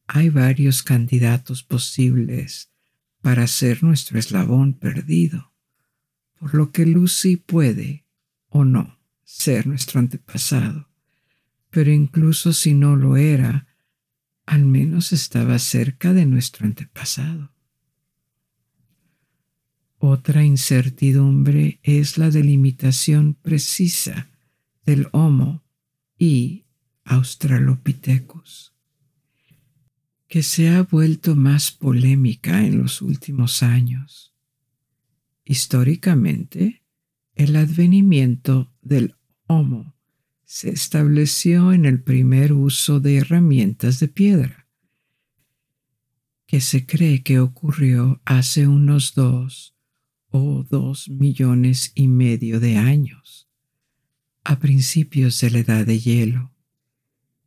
Hay 0.08 0.28
varios 0.28 0.82
candidatos 0.82 1.62
posibles 1.62 2.72
para 3.22 3.46
ser 3.46 3.84
nuestro 3.84 4.18
eslabón 4.18 4.74
perdido, 4.74 5.52
por 6.38 6.54
lo 6.54 6.72
que 6.72 6.84
Lucy 6.84 7.36
puede 7.36 8.04
o 8.48 8.64
no 8.64 8.98
ser 9.22 9.68
nuestro 9.68 10.00
antepasado, 10.00 10.88
pero 11.70 11.92
incluso 11.92 12.52
si 12.52 12.74
no 12.74 12.96
lo 12.96 13.16
era, 13.16 13.68
al 14.46 14.64
menos 14.64 15.12
estaba 15.12 15.60
cerca 15.60 16.12
de 16.12 16.26
nuestro 16.26 16.66
antepasado. 16.66 17.52
Otra 20.03 20.42
incertidumbre 20.46 21.78
es 21.82 22.16
la 22.16 22.30
delimitación 22.30 23.34
precisa 23.34 24.30
del 24.86 25.09
Homo 25.12 25.62
y 26.18 26.64
Australopithecus, 27.05 28.72
que 30.26 30.42
se 30.42 30.70
ha 30.70 30.84
vuelto 30.84 31.36
más 31.36 31.70
polémica 31.70 32.64
en 32.64 32.78
los 32.78 33.03
últimos 33.03 33.62
años. 33.62 34.34
Históricamente, 35.44 36.82
el 37.34 37.55
advenimiento 37.57 38.72
del 38.80 39.16
Homo 39.48 39.96
se 40.46 40.70
estableció 40.70 41.74
en 41.74 41.84
el 41.84 42.03
primer 42.03 42.55
uso 42.55 43.01
de 43.01 43.18
herramientas 43.18 44.01
de 44.01 44.09
piedra, 44.09 44.66
que 46.46 46.62
se 46.62 46.86
cree 46.86 47.22
que 47.22 47.38
ocurrió 47.38 48.22
hace 48.24 48.66
unos 48.66 49.12
dos 49.12 49.76
o 50.30 50.64
dos 50.68 51.08
millones 51.08 51.92
y 51.94 52.08
medio 52.08 52.60
de 52.60 52.76
años, 52.76 53.48
a 54.44 54.58
principios 54.58 55.40
de 55.40 55.50
la 55.50 55.58
edad 55.58 55.86
de 55.86 55.98
hielo. 55.98 56.52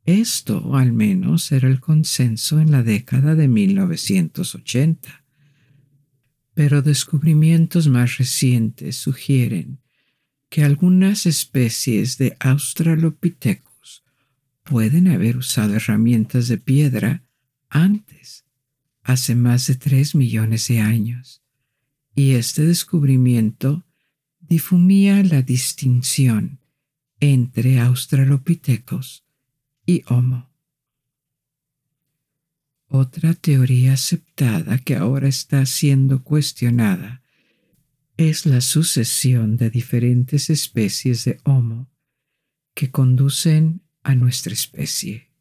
Esto, 0.05 0.75
al 0.75 0.91
menos, 0.91 1.51
era 1.51 1.69
el 1.69 1.79
consenso 1.79 2.59
en 2.59 2.71
la 2.71 2.83
década 2.83 3.35
de 3.35 3.47
1980. 3.47 5.23
Pero 6.53 6.81
descubrimientos 6.81 7.87
más 7.87 8.17
recientes 8.17 8.97
sugieren 8.97 9.79
que 10.49 10.63
algunas 10.63 11.25
especies 11.25 12.17
de 12.17 12.35
Australopithecus 12.39 14.03
pueden 14.63 15.07
haber 15.07 15.37
usado 15.37 15.75
herramientas 15.75 16.47
de 16.47 16.57
piedra 16.57 17.23
antes, 17.69 18.45
hace 19.01 19.35
más 19.35 19.67
de 19.67 19.75
tres 19.75 20.15
millones 20.15 20.67
de 20.67 20.79
años, 20.79 21.42
y 22.15 22.31
este 22.31 22.65
descubrimiento 22.65 23.83
difumía 24.39 25.23
la 25.23 25.41
distinción 25.41 26.59
entre 27.19 27.79
Australopithecus 27.79 29.23
y 29.85 30.03
Homo. 30.07 30.51
Otra 32.87 33.33
teoría 33.33 33.93
aceptada 33.93 34.77
que 34.77 34.95
ahora 34.95 35.27
está 35.27 35.65
siendo 35.65 36.23
cuestionada 36.23 37.23
es 38.17 38.45
la 38.45 38.61
sucesión 38.61 39.57
de 39.57 39.71
diferentes 39.71 40.49
especies 40.51 41.25
de 41.25 41.39
Homo 41.43 41.89
que 42.75 42.91
conducen 42.91 43.81
a 44.03 44.13
nuestra 44.13 44.53
especie. 44.53 45.31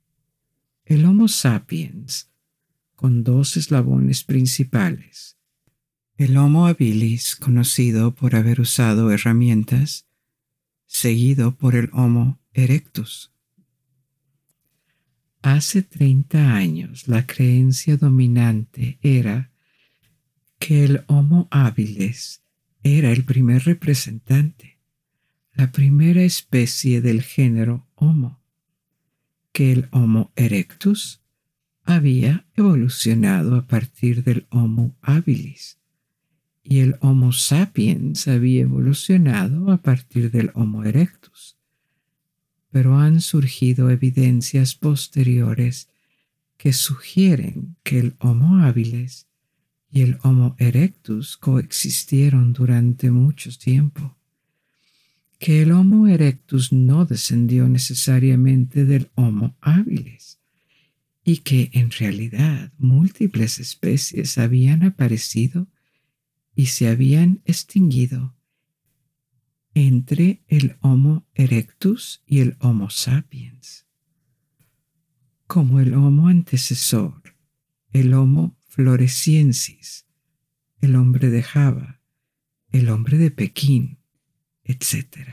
El 0.84 1.04
Homo 1.04 1.28
sapiens, 1.28 2.30
con 2.96 3.24
dos 3.24 3.56
eslabones 3.56 4.24
principales, 4.24 5.36
el 6.18 6.36
Homo 6.36 6.66
habilis, 6.66 7.36
conocido 7.36 8.14
por 8.14 8.36
haber 8.36 8.60
usado 8.60 9.10
herramientas, 9.10 10.06
seguido 10.86 11.56
por 11.56 11.74
el 11.74 11.88
Homo 11.92 12.38
erectus. 12.52 13.32
Hace 15.40 15.82
30 15.82 16.54
años 16.54 17.08
la 17.08 17.26
creencia 17.26 17.96
dominante 17.96 18.98
era 19.02 19.50
que 20.58 20.84
el 20.84 21.04
Homo 21.08 21.48
habilis 21.50 22.42
era 22.82 23.10
el 23.10 23.24
primer 23.24 23.64
representante, 23.64 24.78
la 25.54 25.72
primera 25.72 26.22
especie 26.22 27.00
del 27.00 27.22
género 27.22 27.88
Homo, 27.94 28.40
que 29.52 29.72
el 29.72 29.88
Homo 29.90 30.30
erectus 30.36 31.22
había 31.84 32.46
evolucionado 32.54 33.56
a 33.56 33.66
partir 33.66 34.22
del 34.22 34.46
Homo 34.50 34.94
habilis 35.02 35.81
y 36.62 36.80
el 36.80 36.96
Homo 37.00 37.32
sapiens 37.32 38.28
había 38.28 38.62
evolucionado 38.62 39.72
a 39.72 39.78
partir 39.78 40.30
del 40.30 40.50
Homo 40.54 40.84
erectus. 40.84 41.56
Pero 42.70 42.98
han 42.98 43.20
surgido 43.20 43.90
evidencias 43.90 44.74
posteriores 44.74 45.88
que 46.56 46.72
sugieren 46.72 47.76
que 47.82 47.98
el 47.98 48.14
Homo 48.20 48.64
habilis 48.64 49.26
y 49.90 50.02
el 50.02 50.18
Homo 50.22 50.56
erectus 50.58 51.36
coexistieron 51.36 52.52
durante 52.52 53.10
mucho 53.10 53.50
tiempo, 53.58 54.16
que 55.38 55.62
el 55.62 55.72
Homo 55.72 56.06
erectus 56.06 56.72
no 56.72 57.04
descendió 57.04 57.68
necesariamente 57.68 58.84
del 58.84 59.10
Homo 59.16 59.56
habilis 59.60 60.38
y 61.24 61.38
que 61.38 61.70
en 61.72 61.90
realidad 61.90 62.72
múltiples 62.78 63.58
especies 63.58 64.38
habían 64.38 64.84
aparecido 64.84 65.66
y 66.54 66.66
se 66.66 66.88
habían 66.88 67.42
extinguido 67.44 68.36
entre 69.74 70.42
el 70.48 70.76
Homo 70.80 71.26
erectus 71.34 72.22
y 72.26 72.40
el 72.40 72.56
Homo 72.60 72.90
sapiens. 72.90 73.86
Como 75.46 75.80
el 75.80 75.94
Homo 75.94 76.28
antecesor, 76.28 77.36
el 77.92 78.12
Homo 78.14 78.56
floresiensis, 78.68 80.06
el 80.80 80.96
hombre 80.96 81.30
de 81.30 81.42
Java, 81.42 82.00
el 82.70 82.88
hombre 82.88 83.18
de 83.18 83.30
Pekín, 83.30 83.98
etc. 84.64 85.28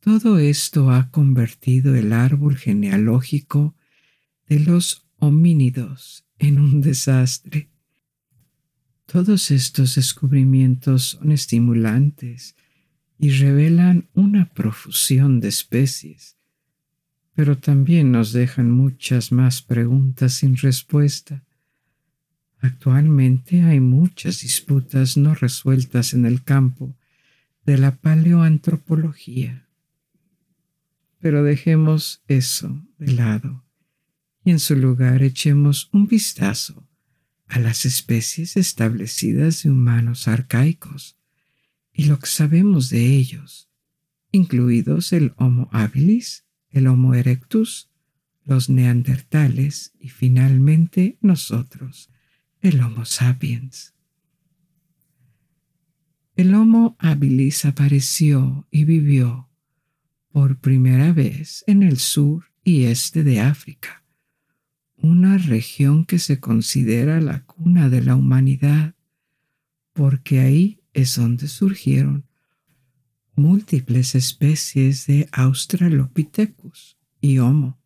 Todo 0.00 0.38
esto 0.38 0.90
ha 0.90 1.10
convertido 1.10 1.94
el 1.94 2.12
árbol 2.12 2.56
genealógico 2.56 3.74
de 4.46 4.60
los 4.60 5.08
homínidos 5.18 6.26
en 6.38 6.60
un 6.60 6.80
desastre 6.80 7.73
todos 9.06 9.50
estos 9.50 9.94
descubrimientos 9.96 11.02
son 11.02 11.32
estimulantes 11.32 12.56
y 13.18 13.30
revelan 13.30 14.08
una 14.14 14.52
profusión 14.52 15.40
de 15.40 15.48
especies, 15.48 16.36
pero 17.34 17.58
también 17.58 18.12
nos 18.12 18.32
dejan 18.32 18.70
muchas 18.70 19.32
más 19.32 19.62
preguntas 19.62 20.34
sin 20.34 20.56
respuesta. 20.56 21.44
Actualmente 22.58 23.62
hay 23.62 23.80
muchas 23.80 24.40
disputas 24.40 25.16
no 25.16 25.34
resueltas 25.34 26.14
en 26.14 26.24
el 26.24 26.42
campo 26.42 26.96
de 27.66 27.78
la 27.78 27.96
paleoantropología. 27.96 29.68
Pero 31.18 31.42
dejemos 31.42 32.22
eso 32.28 32.82
de 32.98 33.12
lado 33.12 33.64
y 34.44 34.50
en 34.50 34.60
su 34.60 34.76
lugar 34.76 35.22
echemos 35.22 35.88
un 35.92 36.06
vistazo 36.06 36.83
a 37.54 37.60
las 37.60 37.86
especies 37.86 38.56
establecidas 38.56 39.62
de 39.62 39.70
humanos 39.70 40.26
arcaicos 40.26 41.16
y 41.92 42.06
lo 42.06 42.18
que 42.18 42.26
sabemos 42.26 42.90
de 42.90 43.14
ellos, 43.14 43.70
incluidos 44.32 45.12
el 45.12 45.34
Homo 45.36 45.68
habilis, 45.70 46.46
el 46.70 46.88
Homo 46.88 47.14
erectus, 47.14 47.92
los 48.42 48.70
neandertales 48.70 49.92
y 50.00 50.08
finalmente 50.08 51.16
nosotros, 51.20 52.10
el 52.60 52.80
Homo 52.80 53.04
sapiens. 53.04 53.94
El 56.34 56.56
Homo 56.56 56.96
habilis 56.98 57.64
apareció 57.66 58.66
y 58.72 58.82
vivió 58.82 59.48
por 60.32 60.58
primera 60.58 61.12
vez 61.12 61.62
en 61.68 61.84
el 61.84 61.98
sur 61.98 62.46
y 62.64 62.86
este 62.86 63.22
de 63.22 63.38
África 63.38 64.03
una 64.96 65.38
región 65.38 66.04
que 66.04 66.18
se 66.18 66.40
considera 66.40 67.20
la 67.20 67.44
cuna 67.44 67.88
de 67.88 68.02
la 68.02 68.16
humanidad, 68.16 68.94
porque 69.92 70.40
ahí 70.40 70.80
es 70.92 71.16
donde 71.16 71.48
surgieron 71.48 72.26
múltiples 73.34 74.14
especies 74.14 75.06
de 75.06 75.28
Australopithecus 75.32 76.98
y 77.20 77.38
Homo. 77.38 77.80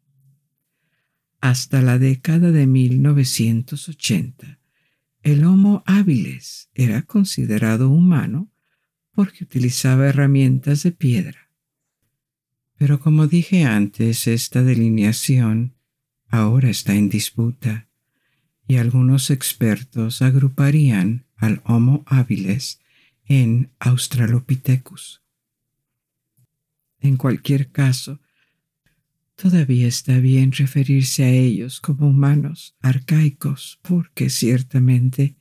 Hasta 1.41 1.81
la 1.83 1.99
década 1.99 2.51
de 2.51 2.67
1980, 2.67 4.59
el 5.23 5.45
Homo 5.45 5.83
habilis 5.87 6.69
era 6.75 7.03
considerado 7.03 7.91
humano 7.91 8.51
porque 9.13 9.45
utilizaba 9.45 10.09
herramientas 10.09 10.83
de 10.83 10.93
piedra. 10.93 11.51
Pero 12.77 13.01
como 13.01 13.27
dije 13.27 13.65
antes, 13.65 14.27
esta 14.27 14.63
delineación 14.63 15.75
ahora 16.29 16.71
está 16.71 16.95
en 16.95 17.09
disputa 17.09 17.89
y 18.67 18.77
algunos 18.77 19.31
expertos 19.31 20.23
agruparían 20.23 21.27
al 21.37 21.63
Homo 21.65 22.05
habilis 22.07 22.81
en 23.25 23.71
Australopithecus. 23.79 25.23
En 27.01 27.17
cualquier 27.17 27.71
caso, 27.71 28.21
todavía 29.37 29.87
está 29.87 30.19
bien 30.19 30.53
referirse 30.53 31.25
a 31.25 31.31
ellos 31.31 31.81
como 31.81 32.09
humanos 32.09 32.77
arcaicos 32.81 33.79
porque 33.83 34.31
ciertamente 34.31 35.37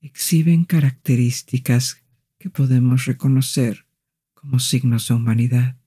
exhiben 0.00 0.64
características 0.64 2.02
que 2.38 2.50
podemos 2.50 3.06
reconocer 3.06 3.86
como 4.34 4.58
signos 4.58 5.08
de 5.08 5.14
humanidad 5.14 5.79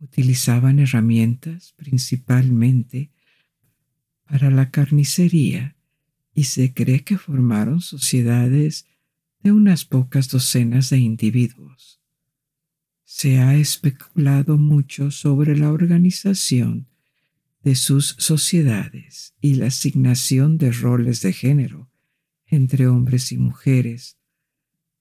utilizaban 0.00 0.78
herramientas 0.78 1.74
principalmente 1.76 3.10
para 4.24 4.50
la 4.50 4.70
carnicería 4.70 5.76
y 6.34 6.44
se 6.44 6.72
cree 6.72 7.04
que 7.04 7.18
formaron 7.18 7.80
sociedades 7.80 8.86
de 9.42 9.52
unas 9.52 9.84
pocas 9.84 10.28
docenas 10.28 10.90
de 10.90 10.98
individuos. 10.98 12.00
Se 13.04 13.38
ha 13.38 13.56
especulado 13.56 14.56
mucho 14.56 15.10
sobre 15.10 15.56
la 15.56 15.72
organización 15.72 16.88
de 17.62 17.74
sus 17.74 18.16
sociedades 18.18 19.34
y 19.40 19.54
la 19.54 19.66
asignación 19.66 20.56
de 20.56 20.72
roles 20.72 21.20
de 21.20 21.32
género 21.32 21.90
entre 22.46 22.86
hombres 22.86 23.32
y 23.32 23.38
mujeres, 23.38 24.16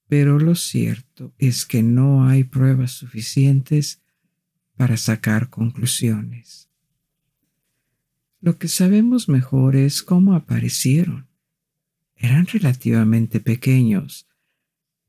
pero 0.08 0.40
lo 0.40 0.56
cierto 0.56 1.34
es 1.38 1.66
que 1.66 1.84
no 1.84 2.28
hay 2.28 2.44
pruebas 2.44 2.92
suficientes 2.92 4.02
para 4.80 4.96
sacar 4.96 5.50
conclusiones. 5.50 6.70
Lo 8.40 8.58
que 8.58 8.70
sabemos 8.70 9.28
mejor 9.28 9.76
es 9.76 10.02
cómo 10.02 10.36
aparecieron. 10.36 11.28
Eran 12.16 12.48
relativamente 12.48 13.42
pequeños, 13.42 14.26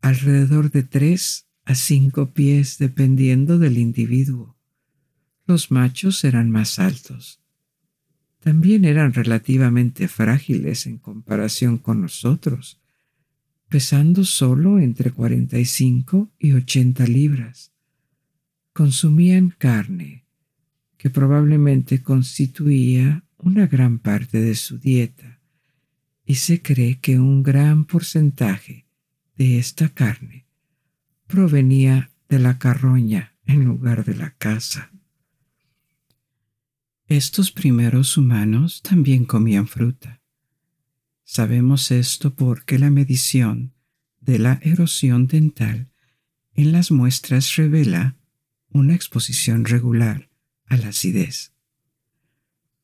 alrededor 0.03 0.73
de 0.73 0.83
tres 0.83 1.47
a 1.65 1.77
cinco 1.77 2.33
pies 2.33 2.79
dependiendo 2.79 3.61
del 3.61 3.79
individuo. 3.79 4.57
Los 5.47 5.71
machos 5.71 6.25
eran 6.25 6.51
más 6.51 6.81
altos. 6.81 7.41
también 8.41 8.85
eran 8.85 9.13
relativamente 9.13 10.09
frágiles 10.09 10.87
en 10.87 10.99
comparación 10.99 11.79
con 11.79 12.01
nosotros, 12.01 12.81
pesando 13.69 14.25
solo 14.25 14.81
entre 14.81 15.13
45 15.13 16.29
y 16.41 16.55
80 16.55 17.07
libras. 17.07 17.71
Consumían 18.81 19.51
carne, 19.51 20.25
que 20.97 21.11
probablemente 21.11 22.03
constituía 22.03 23.25
una 23.37 23.67
gran 23.67 23.99
parte 23.99 24.41
de 24.41 24.55
su 24.55 24.79
dieta, 24.79 25.39
y 26.25 26.37
se 26.37 26.63
cree 26.63 26.99
que 26.99 27.19
un 27.19 27.43
gran 27.43 27.85
porcentaje 27.85 28.87
de 29.37 29.59
esta 29.59 29.91
carne 29.91 30.47
provenía 31.27 32.11
de 32.31 32.39
la 32.39 32.59
carroña 32.59 33.35
en 33.45 33.67
lugar 33.67 34.07
de 34.07 34.15
la 34.15 34.31
caza. 34.31 34.91
Estos 37.07 37.53
primeros 37.53 38.17
humanos 38.17 38.81
también 38.81 39.27
comían 39.27 39.69
fruta. 39.69 40.23
Sabemos 41.23 41.91
esto 41.91 42.35
porque 42.35 42.79
la 42.79 42.89
medición 42.89 43.75
de 44.21 44.39
la 44.39 44.59
erosión 44.63 45.27
dental 45.27 45.91
en 46.55 46.73
las 46.73 46.91
muestras 46.91 47.57
revela 47.57 48.17
una 48.71 48.95
exposición 48.95 49.65
regular 49.65 50.31
a 50.67 50.77
la 50.77 50.89
acidez. 50.89 51.53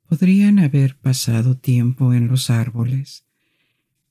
Podrían 0.09 0.59
haber 0.59 0.97
pasado 0.97 1.57
tiempo 1.57 2.14
en 2.14 2.28
los 2.28 2.51
árboles, 2.51 3.24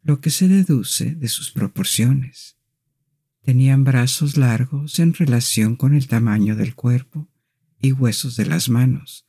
lo 0.02 0.22
que 0.22 0.30
se 0.30 0.48
deduce 0.48 1.16
de 1.16 1.28
sus 1.28 1.52
proporciones. 1.52 2.58
Tenían 3.42 3.84
brazos 3.84 4.38
largos 4.38 5.00
en 5.00 5.14
relación 5.14 5.76
con 5.76 5.94
el 5.94 6.08
tamaño 6.08 6.56
del 6.56 6.76
cuerpo 6.76 7.28
y 7.80 7.92
huesos 7.92 8.36
de 8.36 8.46
las 8.46 8.70
manos, 8.70 9.26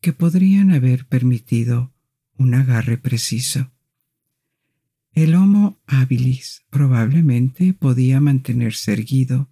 que 0.00 0.12
podrían 0.12 0.70
haber 0.70 1.06
permitido 1.06 1.92
un 2.36 2.54
agarre 2.54 2.98
preciso. 2.98 3.72
El 5.12 5.34
Homo 5.34 5.80
habilis 5.86 6.64
probablemente 6.70 7.72
podía 7.72 8.20
mantenerse 8.20 8.92
erguido 8.92 9.48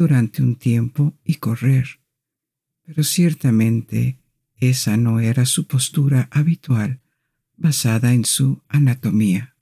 durante 0.00 0.42
un 0.42 0.56
tiempo 0.56 1.16
y 1.24 1.36
correr, 1.36 2.00
pero 2.82 3.04
ciertamente 3.04 4.18
esa 4.56 4.96
no 4.96 5.20
era 5.20 5.46
su 5.46 5.66
postura 5.66 6.28
habitual 6.32 7.00
basada 7.56 8.12
en 8.12 8.24
su 8.24 8.62
anatomía. 8.68 9.54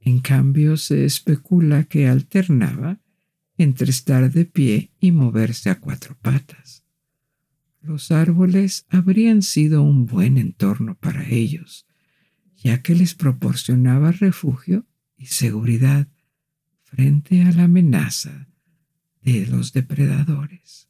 En 0.00 0.20
cambio, 0.20 0.76
se 0.76 1.04
especula 1.04 1.84
que 1.84 2.06
alternaba 2.06 3.00
entre 3.56 3.90
estar 3.90 4.30
de 4.30 4.44
pie 4.44 4.90
y 5.00 5.10
moverse 5.10 5.70
a 5.70 5.80
cuatro 5.80 6.16
patas 6.20 6.84
los 7.84 8.10
árboles 8.10 8.86
habrían 8.88 9.42
sido 9.42 9.82
un 9.82 10.06
buen 10.06 10.38
entorno 10.38 10.96
para 10.96 11.28
ellos, 11.28 11.86
ya 12.56 12.82
que 12.82 12.94
les 12.94 13.14
proporcionaba 13.14 14.10
refugio 14.10 14.86
y 15.18 15.26
seguridad 15.26 16.08
frente 16.82 17.42
a 17.42 17.52
la 17.52 17.64
amenaza 17.64 18.48
de 19.24 19.46
los 19.46 19.72
depredadores. 19.72 20.88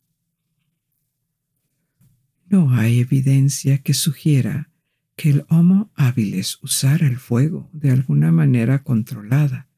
No 2.49 2.71
hay 2.71 3.01
evidencia 3.01 3.79
que 3.79 3.95
sugiera 3.95 4.71
que 5.17 5.31
el 5.31 5.47
Homo 5.49 5.91
habilis 5.95 6.59
usara 6.63 7.07
el 7.07 7.17
fuego 7.19 7.71
de 7.73 7.91
alguna 7.91 8.33
manera 8.33 8.83
controlada, 8.83 9.69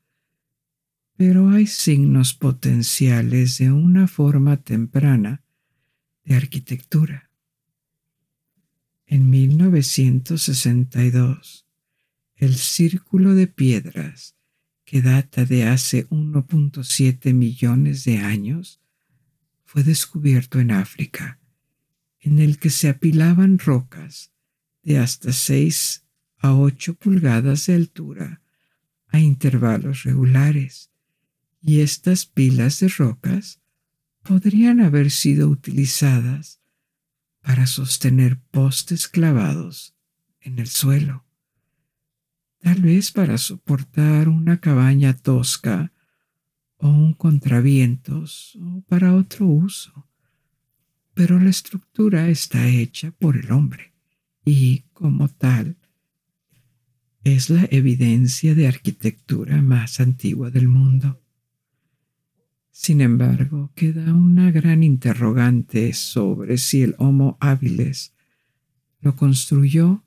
pero 1.16 1.50
hay 1.50 1.66
signos 1.66 2.32
potenciales 2.34 3.59
de 3.59 3.70
una 3.72 4.09
forma 4.09 4.57
temprana 4.57 5.44
de 6.24 6.36
arquitectura. 6.36 7.30
En 9.07 9.30
1962, 9.30 11.66
el 12.34 12.57
círculo 12.57 13.34
de 13.34 13.46
piedras, 13.46 14.36
que 14.87 15.03
data 15.03 15.45
de 15.45 15.64
hace 15.64 16.09
1.7 16.09 17.34
millones 17.34 18.05
de 18.05 18.18
años, 18.18 18.80
fue 19.64 19.82
descubierto 19.82 20.61
en 20.61 20.70
África, 20.70 21.41
en 22.20 22.39
el 22.39 22.59
que 22.59 22.70
se 22.70 22.89
apilaban 22.89 23.59
rocas 23.59 24.32
de 24.84 24.99
hasta 24.99 25.32
6 25.32 26.05
a 26.39 26.55
8 26.55 26.95
pulgadas 26.95 27.66
de 27.66 27.74
altura 27.74 28.41
a 29.09 29.18
intervalos 29.18 30.05
regulares, 30.05 30.91
y 31.61 31.80
estas 31.80 32.24
pilas 32.24 32.78
de 32.78 32.89
rocas 32.89 33.61
podrían 34.22 34.80
haber 34.80 35.11
sido 35.11 35.49
utilizadas 35.49 36.61
para 37.43 37.66
sostener 37.66 38.39
postes 38.53 39.09
clavados 39.09 39.97
en 40.41 40.61
el 40.61 40.68
suelo, 40.68 41.25
tal 42.66 42.82
vez 42.82 43.12
para 43.12 43.38
soportar 43.38 44.28
una 44.28 44.58
cabaña 44.58 45.16
tosca 45.16 45.92
o 46.78 46.88
un 46.88 47.12
contravientos 47.12 48.58
o 48.60 48.80
para 48.88 49.14
otro 49.14 49.46
uso, 49.46 50.08
pero 51.14 51.38
la 51.38 51.48
estructura 51.48 52.28
está 52.28 52.66
hecha 52.66 53.12
por 53.12 53.36
el 53.36 53.52
hombre 53.52 53.92
y, 54.44 54.80
como 54.94 55.28
tal, 55.28 55.76
es 57.22 57.50
la 57.50 57.68
evidencia 57.70 58.56
de 58.56 58.66
arquitectura 58.66 59.62
más 59.62 60.00
antigua 60.00 60.50
del 60.50 60.66
mundo. 60.66 61.22
Sin 62.72 63.00
embargo, 63.00 63.70
queda 63.76 64.12
una 64.12 64.50
gran 64.50 64.82
interrogante 64.82 65.92
sobre 65.92 66.58
si 66.58 66.82
el 66.82 66.96
Homo 66.98 67.38
habilis 67.38 68.12
lo 69.02 69.14
construyó 69.14 70.02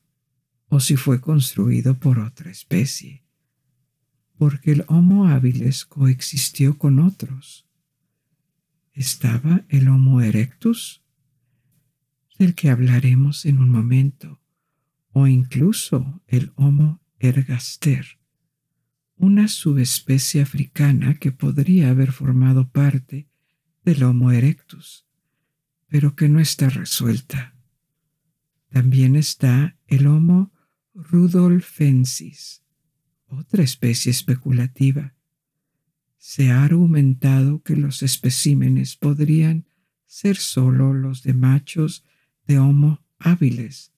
o 0.69 0.79
si 0.79 0.95
fue 0.95 1.19
construido 1.19 1.95
por 1.95 2.19
otra 2.19 2.51
especie, 2.51 3.23
porque 4.37 4.71
el 4.71 4.85
Homo 4.87 5.27
habilis 5.27 5.85
coexistió 5.85 6.77
con 6.77 6.99
otros. 6.99 7.67
Estaba 8.93 9.65
el 9.67 9.89
Homo 9.89 10.21
erectus, 10.21 11.03
del 12.37 12.55
que 12.55 12.69
hablaremos 12.69 13.45
en 13.45 13.57
un 13.57 13.69
momento, 13.69 14.39
o 15.11 15.27
incluso 15.27 16.21
el 16.27 16.53
Homo 16.55 17.01
ergaster, 17.17 18.19
una 19.17 19.49
subespecie 19.49 20.41
africana 20.41 21.15
que 21.15 21.33
podría 21.33 21.89
haber 21.89 22.13
formado 22.13 22.69
parte 22.69 23.27
del 23.83 24.03
Homo 24.03 24.31
erectus, 24.31 25.05
pero 25.87 26.15
que 26.15 26.29
no 26.29 26.39
está 26.39 26.69
resuelta. 26.69 27.55
También 28.69 29.15
está 29.15 29.75
el 29.87 30.07
Homo 30.07 30.53
rudolfensis, 31.03 32.63
otra 33.27 33.63
especie 33.63 34.11
especulativa. 34.11 35.15
Se 36.17 36.51
ha 36.51 36.63
argumentado 36.63 37.61
que 37.61 37.75
los 37.75 38.03
especímenes 38.03 38.95
podrían 38.95 39.65
ser 40.05 40.37
solo 40.37 40.93
los 40.93 41.23
de 41.23 41.33
machos 41.33 42.03
de 42.45 42.59
Homo 42.59 43.03
hábiles, 43.19 43.93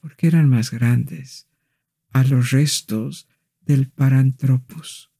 porque 0.00 0.26
eran 0.26 0.48
más 0.48 0.70
grandes, 0.70 1.48
a 2.10 2.24
los 2.24 2.50
restos 2.50 3.28
del 3.60 3.88
Paranthropus, 3.88 5.10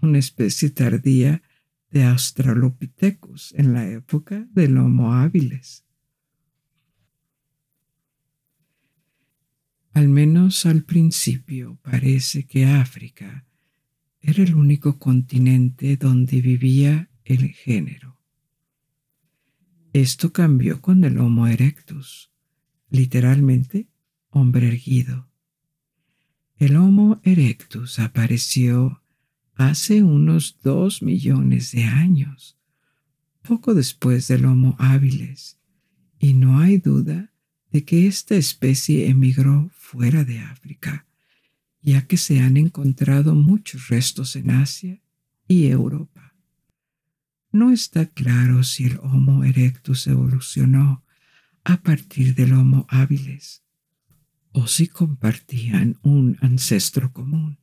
una 0.00 0.18
especie 0.18 0.70
tardía 0.70 1.42
de 1.90 2.04
Australopithecus 2.04 3.52
en 3.56 3.72
la 3.72 3.88
época 3.88 4.46
del 4.52 4.78
Homo 4.78 5.12
habilis. 5.12 5.84
Al 10.00 10.08
menos 10.08 10.64
al 10.64 10.82
principio 10.84 11.78
parece 11.82 12.46
que 12.46 12.64
África 12.64 13.44
era 14.22 14.42
el 14.42 14.54
único 14.54 14.98
continente 14.98 15.98
donde 15.98 16.40
vivía 16.40 17.10
el 17.22 17.50
género. 17.50 18.18
Esto 19.92 20.32
cambió 20.32 20.80
con 20.80 21.04
el 21.04 21.18
Homo 21.18 21.48
erectus, 21.48 22.30
literalmente 22.88 23.90
hombre 24.30 24.68
erguido. 24.68 25.28
El 26.56 26.76
Homo 26.76 27.20
erectus 27.22 27.98
apareció 27.98 29.02
hace 29.54 30.02
unos 30.02 30.60
dos 30.62 31.02
millones 31.02 31.72
de 31.72 31.84
años, 31.84 32.56
poco 33.42 33.74
después 33.74 34.28
del 34.28 34.46
Homo 34.46 34.76
habilis, 34.78 35.58
y 36.18 36.32
no 36.32 36.58
hay 36.58 36.78
duda 36.78 37.29
de 37.72 37.84
que 37.84 38.06
esta 38.06 38.34
especie 38.34 39.08
emigró 39.08 39.70
fuera 39.74 40.24
de 40.24 40.40
África, 40.40 41.06
ya 41.82 42.06
que 42.06 42.16
se 42.16 42.40
han 42.40 42.56
encontrado 42.56 43.34
muchos 43.34 43.88
restos 43.88 44.36
en 44.36 44.50
Asia 44.50 45.00
y 45.46 45.66
Europa. 45.66 46.34
No 47.52 47.72
está 47.72 48.06
claro 48.06 48.62
si 48.62 48.84
el 48.84 48.98
Homo 49.02 49.44
erectus 49.44 50.06
evolucionó 50.06 51.04
a 51.64 51.82
partir 51.82 52.34
del 52.34 52.52
Homo 52.52 52.86
habilis 52.88 53.62
o 54.52 54.66
si 54.66 54.88
compartían 54.88 55.98
un 56.02 56.38
ancestro 56.40 57.12
común. 57.12 57.58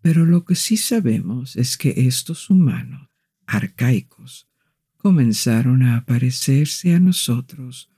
Pero 0.00 0.24
lo 0.24 0.44
que 0.44 0.54
sí 0.54 0.76
sabemos 0.76 1.56
es 1.56 1.76
que 1.76 1.94
estos 2.06 2.48
humanos 2.48 3.08
arcaicos 3.46 4.48
comenzaron 4.96 5.82
a 5.82 5.96
aparecerse 5.96 6.94
a 6.94 7.00
nosotros 7.00 7.90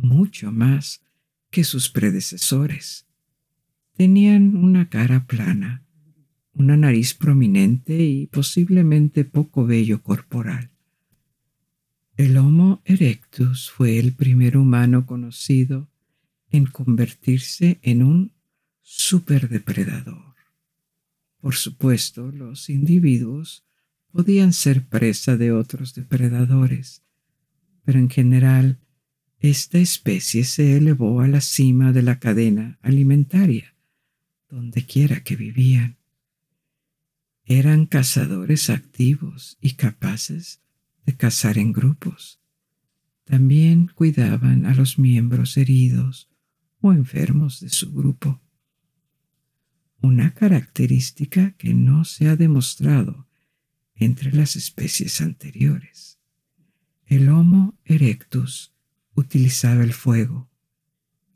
mucho 0.00 0.52
más 0.52 1.02
que 1.50 1.64
sus 1.64 1.90
predecesores. 1.90 3.06
Tenían 3.96 4.56
una 4.56 4.88
cara 4.88 5.26
plana, 5.26 5.84
una 6.52 6.76
nariz 6.76 7.14
prominente 7.14 8.02
y 8.02 8.26
posiblemente 8.26 9.24
poco 9.24 9.66
vello 9.66 10.02
corporal. 10.02 10.70
El 12.16 12.36
Homo 12.36 12.82
erectus 12.84 13.70
fue 13.70 13.98
el 13.98 14.14
primer 14.14 14.56
humano 14.56 15.06
conocido 15.06 15.88
en 16.50 16.66
convertirse 16.66 17.78
en 17.82 18.02
un 18.02 18.32
superdepredador. 18.82 20.34
Por 21.40 21.54
supuesto, 21.54 22.30
los 22.30 22.68
individuos 22.68 23.64
podían 24.12 24.52
ser 24.52 24.86
presa 24.86 25.36
de 25.36 25.52
otros 25.52 25.94
depredadores, 25.94 27.02
pero 27.84 27.98
en 27.98 28.10
general 28.10 28.79
esta 29.40 29.78
especie 29.78 30.44
se 30.44 30.76
elevó 30.76 31.22
a 31.22 31.28
la 31.28 31.40
cima 31.40 31.92
de 31.92 32.02
la 32.02 32.18
cadena 32.18 32.78
alimentaria, 32.82 33.74
donde 34.50 34.84
quiera 34.84 35.24
que 35.24 35.34
vivían. 35.34 35.96
Eran 37.46 37.86
cazadores 37.86 38.68
activos 38.68 39.56
y 39.62 39.72
capaces 39.72 40.60
de 41.06 41.16
cazar 41.16 41.56
en 41.56 41.72
grupos. 41.72 42.38
También 43.24 43.90
cuidaban 43.94 44.66
a 44.66 44.74
los 44.74 44.98
miembros 44.98 45.56
heridos 45.56 46.28
o 46.82 46.92
enfermos 46.92 47.60
de 47.60 47.70
su 47.70 47.92
grupo. 47.92 48.42
Una 50.02 50.34
característica 50.34 51.52
que 51.52 51.72
no 51.72 52.04
se 52.04 52.28
ha 52.28 52.36
demostrado 52.36 53.26
entre 53.94 54.32
las 54.32 54.54
especies 54.54 55.22
anteriores. 55.22 56.18
El 57.06 57.30
Homo 57.30 57.78
erectus 57.84 58.74
utilizaba 59.14 59.82
el 59.82 59.92
fuego. 59.92 60.48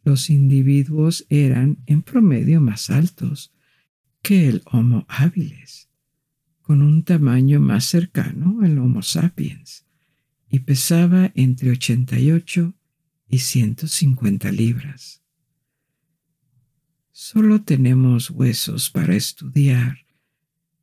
Los 0.04 0.30
individuos 0.30 1.26
eran 1.28 1.78
en 1.86 2.02
promedio 2.02 2.60
más 2.60 2.90
altos 2.90 3.52
que 4.22 4.48
el 4.48 4.62
Homo 4.66 5.06
habilis, 5.08 5.88
con 6.60 6.82
un 6.82 7.04
tamaño 7.04 7.60
más 7.60 7.84
cercano 7.84 8.60
al 8.62 8.78
Homo 8.78 9.02
sapiens, 9.02 9.86
y 10.50 10.60
pesaba 10.60 11.32
entre 11.34 11.70
88 11.70 12.74
y 13.28 13.38
150 13.38 14.52
libras. 14.52 15.22
Solo 17.10 17.62
tenemos 17.62 18.30
huesos 18.30 18.90
para 18.90 19.14
estudiar, 19.14 19.98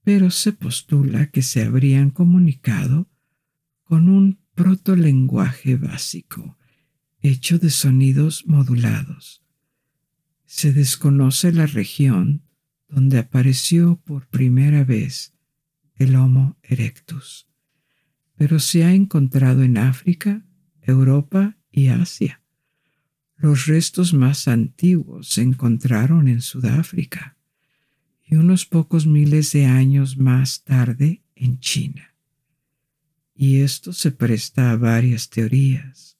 pero 0.03 0.31
se 0.31 0.51
postula 0.51 1.27
que 1.27 1.41
se 1.41 1.63
habrían 1.63 2.09
comunicado 2.09 3.07
con 3.83 4.09
un 4.09 4.39
protolenguaje 4.55 5.75
básico 5.75 6.57
hecho 7.21 7.59
de 7.59 7.69
sonidos 7.69 8.45
modulados. 8.47 9.43
Se 10.45 10.73
desconoce 10.73 11.51
la 11.51 11.65
región 11.65 12.43
donde 12.87 13.19
apareció 13.19 14.01
por 14.03 14.27
primera 14.27 14.83
vez 14.83 15.33
el 15.95 16.15
Homo 16.15 16.57
erectus, 16.63 17.47
pero 18.35 18.59
se 18.59 18.83
ha 18.83 18.93
encontrado 18.93 19.63
en 19.63 19.77
África, 19.77 20.45
Europa 20.81 21.57
y 21.71 21.87
Asia. 21.87 22.41
Los 23.37 23.65
restos 23.65 24.13
más 24.13 24.47
antiguos 24.47 25.29
se 25.29 25.41
encontraron 25.41 26.27
en 26.27 26.41
Sudáfrica 26.41 27.37
y 28.25 28.35
unos 28.35 28.65
pocos 28.65 29.05
miles 29.05 29.51
de 29.51 29.65
años 29.65 30.17
más 30.17 30.63
tarde 30.63 31.23
en 31.35 31.59
China. 31.59 32.15
Y 33.35 33.61
esto 33.61 33.93
se 33.93 34.11
presta 34.11 34.71
a 34.71 34.77
varias 34.77 35.29
teorías. 35.29 36.17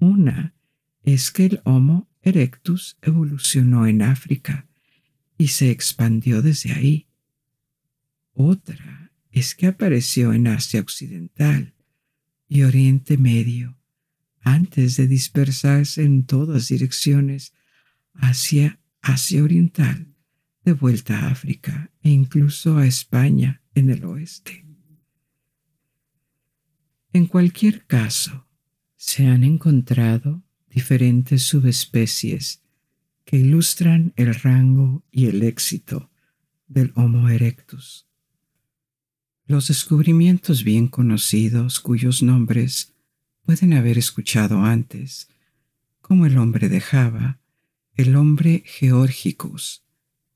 Una 0.00 0.54
es 1.02 1.30
que 1.30 1.44
el 1.44 1.60
Homo 1.64 2.08
erectus 2.22 2.96
evolucionó 3.02 3.86
en 3.86 4.00
África 4.00 4.66
y 5.36 5.48
se 5.48 5.70
expandió 5.70 6.40
desde 6.40 6.72
ahí. 6.72 7.06
Otra 8.32 9.12
es 9.30 9.54
que 9.54 9.66
apareció 9.66 10.32
en 10.32 10.46
Asia 10.46 10.80
Occidental 10.80 11.74
y 12.48 12.62
Oriente 12.62 13.18
Medio 13.18 13.78
antes 14.40 14.96
de 14.96 15.06
dispersarse 15.06 16.02
en 16.02 16.24
todas 16.24 16.68
direcciones 16.68 17.52
hacia 18.14 18.80
Asia 19.02 19.44
Oriental, 19.44 20.14
de 20.64 20.72
vuelta 20.72 21.18
a 21.18 21.30
África 21.30 21.92
e 22.02 22.08
incluso 22.08 22.78
a 22.78 22.86
España 22.86 23.62
en 23.74 23.90
el 23.90 24.04
oeste. 24.04 24.66
En 27.12 27.26
cualquier 27.26 27.86
caso, 27.86 28.46
se 29.02 29.26
han 29.26 29.44
encontrado 29.44 30.42
diferentes 30.68 31.42
subespecies 31.42 32.60
que 33.24 33.38
ilustran 33.38 34.12
el 34.16 34.34
rango 34.34 35.02
y 35.10 35.24
el 35.24 35.42
éxito 35.42 36.10
del 36.68 36.92
Homo 36.96 37.30
erectus. 37.30 38.06
Los 39.46 39.68
descubrimientos 39.68 40.64
bien 40.64 40.86
conocidos 40.86 41.80
cuyos 41.80 42.22
nombres 42.22 42.92
pueden 43.46 43.72
haber 43.72 43.96
escuchado 43.96 44.64
antes, 44.64 45.28
como 46.02 46.26
el 46.26 46.36
hombre 46.36 46.68
de 46.68 46.82
Java, 46.82 47.40
el 47.94 48.14
hombre 48.16 48.64
Georgicus, 48.66 49.82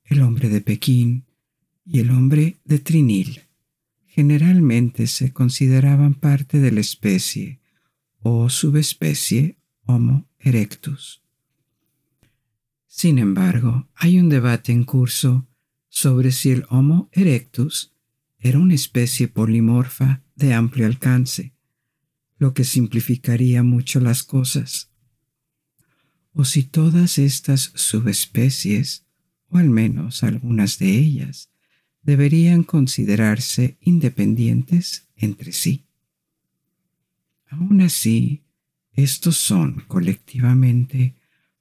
el 0.04 0.22
hombre 0.22 0.48
de 0.48 0.62
Pekín 0.62 1.26
y 1.84 2.00
el 2.00 2.10
hombre 2.10 2.56
de 2.64 2.78
Trinil. 2.78 3.42
Generalmente 4.06 5.06
se 5.06 5.34
consideraban 5.34 6.14
parte 6.14 6.60
de 6.60 6.72
la 6.72 6.80
especie 6.80 7.60
o 8.24 8.48
subespecie 8.48 9.58
Homo 9.84 10.26
erectus. 10.38 11.22
Sin 12.86 13.18
embargo, 13.18 13.86
hay 13.94 14.18
un 14.18 14.30
debate 14.30 14.72
en 14.72 14.84
curso 14.84 15.46
sobre 15.90 16.32
si 16.32 16.50
el 16.50 16.64
Homo 16.70 17.10
erectus 17.12 17.92
era 18.38 18.58
una 18.58 18.74
especie 18.74 19.28
polimorfa 19.28 20.22
de 20.36 20.54
amplio 20.54 20.86
alcance 20.86 21.52
lo 22.38 22.54
que 22.54 22.64
simplificaría 22.64 23.62
mucho 23.62 24.00
las 24.00 24.22
cosas. 24.22 24.90
O 26.32 26.44
si 26.44 26.62
todas 26.62 27.18
estas 27.18 27.72
subespecies, 27.74 29.06
o 29.48 29.58
al 29.58 29.70
menos 29.70 30.22
algunas 30.22 30.78
de 30.78 30.98
ellas, 30.98 31.50
deberían 32.02 32.64
considerarse 32.64 33.76
independientes 33.80 35.08
entre 35.16 35.52
sí. 35.52 35.86
Aún 37.56 37.82
así, 37.82 38.42
estos 38.92 39.36
son 39.36 39.84
colectivamente 39.86 41.14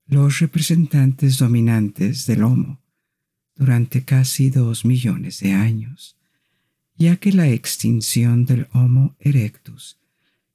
los 0.07 0.40
representantes 0.40 1.38
dominantes 1.38 2.26
del 2.26 2.44
Homo 2.44 2.82
durante 3.56 4.03
casi 4.03 4.49
dos 4.49 4.86
millones 4.86 5.40
de 5.41 5.52
años, 5.52 6.18
ya 6.95 7.18
que 7.18 7.32
la 7.32 7.48
extinción 7.48 8.45
del 8.45 8.68
Homo 8.74 9.15
erectus 9.20 9.99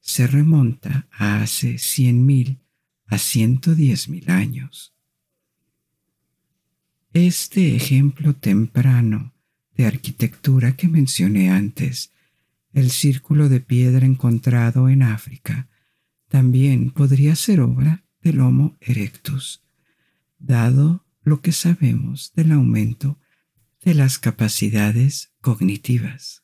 se 0.01 0.27
remonta 0.27 1.06
a 1.12 1.43
hace 1.43 1.74
100.000 1.74 2.59
a 3.06 3.16
110.000 3.16 4.28
años. 4.31 4.93
Este 7.12 7.77
ejemplo 7.77 8.35
temprano 8.35 9.35
de 9.77 9.86
arquitectura 9.86 10.74
que 10.77 10.89
mencioné 10.89 11.51
antes, 11.51 12.12
el 12.72 12.90
círculo 12.90 13.48
de 13.48 13.60
piedra 13.60 14.06
encontrado 14.06 14.88
en 14.88 15.02
África, 15.02 15.68
también 16.28 16.90
podría 16.90 17.34
ser 17.36 17.60
obra 17.60 18.04
del 18.20 18.40
Homo 18.40 18.76
erectus, 18.80 19.64
dado 20.38 21.06
lo 21.22 21.40
que 21.40 21.52
sabemos 21.52 22.32
del 22.34 22.52
aumento 22.52 23.18
de 23.82 23.94
las 23.94 24.18
capacidades 24.18 25.32
cognitivas 25.40 26.42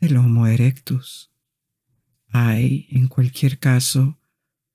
del 0.00 0.16
Homo 0.18 0.46
erectus. 0.46 1.32
Hay, 2.28 2.86
en 2.90 3.08
cualquier 3.08 3.58
caso, 3.58 4.18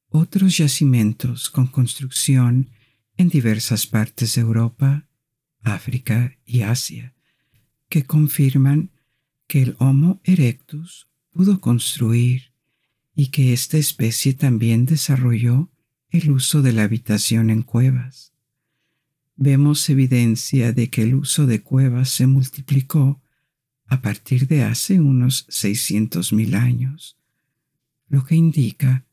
otros 0.10 0.58
yacimientos 0.58 1.50
con 1.50 1.68
construcción 1.68 2.70
en 3.18 3.30
diversas 3.30 3.88
partes 3.88 4.36
de 4.36 4.42
Europa, 4.42 5.08
África 5.62 6.38
y 6.44 6.62
Asia, 6.62 7.14
que 7.88 8.04
confirman 8.04 8.92
que 9.52 9.62
el 9.62 9.76
Homo 9.80 10.22
erectus 10.24 11.10
pudo 11.30 11.60
construir 11.60 12.54
y 13.14 13.32
que 13.32 13.52
esta 13.52 13.78
especie 13.78 14.34
también 14.34 14.86
desarrolló 14.86 15.70
el 16.10 16.32
uso 16.32 16.62
de 16.62 16.72
la 16.72 16.84
habitación 16.84 17.50
en 17.50 17.62
cuevas. 17.62 18.32
Vemos 19.36 19.90
evidencia 19.90 20.72
de 20.72 20.90
que 20.90 21.02
el 21.02 21.16
uso 21.16 21.48
de 21.48 21.62
cuevas 21.62 22.12
se 22.12 22.28
multiplicó 22.28 23.22
a 23.88 24.02
partir 24.02 24.48
de 24.48 24.64
hace 24.64 25.02
unos 25.02 25.46
600.000 25.50 26.56
años 26.56 27.18
lo 28.08 28.24
que 28.24 28.36
indica 28.36 29.04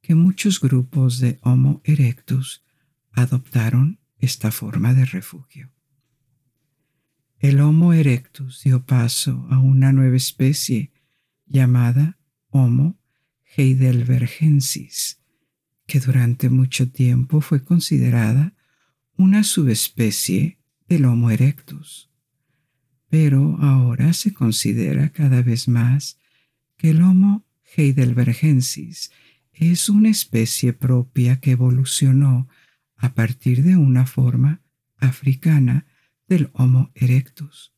que 0.00 0.14
muchos 0.14 0.60
grupos 0.60 1.18
de 1.18 1.40
Homo 1.42 1.80
erectus 1.82 2.62
adoptaron 3.10 3.98
esta 4.20 4.52
forma 4.52 4.94
de 4.94 5.06
refugio. 5.06 5.72
El 7.40 7.60
Homo 7.60 7.92
erectus 7.92 8.64
dio 8.64 8.84
paso 8.84 9.46
a 9.48 9.60
una 9.60 9.92
nueva 9.92 10.16
especie 10.16 10.90
llamada 11.46 12.18
Homo 12.50 12.98
heidelbergensis, 13.56 15.20
que 15.86 16.00
durante 16.00 16.50
mucho 16.50 16.90
tiempo 16.90 17.40
fue 17.40 17.62
considerada 17.62 18.54
una 19.16 19.44
subespecie 19.44 20.58
del 20.88 21.04
Homo 21.04 21.30
erectus. 21.30 22.10
Pero 23.08 23.56
ahora 23.60 24.12
se 24.14 24.34
considera 24.34 25.10
cada 25.10 25.40
vez 25.40 25.68
más 25.68 26.18
que 26.76 26.90
el 26.90 27.02
Homo 27.02 27.46
heidelbergensis 27.76 29.12
es 29.52 29.88
una 29.88 30.08
especie 30.08 30.72
propia 30.72 31.38
que 31.38 31.52
evolucionó 31.52 32.48
a 32.96 33.14
partir 33.14 33.62
de 33.62 33.76
una 33.76 34.06
forma 34.06 34.60
africana 34.96 35.86
del 36.28 36.50
Homo 36.52 36.90
erectus. 36.94 37.72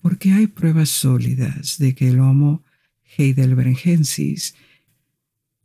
Porque 0.00 0.32
hay 0.32 0.46
pruebas 0.48 0.90
sólidas 0.90 1.78
de 1.78 1.94
que 1.94 2.08
el 2.08 2.20
Homo 2.20 2.62
heidelbergensis 3.16 4.54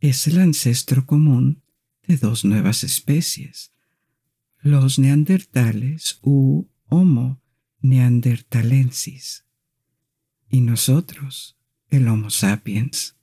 es 0.00 0.26
el 0.26 0.38
ancestro 0.38 1.04
común 1.04 1.62
de 2.06 2.16
dos 2.16 2.44
nuevas 2.44 2.84
especies, 2.84 3.72
los 4.62 4.98
neandertales 4.98 6.18
u 6.22 6.68
Homo 6.88 7.40
neandertalensis, 7.80 9.44
y 10.48 10.60
nosotros, 10.60 11.56
el 11.88 12.08
Homo 12.08 12.30
sapiens. 12.30 13.16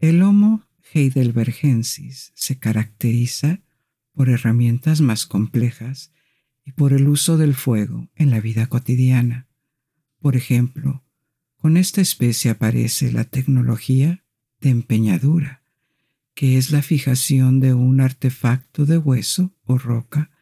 El 0.00 0.22
Homo 0.22 0.66
heidelbergensis 0.92 2.32
se 2.34 2.58
caracteriza 2.58 3.60
por 4.12 4.28
herramientas 4.28 5.00
más 5.00 5.26
complejas 5.26 6.12
y 6.66 6.72
por 6.72 6.92
el 6.92 7.08
uso 7.08 7.38
del 7.38 7.54
fuego 7.54 8.08
en 8.16 8.30
la 8.30 8.40
vida 8.40 8.66
cotidiana. 8.66 9.46
Por 10.18 10.34
ejemplo, 10.34 11.04
con 11.56 11.76
esta 11.76 12.00
especie 12.00 12.50
aparece 12.50 13.12
la 13.12 13.24
tecnología 13.24 14.24
de 14.60 14.70
empeñadura, 14.70 15.62
que 16.34 16.58
es 16.58 16.72
la 16.72 16.82
fijación 16.82 17.60
de 17.60 17.72
un 17.72 18.00
artefacto 18.00 18.84
de 18.84 18.98
hueso 18.98 19.54
o 19.64 19.78
roca 19.78 20.32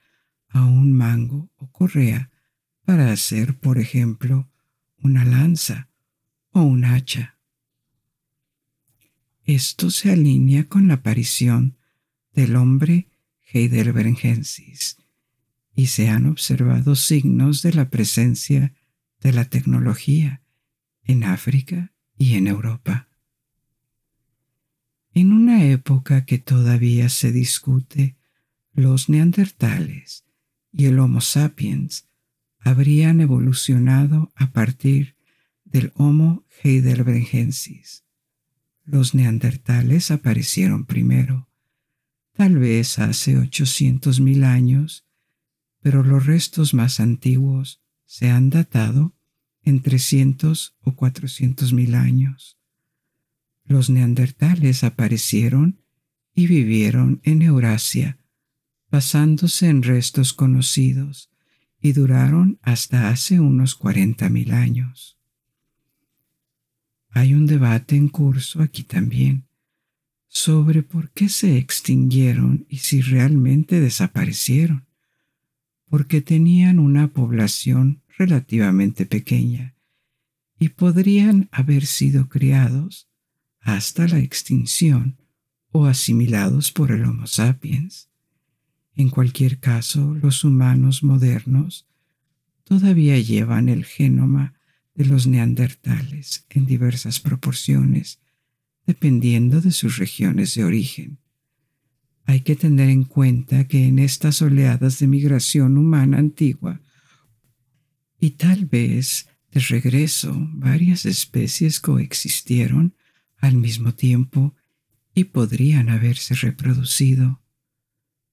a 0.48 0.64
un 0.64 0.94
mango 0.94 1.50
o 1.56 1.70
correa 1.70 2.30
para 2.86 3.12
hacer, 3.12 3.58
por 3.58 3.78
ejemplo, 3.78 4.48
una 4.96 5.26
lanza 5.26 5.90
o 6.50 6.62
un 6.62 6.86
hacha. 6.86 7.38
Esto 9.44 9.90
se 9.90 10.10
alinea 10.10 10.64
con 10.64 10.88
la 10.88 10.94
aparición 10.94 11.76
del 12.32 12.56
hombre 12.56 13.08
heidelbergensis 13.52 15.03
y 15.74 15.86
se 15.86 16.08
han 16.08 16.26
observado 16.26 16.94
signos 16.94 17.62
de 17.62 17.72
la 17.72 17.90
presencia 17.90 18.74
de 19.20 19.32
la 19.32 19.46
tecnología 19.46 20.42
en 21.02 21.24
África 21.24 21.92
y 22.16 22.34
en 22.34 22.46
Europa. 22.46 23.08
En 25.12 25.32
una 25.32 25.64
época 25.64 26.24
que 26.24 26.38
todavía 26.38 27.08
se 27.08 27.32
discute, 27.32 28.16
los 28.72 29.08
neandertales 29.08 30.24
y 30.72 30.86
el 30.86 30.98
Homo 30.98 31.20
sapiens 31.20 32.08
habrían 32.58 33.20
evolucionado 33.20 34.32
a 34.34 34.52
partir 34.52 35.16
del 35.64 35.92
Homo 35.94 36.44
heidelbergensis. 36.62 38.04
Los 38.84 39.14
neandertales 39.14 40.10
aparecieron 40.10 40.84
primero, 40.84 41.48
tal 42.32 42.58
vez 42.58 42.98
hace 42.98 43.38
800.000 43.38 44.44
años, 44.44 45.03
pero 45.84 46.02
los 46.02 46.24
restos 46.24 46.72
más 46.72 46.98
antiguos 46.98 47.82
se 48.06 48.30
han 48.30 48.48
datado 48.48 49.14
en 49.60 49.82
300 49.82 50.78
o 50.80 50.92
400.000 50.92 51.94
años. 51.94 52.58
Los 53.64 53.90
neandertales 53.90 54.82
aparecieron 54.82 55.82
y 56.34 56.46
vivieron 56.46 57.20
en 57.22 57.42
Eurasia, 57.42 58.18
basándose 58.90 59.68
en 59.68 59.82
restos 59.82 60.32
conocidos, 60.32 61.30
y 61.82 61.92
duraron 61.92 62.58
hasta 62.62 63.10
hace 63.10 63.38
unos 63.38 63.78
40.000 63.78 64.52
años. 64.54 65.18
Hay 67.10 67.34
un 67.34 67.44
debate 67.44 67.94
en 67.94 68.08
curso 68.08 68.62
aquí 68.62 68.84
también 68.84 69.44
sobre 70.28 70.82
por 70.82 71.10
qué 71.10 71.28
se 71.28 71.58
extinguieron 71.58 72.64
y 72.70 72.78
si 72.78 73.02
realmente 73.02 73.80
desaparecieron, 73.80 74.86
porque 75.94 76.20
tenían 76.20 76.80
una 76.80 77.12
población 77.12 78.02
relativamente 78.18 79.06
pequeña 79.06 79.76
y 80.58 80.70
podrían 80.70 81.48
haber 81.52 81.86
sido 81.86 82.28
criados 82.28 83.08
hasta 83.60 84.08
la 84.08 84.18
extinción 84.18 85.18
o 85.70 85.86
asimilados 85.86 86.72
por 86.72 86.90
el 86.90 87.04
Homo 87.04 87.28
sapiens. 87.28 88.08
En 88.96 89.08
cualquier 89.08 89.60
caso, 89.60 90.16
los 90.20 90.42
humanos 90.42 91.04
modernos 91.04 91.86
todavía 92.64 93.16
llevan 93.20 93.68
el 93.68 93.84
genoma 93.84 94.54
de 94.96 95.04
los 95.04 95.28
neandertales 95.28 96.44
en 96.50 96.66
diversas 96.66 97.20
proporciones, 97.20 98.18
dependiendo 98.84 99.60
de 99.60 99.70
sus 99.70 99.98
regiones 99.98 100.56
de 100.56 100.64
origen. 100.64 101.18
Hay 102.24 102.40
que 102.40 102.56
tener 102.56 102.88
en 102.88 103.04
cuenta 103.04 103.68
que 103.68 103.86
en 103.86 103.98
estas 103.98 104.40
oleadas 104.40 104.98
de 104.98 105.06
migración 105.06 105.76
humana 105.76 106.18
antigua, 106.18 106.80
y 108.18 108.30
tal 108.30 108.64
vez 108.64 109.28
de 109.52 109.60
regreso, 109.60 110.34
varias 110.52 111.04
especies 111.04 111.80
coexistieron 111.80 112.94
al 113.36 113.56
mismo 113.56 113.92
tiempo 113.92 114.54
y 115.14 115.24
podrían 115.24 115.90
haberse 115.90 116.34
reproducido. 116.34 117.42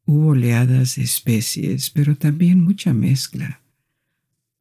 Hubo 0.06 0.30
oleadas 0.30 0.96
de 0.96 1.04
especies, 1.04 1.90
pero 1.90 2.16
también 2.16 2.64
mucha 2.64 2.94
mezcla. 2.94 3.62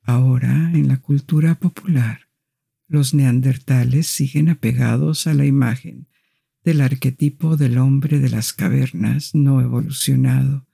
Ahora, 0.02 0.72
en 0.74 0.88
la 0.88 0.96
cultura 0.98 1.54
popular, 1.54 2.28
los 2.88 3.14
neandertales 3.14 4.08
siguen 4.08 4.48
apegados 4.48 5.28
a 5.28 5.34
la 5.34 5.46
imagen 5.46 6.08
del 6.64 6.82
arquetipo 6.82 7.56
del 7.56 7.78
hombre 7.78 8.18
de 8.18 8.28
las 8.28 8.52
cavernas 8.52 9.34
no 9.34 9.60
evolucionado. 9.60 10.66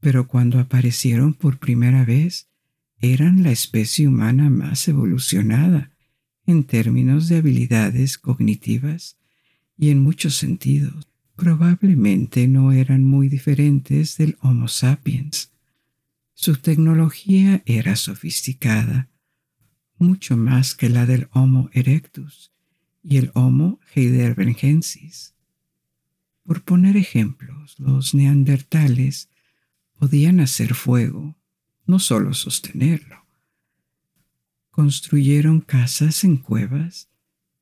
Pero 0.00 0.28
cuando 0.28 0.58
aparecieron 0.58 1.34
por 1.34 1.58
primera 1.58 2.04
vez, 2.04 2.48
eran 3.00 3.42
la 3.42 3.50
especie 3.50 4.06
humana 4.06 4.50
más 4.50 4.86
evolucionada 4.86 5.90
en 6.46 6.64
términos 6.64 7.28
de 7.28 7.38
habilidades 7.38 8.18
cognitivas 8.18 9.18
y 9.76 9.90
en 9.90 10.00
muchos 10.00 10.36
sentidos. 10.36 11.08
Probablemente 11.36 12.46
no 12.46 12.70
eran 12.70 13.02
muy 13.02 13.28
diferentes 13.28 14.16
del 14.18 14.36
Homo 14.40 14.68
sapiens. 14.68 15.50
Su 16.34 16.56
tecnología 16.56 17.62
era 17.66 17.96
sofisticada, 17.96 19.10
mucho 19.98 20.36
más 20.36 20.74
que 20.74 20.88
la 20.88 21.06
del 21.06 21.28
Homo 21.32 21.70
erectus 21.72 22.53
y 23.04 23.18
el 23.18 23.30
Homo 23.34 23.78
heidelbergensis. 23.94 25.34
Por 26.42 26.64
poner 26.64 26.96
ejemplos, 26.96 27.78
los 27.78 28.14
neandertales 28.14 29.28
podían 29.96 30.40
hacer 30.40 30.74
fuego, 30.74 31.36
no 31.86 32.00
solo 32.00 32.34
sostenerlo. 32.34 33.24
Construyeron 34.70 35.60
casas 35.60 36.24
en 36.24 36.38
cuevas, 36.38 37.08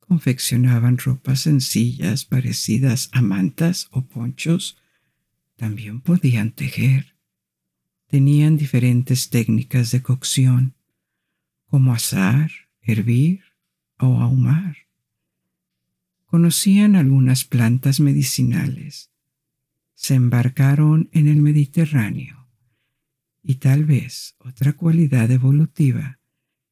confeccionaban 0.00 0.96
ropas 0.96 1.40
sencillas 1.40 2.24
parecidas 2.24 3.10
a 3.12 3.20
mantas 3.20 3.88
o 3.90 4.06
ponchos, 4.06 4.78
también 5.56 6.00
podían 6.00 6.52
tejer 6.52 7.12
tenían 8.12 8.58
diferentes 8.58 9.30
técnicas 9.30 9.90
de 9.90 10.02
cocción, 10.02 10.74
como 11.64 11.94
asar, 11.94 12.50
hervir 12.82 13.42
o 13.98 14.20
ahumar. 14.20 14.81
Conocían 16.32 16.96
algunas 16.96 17.44
plantas 17.44 18.00
medicinales, 18.00 19.10
se 19.92 20.14
embarcaron 20.14 21.10
en 21.12 21.28
el 21.28 21.42
Mediterráneo 21.42 22.48
y 23.42 23.56
tal 23.56 23.84
vez 23.84 24.34
otra 24.38 24.72
cualidad 24.72 25.30
evolutiva 25.30 26.20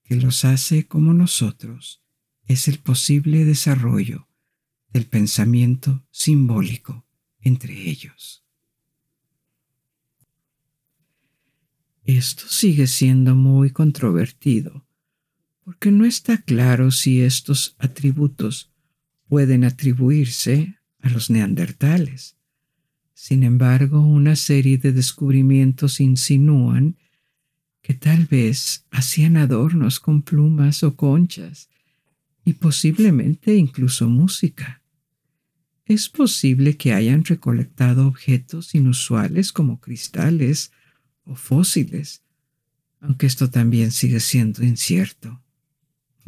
que 0.03 0.17
los 0.17 0.47
hace 0.47 0.87
como 0.87 1.13
nosotros 1.13 2.03
es 2.47 2.69
el 2.69 2.79
posible 2.79 3.45
desarrollo 3.45 4.31
del 4.95 5.05
pensamiento 5.05 6.07
simbólico 6.11 7.05
entre 7.39 7.91
ellos. 7.91 8.43
Esto 12.05 12.49
sigue 12.49 12.87
siendo 12.87 13.35
muy 13.35 13.73
controvertido, 13.73 14.87
porque 15.63 15.91
no 15.91 16.07
está 16.07 16.41
claro 16.41 16.91
si 16.91 17.21
estos 17.21 17.77
atributos 17.79 18.70
pueden 19.31 19.63
atribuirse 19.63 20.75
a 20.99 21.09
los 21.09 21.31
neandertales. 21.31 22.37
Sin 23.15 23.45
embargo, 23.45 24.01
una 24.01 24.35
serie 24.35 24.77
de 24.77 24.91
descubrimientos 24.93 26.01
insinúan 26.01 26.97
que 27.81 27.95
tal 27.95 28.27
vez 28.27 28.87
hacían 28.91 29.37
adornos 29.37 30.01
con 30.01 30.23
plumas 30.23 30.83
o 30.83 30.97
conchas 30.97 31.69
y 32.45 32.55
posiblemente 32.55 33.55
incluso 33.55 34.09
música. 34.09 34.83
es 35.85 36.09
posible 36.09 36.77
que 36.77 36.93
hayan 36.93 37.25
recolectado 37.25 38.09
objetos 38.09 38.75
inusuales 38.75 39.53
como 39.53 39.81
cristales 39.81 40.73
o 41.23 41.37
fósiles, 41.37 42.23
aunque 43.01 43.27
esto 43.27 43.49
también 43.49 43.93
sigue 43.93 44.19
siendo 44.19 44.65
incierto. 44.65 45.41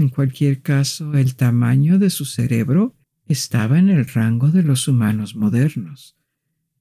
En 0.03 0.09
cualquier 0.09 0.63
caso, 0.63 1.15
el 1.15 1.37
tamaño 1.37 1.97
de 1.97 2.11
su 2.11 2.25
cerebro 2.25 2.97
estaba 3.29 3.79
en 3.79 3.89
el 3.89 4.05
rango 4.05 4.51
de 4.51 4.65
los 4.65 4.89
humanos 4.89 5.37
modernos, 5.37 6.17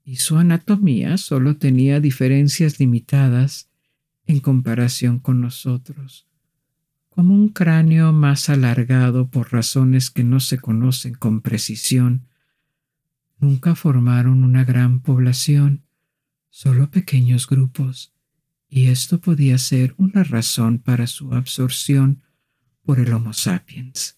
y 0.03 0.15
su 0.15 0.38
anatomía 0.38 1.18
solo 1.18 1.56
tenía 1.57 1.99
diferencias 1.99 2.80
limitadas 2.80 3.69
en 4.26 4.39
comparación 4.39 5.19
con 5.19 5.39
nosotros, 5.39 6.26
como 7.10 7.35
un 7.35 7.49
cráneo 7.49 8.11
más 8.11 8.49
alargado 8.49 9.30
por 9.30 9.53
razones 9.53 10.10
que 10.10 10.23
no 10.23 10.39
se 10.39 10.57
conocen 10.57 11.14
con 11.14 11.41
precisión. 11.41 12.26
Nunca 13.38 13.76
formaron 13.76 14.43
una 14.43 14.64
gran 14.64 14.99
población, 14.99 15.84
solo 16.49 16.89
pequeños 16.89 17.45
grupos, 17.45 18.14
y 18.68 18.88
esto 18.88 19.22
podía 19.22 19.60
ser 19.60 19.93
una 19.99 20.23
razón 20.23 20.80
para 20.80 21.06
su 21.06 21.35
absorción 21.35 22.23
por 22.91 22.99
el 22.99 23.13
Homo 23.13 23.31
sapiens. 23.31 24.18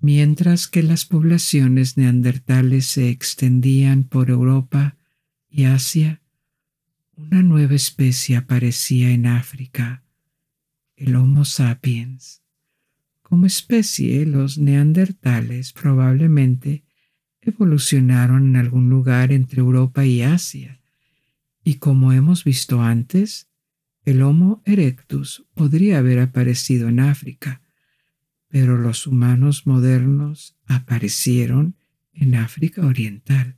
Mientras 0.00 0.68
que 0.68 0.82
las 0.82 1.04
poblaciones 1.04 1.98
neandertales 1.98 2.86
se 2.86 3.10
extendían 3.10 4.04
por 4.04 4.30
Europa 4.30 4.96
y 5.50 5.64
Asia, 5.64 6.22
una 7.14 7.42
nueva 7.42 7.74
especie 7.74 8.38
aparecía 8.38 9.10
en 9.10 9.26
África, 9.26 10.02
el 10.96 11.14
Homo 11.14 11.44
sapiens. 11.44 12.40
Como 13.20 13.44
especie, 13.44 14.24
los 14.24 14.56
neandertales 14.56 15.74
probablemente 15.74 16.84
evolucionaron 17.42 18.46
en 18.46 18.56
algún 18.56 18.88
lugar 18.88 19.30
entre 19.30 19.60
Europa 19.60 20.06
y 20.06 20.22
Asia, 20.22 20.80
y 21.62 21.74
como 21.74 22.14
hemos 22.14 22.44
visto 22.44 22.80
antes, 22.80 23.51
el 24.04 24.22
Homo 24.22 24.62
erectus 24.64 25.44
podría 25.54 25.98
haber 25.98 26.18
aparecido 26.18 26.88
en 26.88 27.00
África, 27.00 27.62
pero 28.48 28.76
los 28.76 29.06
humanos 29.06 29.66
modernos 29.66 30.56
aparecieron 30.66 31.76
en 32.12 32.34
África 32.34 32.84
Oriental, 32.84 33.56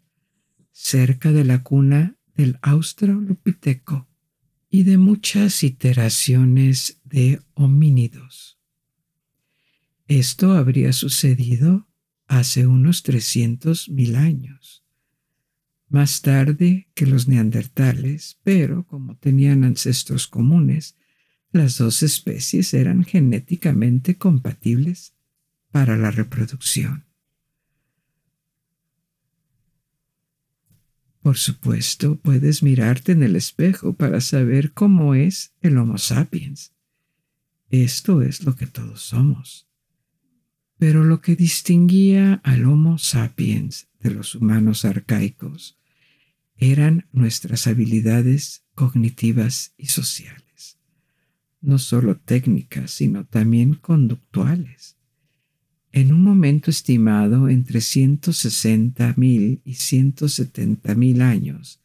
cerca 0.71 1.33
de 1.33 1.45
la 1.45 1.63
cuna 1.63 2.17
del 2.35 2.59
Australopiteco 2.63 4.07
y 4.71 4.83
de 4.83 4.99
muchas 4.99 5.63
iteraciones 5.63 7.01
de 7.05 7.41
homínidos. 7.55 8.59
Esto 10.07 10.53
habría 10.53 10.93
sucedido 10.93 11.89
hace 12.27 12.67
unos 12.67 13.05
300.000 13.05 14.17
años 14.17 14.84
más 15.95 16.23
tarde 16.23 16.89
que 16.95 17.07
los 17.07 17.29
neandertales, 17.29 18.41
pero 18.43 18.85
como 18.85 19.17
tenían 19.17 19.63
ancestros 19.63 20.27
comunes, 20.27 20.97
las 21.53 21.79
dos 21.79 22.03
especies 22.03 22.75
eran 22.75 23.05
genéticamente 23.05 24.19
compatibles 24.19 25.15
para 25.71 25.97
la 25.97 26.11
reproducción. 26.11 27.05
Por 31.21 31.39
supuesto, 31.39 32.17
puedes 32.17 32.65
mirarte 32.65 33.13
en 33.13 33.23
el 33.23 33.37
espejo 33.37 33.93
para 33.93 34.21
saber 34.21 34.73
cómo 34.73 35.15
es 35.15 35.55
el 35.61 35.79
Homo 35.79 35.99
sapiens. 35.99 36.73
Esto 37.71 38.21
es 38.21 38.43
lo 38.43 38.57
que 38.57 38.67
todos 38.67 39.01
somos. 39.01 39.69
Pero 40.77 41.05
lo 41.05 41.21
que 41.21 41.37
distinguía 41.37 42.41
al 42.43 42.65
Homo 42.65 42.99
sapiens 42.99 43.87
de 44.01 44.11
los 44.11 44.35
humanos 44.35 44.85
arcaicos 44.85 45.79
eran 46.57 47.07
nuestras 47.13 47.67
habilidades 47.67 48.65
cognitivas 48.75 49.75
y 49.77 49.87
sociales, 49.87 50.79
no 51.61 51.79
solo 51.79 52.17
técnicas, 52.17 52.91
sino 52.91 53.25
también 53.25 53.75
conductuales. 53.75 54.97
En 55.93 56.13
un 56.13 56.23
momento 56.23 56.71
estimado 56.71 57.49
entre 57.49 57.79
160.000 57.79 59.61
y 59.65 59.73
170.000 59.73 61.23
años, 61.23 61.81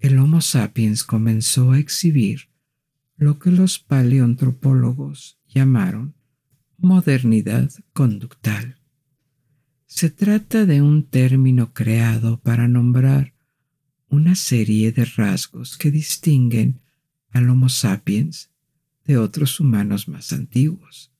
el 0.00 0.18
Homo 0.18 0.40
sapiens 0.40 1.04
comenzó 1.04 1.72
a 1.72 1.78
exhibir 1.78 2.48
lo 3.16 3.38
que 3.38 3.50
los 3.50 3.78
paleontropólogos 3.78 5.38
llamaron 5.48 6.14
modernidad 6.78 7.70
conductal. 7.92 8.76
Se 9.86 10.10
trata 10.10 10.66
de 10.66 10.82
un 10.82 11.04
término 11.04 11.72
creado 11.72 12.40
para 12.40 12.68
nombrar 12.68 13.33
una 14.14 14.36
serie 14.36 14.92
de 14.92 15.04
rasgos 15.04 15.76
que 15.76 15.90
distinguen 15.90 16.80
al 17.32 17.50
Homo 17.50 17.68
sapiens 17.68 18.50
de 19.04 19.18
otros 19.18 19.58
humanos 19.58 20.06
más 20.06 20.32
antiguos. 20.32 21.10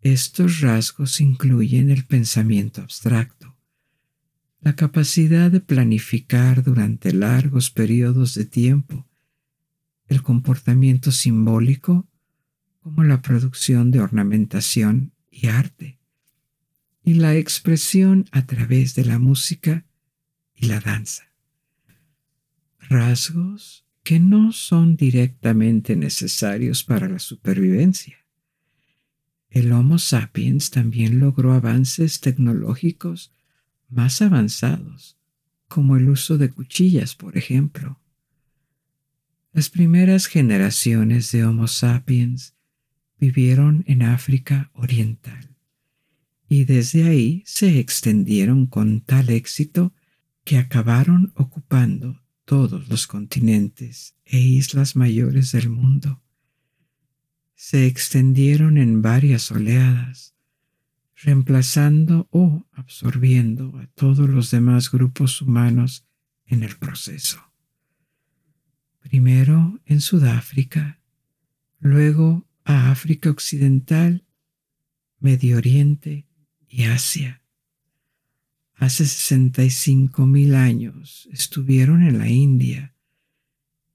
Estos 0.00 0.60
rasgos 0.60 1.20
incluyen 1.20 1.90
el 1.90 2.04
pensamiento 2.04 2.82
abstracto, 2.82 3.56
la 4.60 4.76
capacidad 4.76 5.50
de 5.50 5.60
planificar 5.60 6.62
durante 6.62 7.12
largos 7.12 7.70
periodos 7.70 8.34
de 8.34 8.44
tiempo, 8.44 9.06
el 10.06 10.22
comportamiento 10.22 11.10
simbólico, 11.10 12.08
como 12.80 13.02
la 13.02 13.22
producción 13.22 13.90
de 13.90 14.00
ornamentación 14.00 15.12
y 15.30 15.48
arte, 15.48 15.98
y 17.02 17.14
la 17.14 17.34
expresión 17.34 18.26
a 18.30 18.46
través 18.46 18.94
de 18.94 19.04
la 19.04 19.18
música 19.18 19.84
y 20.54 20.66
la 20.66 20.78
danza 20.80 21.27
rasgos 22.88 23.84
que 24.02 24.20
no 24.20 24.52
son 24.52 24.96
directamente 24.96 25.96
necesarios 25.96 26.84
para 26.84 27.08
la 27.08 27.18
supervivencia. 27.18 28.16
El 29.50 29.72
Homo 29.72 29.98
sapiens 29.98 30.70
también 30.70 31.20
logró 31.20 31.52
avances 31.52 32.20
tecnológicos 32.20 33.32
más 33.88 34.22
avanzados, 34.22 35.18
como 35.68 35.96
el 35.96 36.08
uso 36.08 36.38
de 36.38 36.50
cuchillas, 36.50 37.14
por 37.14 37.36
ejemplo. 37.36 38.00
Las 39.52 39.70
primeras 39.70 40.26
generaciones 40.26 41.32
de 41.32 41.44
Homo 41.44 41.68
sapiens 41.68 42.54
vivieron 43.18 43.84
en 43.86 44.02
África 44.02 44.70
Oriental 44.74 45.56
y 46.48 46.64
desde 46.64 47.04
ahí 47.04 47.42
se 47.44 47.78
extendieron 47.78 48.66
con 48.66 49.02
tal 49.02 49.28
éxito 49.28 49.92
que 50.44 50.56
acabaron 50.56 51.32
ocupando 51.36 52.22
todos 52.48 52.88
los 52.88 53.06
continentes 53.06 54.16
e 54.24 54.38
islas 54.38 54.96
mayores 54.96 55.52
del 55.52 55.68
mundo. 55.68 56.22
Se 57.54 57.86
extendieron 57.86 58.78
en 58.78 59.02
varias 59.02 59.50
oleadas, 59.52 60.34
reemplazando 61.14 62.26
o 62.30 62.66
absorbiendo 62.72 63.76
a 63.76 63.86
todos 63.88 64.30
los 64.30 64.50
demás 64.50 64.90
grupos 64.90 65.42
humanos 65.42 66.06
en 66.46 66.62
el 66.62 66.78
proceso. 66.78 67.52
Primero 69.00 69.78
en 69.84 70.00
Sudáfrica, 70.00 71.02
luego 71.80 72.48
a 72.64 72.90
África 72.90 73.28
Occidental, 73.28 74.24
Medio 75.20 75.58
Oriente 75.58 76.26
y 76.66 76.84
Asia 76.84 77.42
hace 78.78 79.06
65 79.06 80.26
mil 80.26 80.54
años 80.54 81.28
estuvieron 81.32 82.02
en 82.02 82.18
la 82.18 82.28
India 82.28 82.94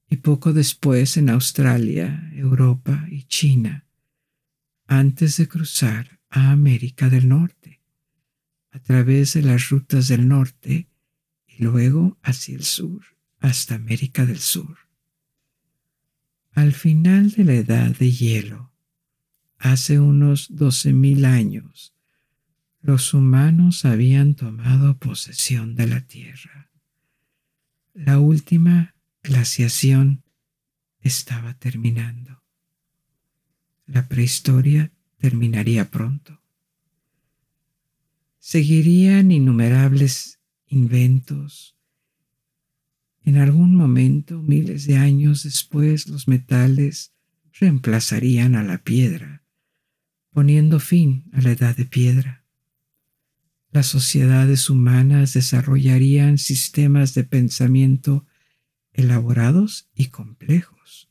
y 0.09 0.17
poco 0.17 0.53
después 0.53 1.17
en 1.17 1.29
Australia, 1.29 2.29
Europa 2.33 3.07
y 3.09 3.23
China, 3.23 3.87
antes 4.85 5.37
de 5.37 5.47
cruzar 5.47 6.19
a 6.29 6.51
América 6.51 7.09
del 7.09 7.29
Norte, 7.29 7.81
a 8.71 8.79
través 8.79 9.33
de 9.33 9.41
las 9.41 9.69
rutas 9.69 10.09
del 10.09 10.27
norte 10.27 10.89
y 11.47 11.63
luego 11.63 12.17
hacia 12.21 12.55
el 12.55 12.63
sur, 12.63 13.05
hasta 13.39 13.75
América 13.75 14.25
del 14.25 14.39
Sur. 14.39 14.77
Al 16.51 16.73
final 16.73 17.31
de 17.31 17.43
la 17.43 17.53
edad 17.53 17.95
de 17.95 18.11
hielo, 18.11 18.71
hace 19.57 19.99
unos 19.99 20.51
12.000 20.51 21.25
años, 21.25 21.93
los 22.83 23.13
humanos 23.13 23.85
habían 23.85 24.35
tomado 24.35 24.97
posesión 24.97 25.73
de 25.75 25.87
la 25.87 26.01
Tierra. 26.01 26.69
La 27.93 28.19
última 28.19 28.93
glaciación 29.23 30.25
estaba 30.99 31.53
terminando. 31.53 32.43
La 33.85 34.09
prehistoria 34.09 34.91
terminaría 35.17 35.89
pronto. 35.89 36.41
Seguirían 38.39 39.31
innumerables 39.31 40.41
inventos. 40.67 41.77
En 43.21 43.37
algún 43.37 43.75
momento, 43.77 44.41
miles 44.41 44.87
de 44.87 44.97
años 44.97 45.43
después, 45.43 46.09
los 46.09 46.27
metales 46.27 47.13
reemplazarían 47.53 48.55
a 48.55 48.63
la 48.63 48.79
piedra, 48.79 49.45
poniendo 50.31 50.81
fin 50.81 51.29
a 51.31 51.39
la 51.39 51.51
edad 51.51 51.77
de 51.77 51.85
piedra 51.85 52.42
las 53.73 53.87
sociedades 53.87 54.69
humanas 54.69 55.33
desarrollarían 55.33 56.37
sistemas 56.37 57.15
de 57.15 57.23
pensamiento 57.23 58.23
elaborados 58.93 59.89
y 59.95 60.09
complejos. 60.09 61.09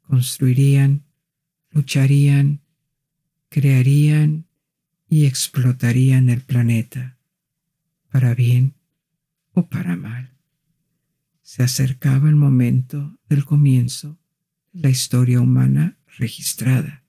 Construirían, 0.00 1.04
lucharían, 1.70 2.62
crearían 3.48 4.48
y 5.08 5.26
explotarían 5.26 6.30
el 6.30 6.40
planeta, 6.40 7.16
para 8.10 8.34
bien 8.34 8.74
o 9.52 9.68
para 9.68 9.94
mal. 9.94 10.36
Se 11.42 11.62
acercaba 11.62 12.28
el 12.28 12.34
momento 12.34 13.20
del 13.28 13.44
comienzo 13.44 14.18
de 14.72 14.80
la 14.80 14.90
historia 14.90 15.40
humana 15.40 15.96
registrada, 16.18 17.04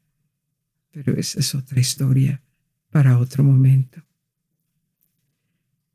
pero 0.91 1.16
esa 1.16 1.40
es 1.40 1.56
otra 1.56 1.80
historia 1.80 2.44
para 2.91 3.18
otro 3.18 3.44
momento. 3.44 4.04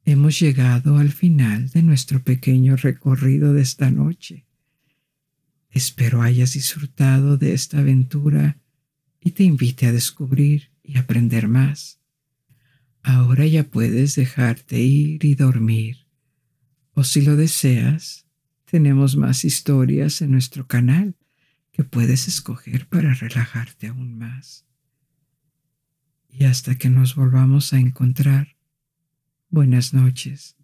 Hemos 0.07 0.39
llegado 0.39 0.99
al 0.99 1.13
final 1.13 1.71
de 1.71 1.83
nuestro 1.83 2.23
pequeño 2.23 2.77
recorrido 2.77 3.55
de 3.55 3.63
esta 3.63 3.91
noche. 3.91 4.45
Espero 5.71 6.21
hayas 6.21 6.53
disfrutado 6.53 7.39
de 7.39 7.55
esta 7.55 7.79
aventura 7.79 8.59
y 9.19 9.31
te 9.31 9.45
invite 9.45 9.87
a 9.87 9.93
descubrir 9.93 10.73
y 10.83 10.99
aprender 10.99 11.49
más. 11.49 12.01
Ahora 13.03 13.47
ya 13.47 13.65
puedes 13.65 14.15
dejarte 14.15 14.79
ir 14.79 15.25
y 15.25 15.35
dormir. 15.37 16.07
O 16.93 17.03
si 17.03 17.23
lo 17.23 17.35
deseas, 17.35 18.27
tenemos 18.67 19.17
más 19.17 19.47
historias 19.47 20.21
en 20.21 20.33
nuestro 20.33 20.67
canal 20.67 21.17
que 21.73 21.83
puedes 21.83 22.29
escoger 22.29 22.87
para 22.89 23.15
relajarte 23.15 23.87
aún 23.87 24.19
más. 24.19 24.67
Y 26.29 26.45
hasta 26.45 26.75
que 26.75 26.91
nos 26.91 27.15
volvamos 27.15 27.73
a 27.73 27.79
encontrar, 27.79 28.54
buenas 29.55 29.95
noches. 29.95 30.57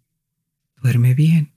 Duerme 0.83 1.13
bien. 1.13 1.53